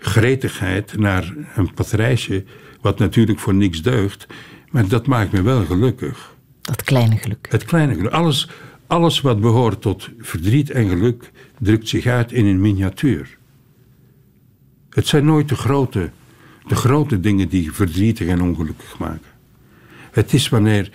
[0.05, 2.44] gretigheid naar een patrijsje,
[2.81, 4.26] wat natuurlijk voor niks deugt,
[4.70, 6.35] maar dat maakt me wel gelukkig.
[6.60, 7.47] Dat kleine geluk.
[7.51, 8.12] Het kleine geluk.
[8.12, 8.48] Alles,
[8.86, 13.39] alles wat behoort tot verdriet en geluk drukt zich uit in een miniatuur.
[14.90, 16.10] Het zijn nooit de grote,
[16.66, 19.32] de grote dingen die verdrietig en ongelukkig maken.
[20.10, 20.90] Het is wanneer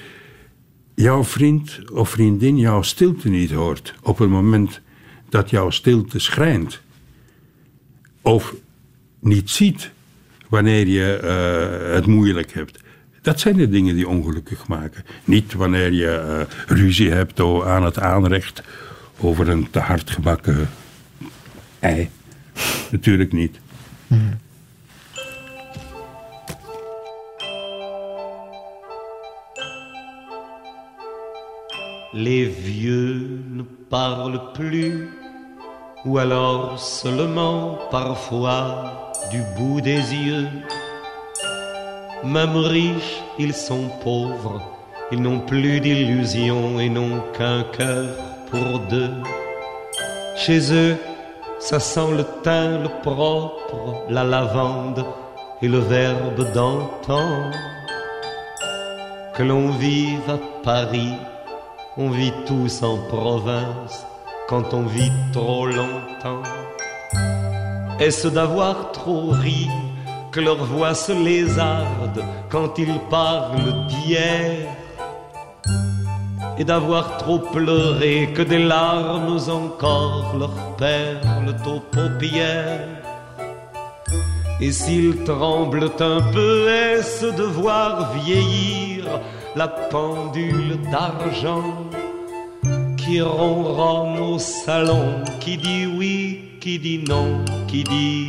[0.96, 4.82] jouw vriend of vriendin jouw stilte niet hoort op het moment
[5.30, 6.82] dat jouw stilte schrijnt.
[8.22, 8.56] Of
[9.20, 9.92] niet ziet
[10.50, 12.80] wanneer je eh, het moeilijk hebt.
[13.22, 15.04] Dat zijn de dingen die ongelukkig maken.
[15.24, 18.64] Niet wanneer je eh, ruzie hebt aan het aanrecht
[19.20, 20.70] over een te hard gebakken
[21.80, 22.10] ei.
[22.92, 23.60] Natuurlijk niet.
[32.12, 35.08] Les vieux ne parlent plus,
[36.06, 40.48] ou alors seulement parfois du bout des yeux.
[42.24, 44.62] Même riches, ils sont pauvres,
[45.12, 48.10] ils n'ont plus d'illusions et n'ont qu'un cœur
[48.50, 49.14] pour deux.
[50.36, 50.98] Chez eux,
[51.60, 55.06] ça sent le thym, le propre, la lavande
[55.62, 57.52] et le verbe d'antan.
[59.36, 61.14] Que l'on vive à Paris,
[61.98, 64.06] on vit tous en province
[64.48, 66.44] quand on vit trop longtemps.
[68.00, 69.68] Est-ce d'avoir trop ri
[70.32, 74.68] que leur voix se lézarde quand ils parlent d'hier
[76.58, 83.00] Et d'avoir trop pleuré que des larmes encore leur perlent aux paupières
[84.62, 89.06] et s'ils tremblent un peu, est-ce de voir vieillir
[89.56, 91.86] la pendule d'argent
[93.10, 98.28] qui au salon, qui dit oui, qui dit non, qui dit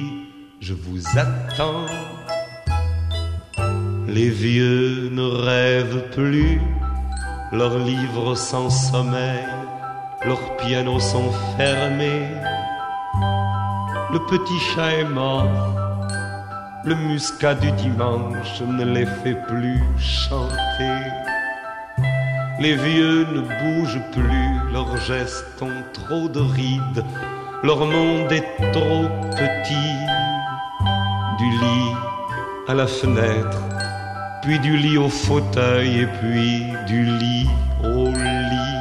[0.61, 1.85] je vous attends.
[4.09, 6.61] Les vieux ne rêvent plus,
[7.53, 9.45] leurs livres sans sommeil,
[10.25, 12.29] leurs pianos sont fermés.
[14.13, 15.75] Le petit chat est mort,
[16.85, 21.30] le muscat du dimanche ne les fait plus chanter.
[22.61, 27.03] Les vieux ne bougent plus, leurs gestes ont trop de rides,
[27.63, 29.97] leur monde est trop petit.
[31.39, 31.95] Du lit
[32.69, 33.63] à la fenêtre,
[34.43, 37.49] puis du lit au fauteuil et puis du lit
[37.83, 38.81] au lit.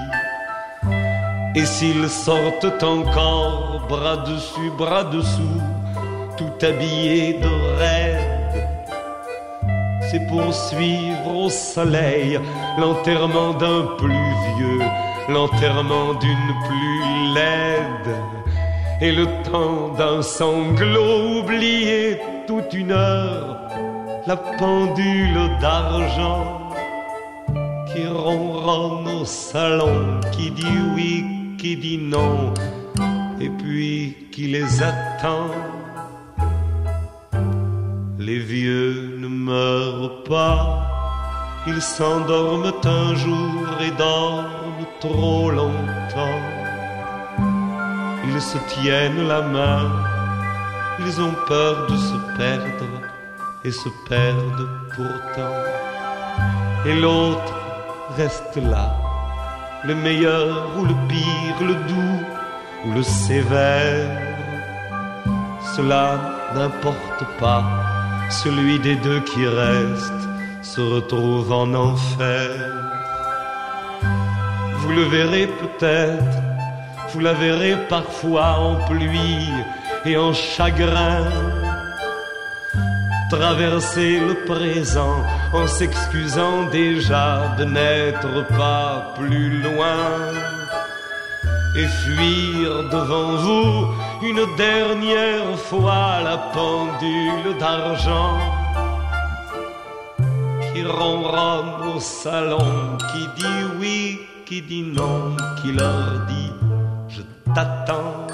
[1.56, 5.62] Et s'ils sortent encore, bras dessus, bras dessous,
[6.36, 8.30] tout habillés de raide,
[10.12, 12.40] c'est pour suivre au soleil
[12.80, 14.82] l'enterrement d'un plus vieux,
[15.28, 18.16] l'enterrement d'une plus laide,
[19.02, 23.58] et le temps d'un sanglot oublié toute une heure,
[24.28, 26.70] la pendule d'argent
[27.88, 31.26] qui ronronne au salon, qui dit oui,
[31.58, 32.54] qui dit non,
[33.40, 35.52] et puis qui les attend.
[38.18, 40.99] Les vieux ne meurent pas,
[41.70, 46.44] ils s'endorment un jour et dorment trop longtemps.
[48.28, 49.86] Ils se tiennent la main,
[51.06, 52.94] ils ont peur de se perdre
[53.64, 55.58] et se perdent pourtant.
[56.88, 57.56] Et l'autre
[58.18, 58.88] reste là,
[59.84, 62.20] le meilleur ou le pire, le doux
[62.86, 64.18] ou le sévère.
[65.76, 66.06] Cela
[66.56, 67.64] n'importe pas,
[68.30, 70.29] celui des deux qui reste
[70.62, 72.50] se retrouve en enfer.
[74.78, 76.38] Vous le verrez peut-être,
[77.12, 79.50] vous la verrez parfois en pluie
[80.06, 81.26] et en chagrin.
[83.30, 85.24] Traverser le présent
[85.54, 90.34] en s'excusant déjà de n'être pas plus loin
[91.76, 93.88] et fuir devant vous
[94.24, 98.59] une dernière fois la pendule d'argent
[100.80, 106.52] qui ronronne au salon, qui dit oui, qui dit non, qui leur dit
[107.10, 107.22] je
[107.54, 108.28] t'attends,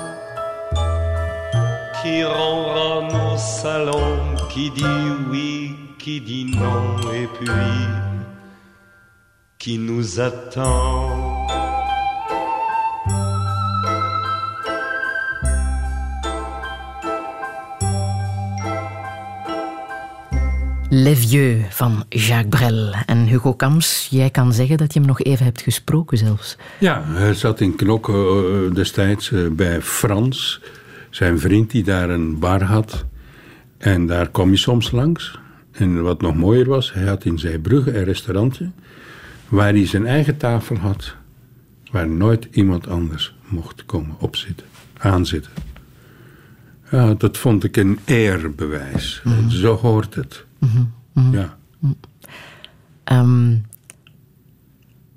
[2.02, 4.84] qui ronronne au salon, qui dit
[5.32, 7.50] oui, qui dit non, et puis
[9.58, 11.25] qui nous attend.
[20.98, 22.94] Les Vieux van Jacques Brel.
[23.06, 26.58] En Hugo Kams, jij kan zeggen dat je hem nog even hebt gesproken zelfs.
[26.80, 30.62] Ja, hij zat in Knokken eh, destijds eh, bij Frans,
[31.10, 33.06] zijn vriend die daar een bar had.
[33.78, 35.40] En daar kwam hij soms langs.
[35.72, 38.70] En wat nog mooier was, hij had in Zeebrugge een restaurantje
[39.48, 41.16] waar hij zijn eigen tafel had,
[41.92, 44.66] waar nooit iemand anders mocht komen opzitten,
[44.98, 45.52] aanzitten.
[46.92, 49.24] Ja, dat vond ik een eerbewijs.
[49.48, 50.45] Zo hoort het.
[51.32, 51.58] Ja.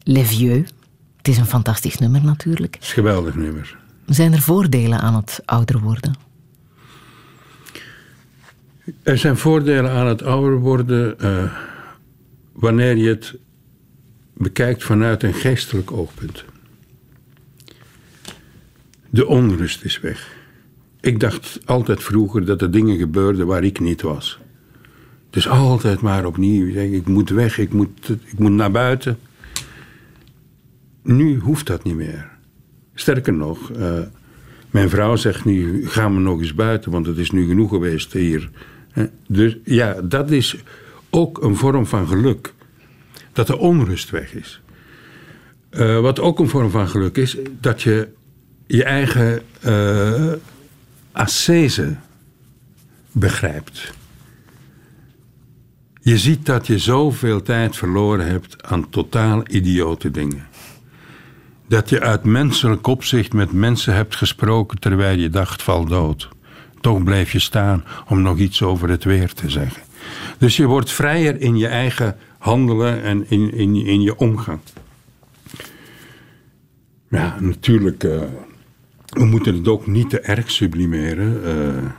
[0.03, 0.71] Les Vieux,
[1.17, 2.75] het is een fantastisch nummer natuurlijk.
[2.75, 3.79] Het is een geweldig nummer.
[4.07, 6.15] Zijn er voordelen aan het ouder worden?
[9.03, 11.53] Er zijn voordelen aan het ouder worden eh,
[12.53, 13.35] wanneer je het
[14.35, 16.45] bekijkt vanuit een geestelijk oogpunt.
[19.11, 20.37] De onrust is weg.
[21.01, 24.39] Ik dacht altijd vroeger dat er dingen gebeurden waar ik niet was.
[25.31, 26.67] Dus altijd maar opnieuw.
[26.67, 29.19] Ik denk, Ik moet weg, ik moet, ik moet naar buiten.
[31.03, 32.31] Nu hoeft dat niet meer.
[32.95, 34.01] Sterker nog, eh,
[34.71, 38.13] mijn vrouw zegt nu: ga maar nog eens buiten, want het is nu genoeg geweest
[38.13, 38.51] hier.
[38.93, 40.57] Eh, Dus ja, dat is
[41.11, 42.55] ook een vorm van geluk.
[43.33, 44.61] Dat de onrust weg is.
[45.71, 48.09] Eh, wat ook een vorm van geluk is, dat je
[48.67, 49.43] je eigen
[51.13, 51.97] ascese
[53.13, 53.93] begrijpt.
[56.09, 60.47] Je ziet dat je zoveel tijd verloren hebt aan totaal idiote dingen.
[61.67, 66.29] Dat je uit menselijk opzicht met mensen hebt gesproken terwijl je dacht val dood.
[66.81, 69.83] Toch bleef je staan om nog iets over het weer te zeggen.
[70.39, 74.61] Dus je wordt vrijer in je eigen handelen en in, in, in je omgang.
[77.09, 78.05] Ja, natuurlijk.
[78.05, 78.21] eh,
[79.07, 81.45] we moeten het ook niet te erg sublimeren.
[81.45, 81.91] Eh,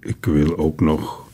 [0.00, 1.25] ik wil ook nog.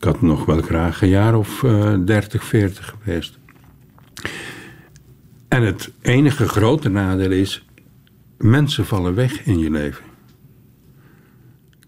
[0.00, 3.38] Ik had nog wel graag een jaar of eh 30, 40 geweest.
[5.48, 7.66] En het enige grote nadeel is.
[8.38, 10.04] Mensen vallen weg in je leven.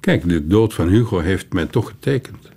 [0.01, 2.51] Kijk, de dood van Hugo heeft mij toch getekend.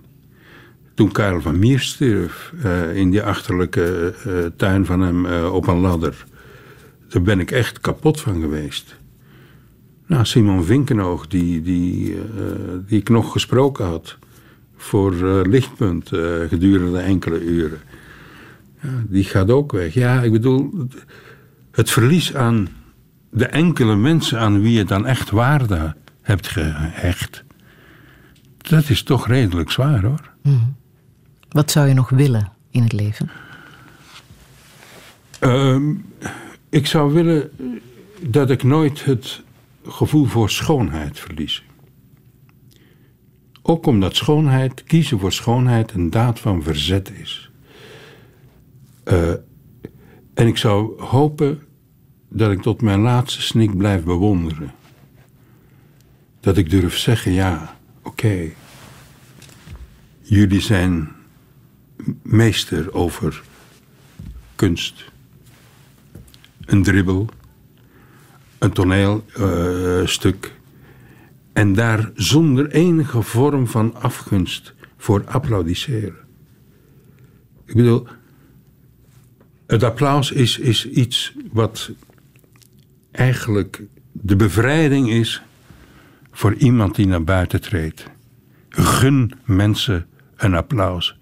[0.93, 5.67] Toen Karel van Mier stierf eh, in die achterlijke eh, tuin van hem eh, op
[5.67, 6.25] een ladder.
[7.07, 8.95] Daar ben ik echt kapot van geweest.
[10.07, 12.19] Nou, Simon Vinkenoog, die, die, eh,
[12.87, 14.17] die ik nog gesproken had
[14.85, 17.79] voor eh, Lichtpunt eh, gedurende enkele uren.
[18.81, 19.93] Ja, die gaat ook weg.
[19.93, 20.87] Ja, ik bedoel,
[21.71, 22.67] het verlies aan
[23.29, 27.43] de enkele mensen aan wie je dan echt waarde hebt gehecht.
[28.57, 30.31] Dat is toch redelijk zwaar hoor.
[31.49, 33.29] Wat zou je nog willen in het leven?
[35.39, 35.93] Ehm,
[36.69, 37.49] ik zou willen
[38.21, 39.41] dat ik nooit het
[39.87, 41.63] gevoel voor schoonheid verlies.
[43.67, 47.51] Ook omdat schoonheid, kiezen voor schoonheid, een daad van verzet is.
[49.03, 49.29] Eh,
[50.33, 51.63] en ik zou hopen
[52.29, 54.71] dat ik tot mijn laatste snik blijf bewonderen.
[56.39, 58.51] Dat ik durf zeggen, ja, oké.
[60.21, 61.11] jullie zijn
[62.21, 63.43] meester over
[64.55, 65.11] kunst.
[66.65, 67.29] Een dribbel,
[68.57, 70.53] een toneelstuk.
[71.55, 76.15] En daar zonder enige vorm van afgunst voor applaudisseren.
[77.65, 78.07] Ik bedoel,
[79.67, 81.91] het applaus is, is iets wat
[83.11, 85.41] eigenlijk de bevrijding is
[86.31, 88.05] voor iemand die naar buiten treedt.
[88.69, 91.17] Gun mensen een applaus.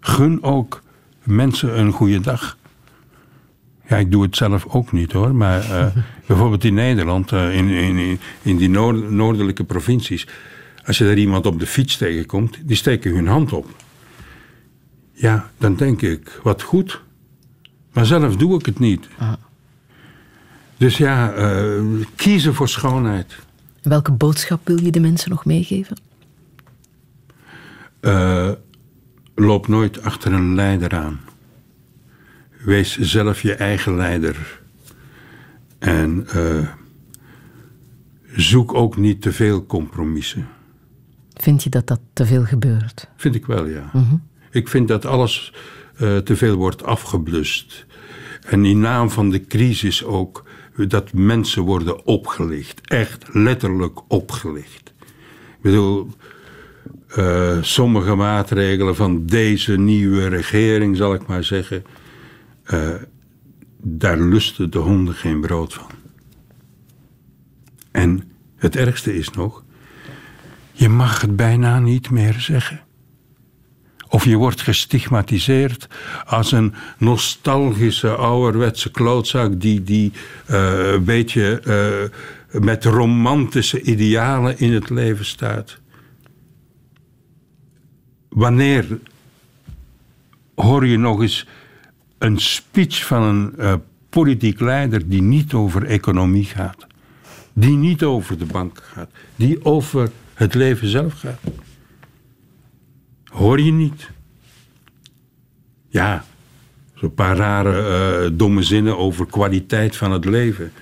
[0.00, 0.82] Gun ook
[1.22, 2.57] mensen een goede dag.
[3.88, 5.34] Ja, ik doe het zelf ook niet hoor.
[5.34, 5.86] Maar uh,
[6.26, 10.26] bijvoorbeeld in Nederland, uh, in, in, in die noord noordelijke provincies.
[10.84, 13.66] Als je daar iemand op de fiets tegenkomt, die steken hun hand op.
[15.12, 17.00] Ja, dan denk ik, wat goed.
[17.92, 19.08] Maar zelf doe ik het niet.
[19.18, 19.32] Ah.
[20.76, 21.82] Dus ja, uh,
[22.16, 23.36] kiezen voor schoonheid.
[23.82, 25.96] Welke boodschap wil je de mensen nog meegeven?
[29.34, 31.20] Loop nooit achter een leider aan.
[32.64, 34.60] Wees zelf je eigen leider.
[35.78, 36.68] En uh,
[38.34, 40.48] zoek ook niet te veel compromissen.
[41.34, 43.08] Vind je dat dat te veel gebeurt?
[43.16, 43.90] Vind ik wel, ja.
[43.92, 44.22] Mm -hmm.
[44.50, 45.52] Ik vind dat alles
[46.00, 47.86] uh, te veel wordt afgeblust.
[48.46, 50.44] En in naam van de crisis ook
[50.86, 52.80] dat mensen worden opgelicht.
[52.84, 54.92] Echt letterlijk opgelicht.
[55.56, 56.10] Ik bedoel,
[57.16, 61.84] uh, sommige maatregelen van deze nieuwe regering, zal ik maar zeggen,
[62.72, 62.94] uh,
[63.82, 65.90] daar lusten de honden geen brood van.
[67.90, 69.64] En het ergste is nog,
[70.72, 72.80] je mag het bijna niet meer zeggen.
[74.08, 75.88] Of je wordt gestigmatiseerd
[76.24, 80.12] als een nostalgische, ouderwetse klootzak die, die
[80.50, 81.62] uh, een beetje
[82.52, 85.78] uh, met romantische idealen in het leven staat.
[88.28, 88.98] Wanneer
[90.54, 91.46] hoor je nog eens
[92.18, 93.74] een speech van een uh,
[94.08, 96.86] politiek leider die niet over economie gaat,
[97.52, 101.40] die niet over de bank gaat, die over het leven zelf gaat?
[103.24, 104.10] Hoor je niet?
[105.88, 106.24] Ja,
[106.94, 110.72] zo'n paar rare, uh, domme zinnen over kwaliteit van het leven.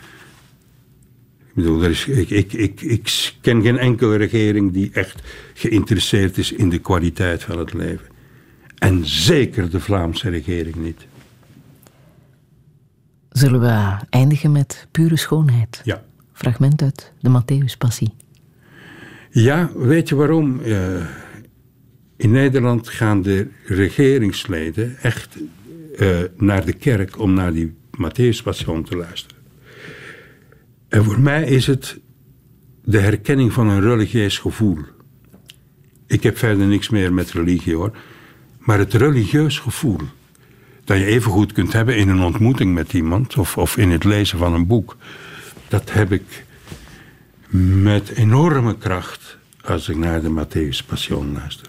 [1.38, 5.22] Ik bedoel, er is, ik, ik, ik, ik ken geen enkele regering die echt
[5.54, 8.06] geïnteresseerd is in de kwaliteit van het leven.
[8.78, 11.06] En zeker de Vlaamse regering niet.
[13.36, 15.80] Zullen we eindigen met pure schoonheid?
[15.84, 16.02] Ja.
[16.32, 18.14] Fragment uit de Matthäus-passie.
[19.30, 20.60] Ja, weet je waarom?
[20.60, 21.06] Uh,
[22.16, 25.36] in Nederland gaan de regeringsleden echt
[25.98, 29.42] uh, naar de kerk om naar die Matthäus-passion te luisteren.
[30.88, 31.98] En voor mij is het
[32.84, 34.78] de herkenning van een religieus gevoel.
[36.06, 37.96] Ik heb verder niks meer met religie hoor.
[38.58, 40.00] Maar het religieus gevoel
[40.86, 44.04] dat je even goed kunt hebben in een ontmoeting met iemand of, of in het
[44.04, 44.96] lezen van een boek,
[45.68, 46.44] dat heb ik
[47.82, 51.68] met enorme kracht als ik naar de Matthäus Passion luister.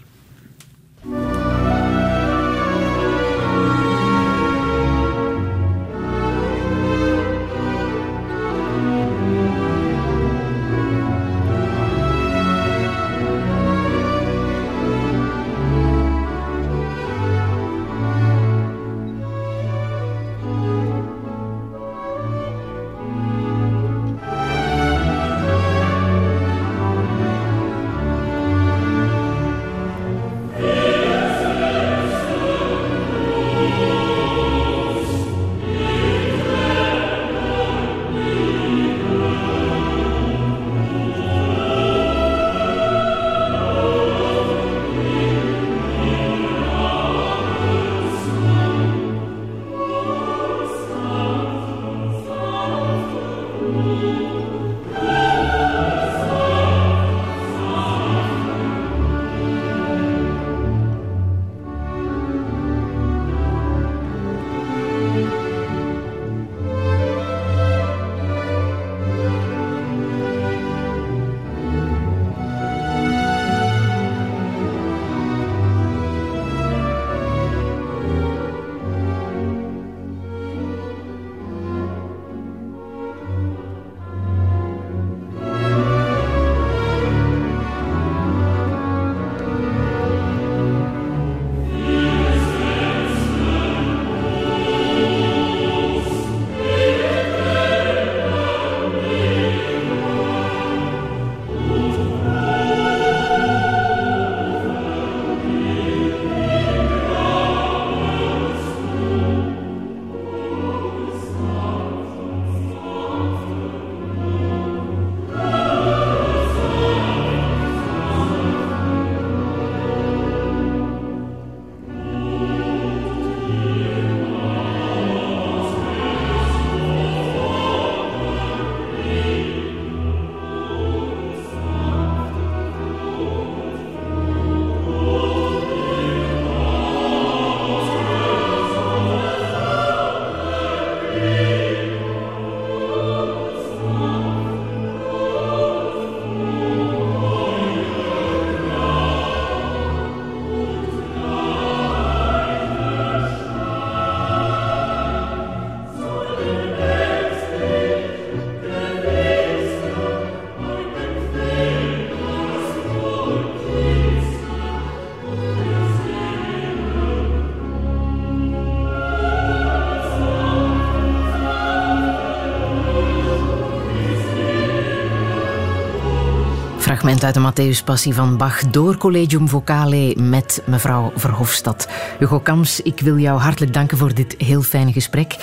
[177.18, 181.88] Fragment uit de Matthäus-passie van Bach door Collegium Vocale met mevrouw Verhofstadt.
[182.20, 185.36] Hugo Kams, ik wil jou hartelijk danken voor dit heel fijne gesprek.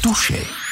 [0.00, 0.67] Touché.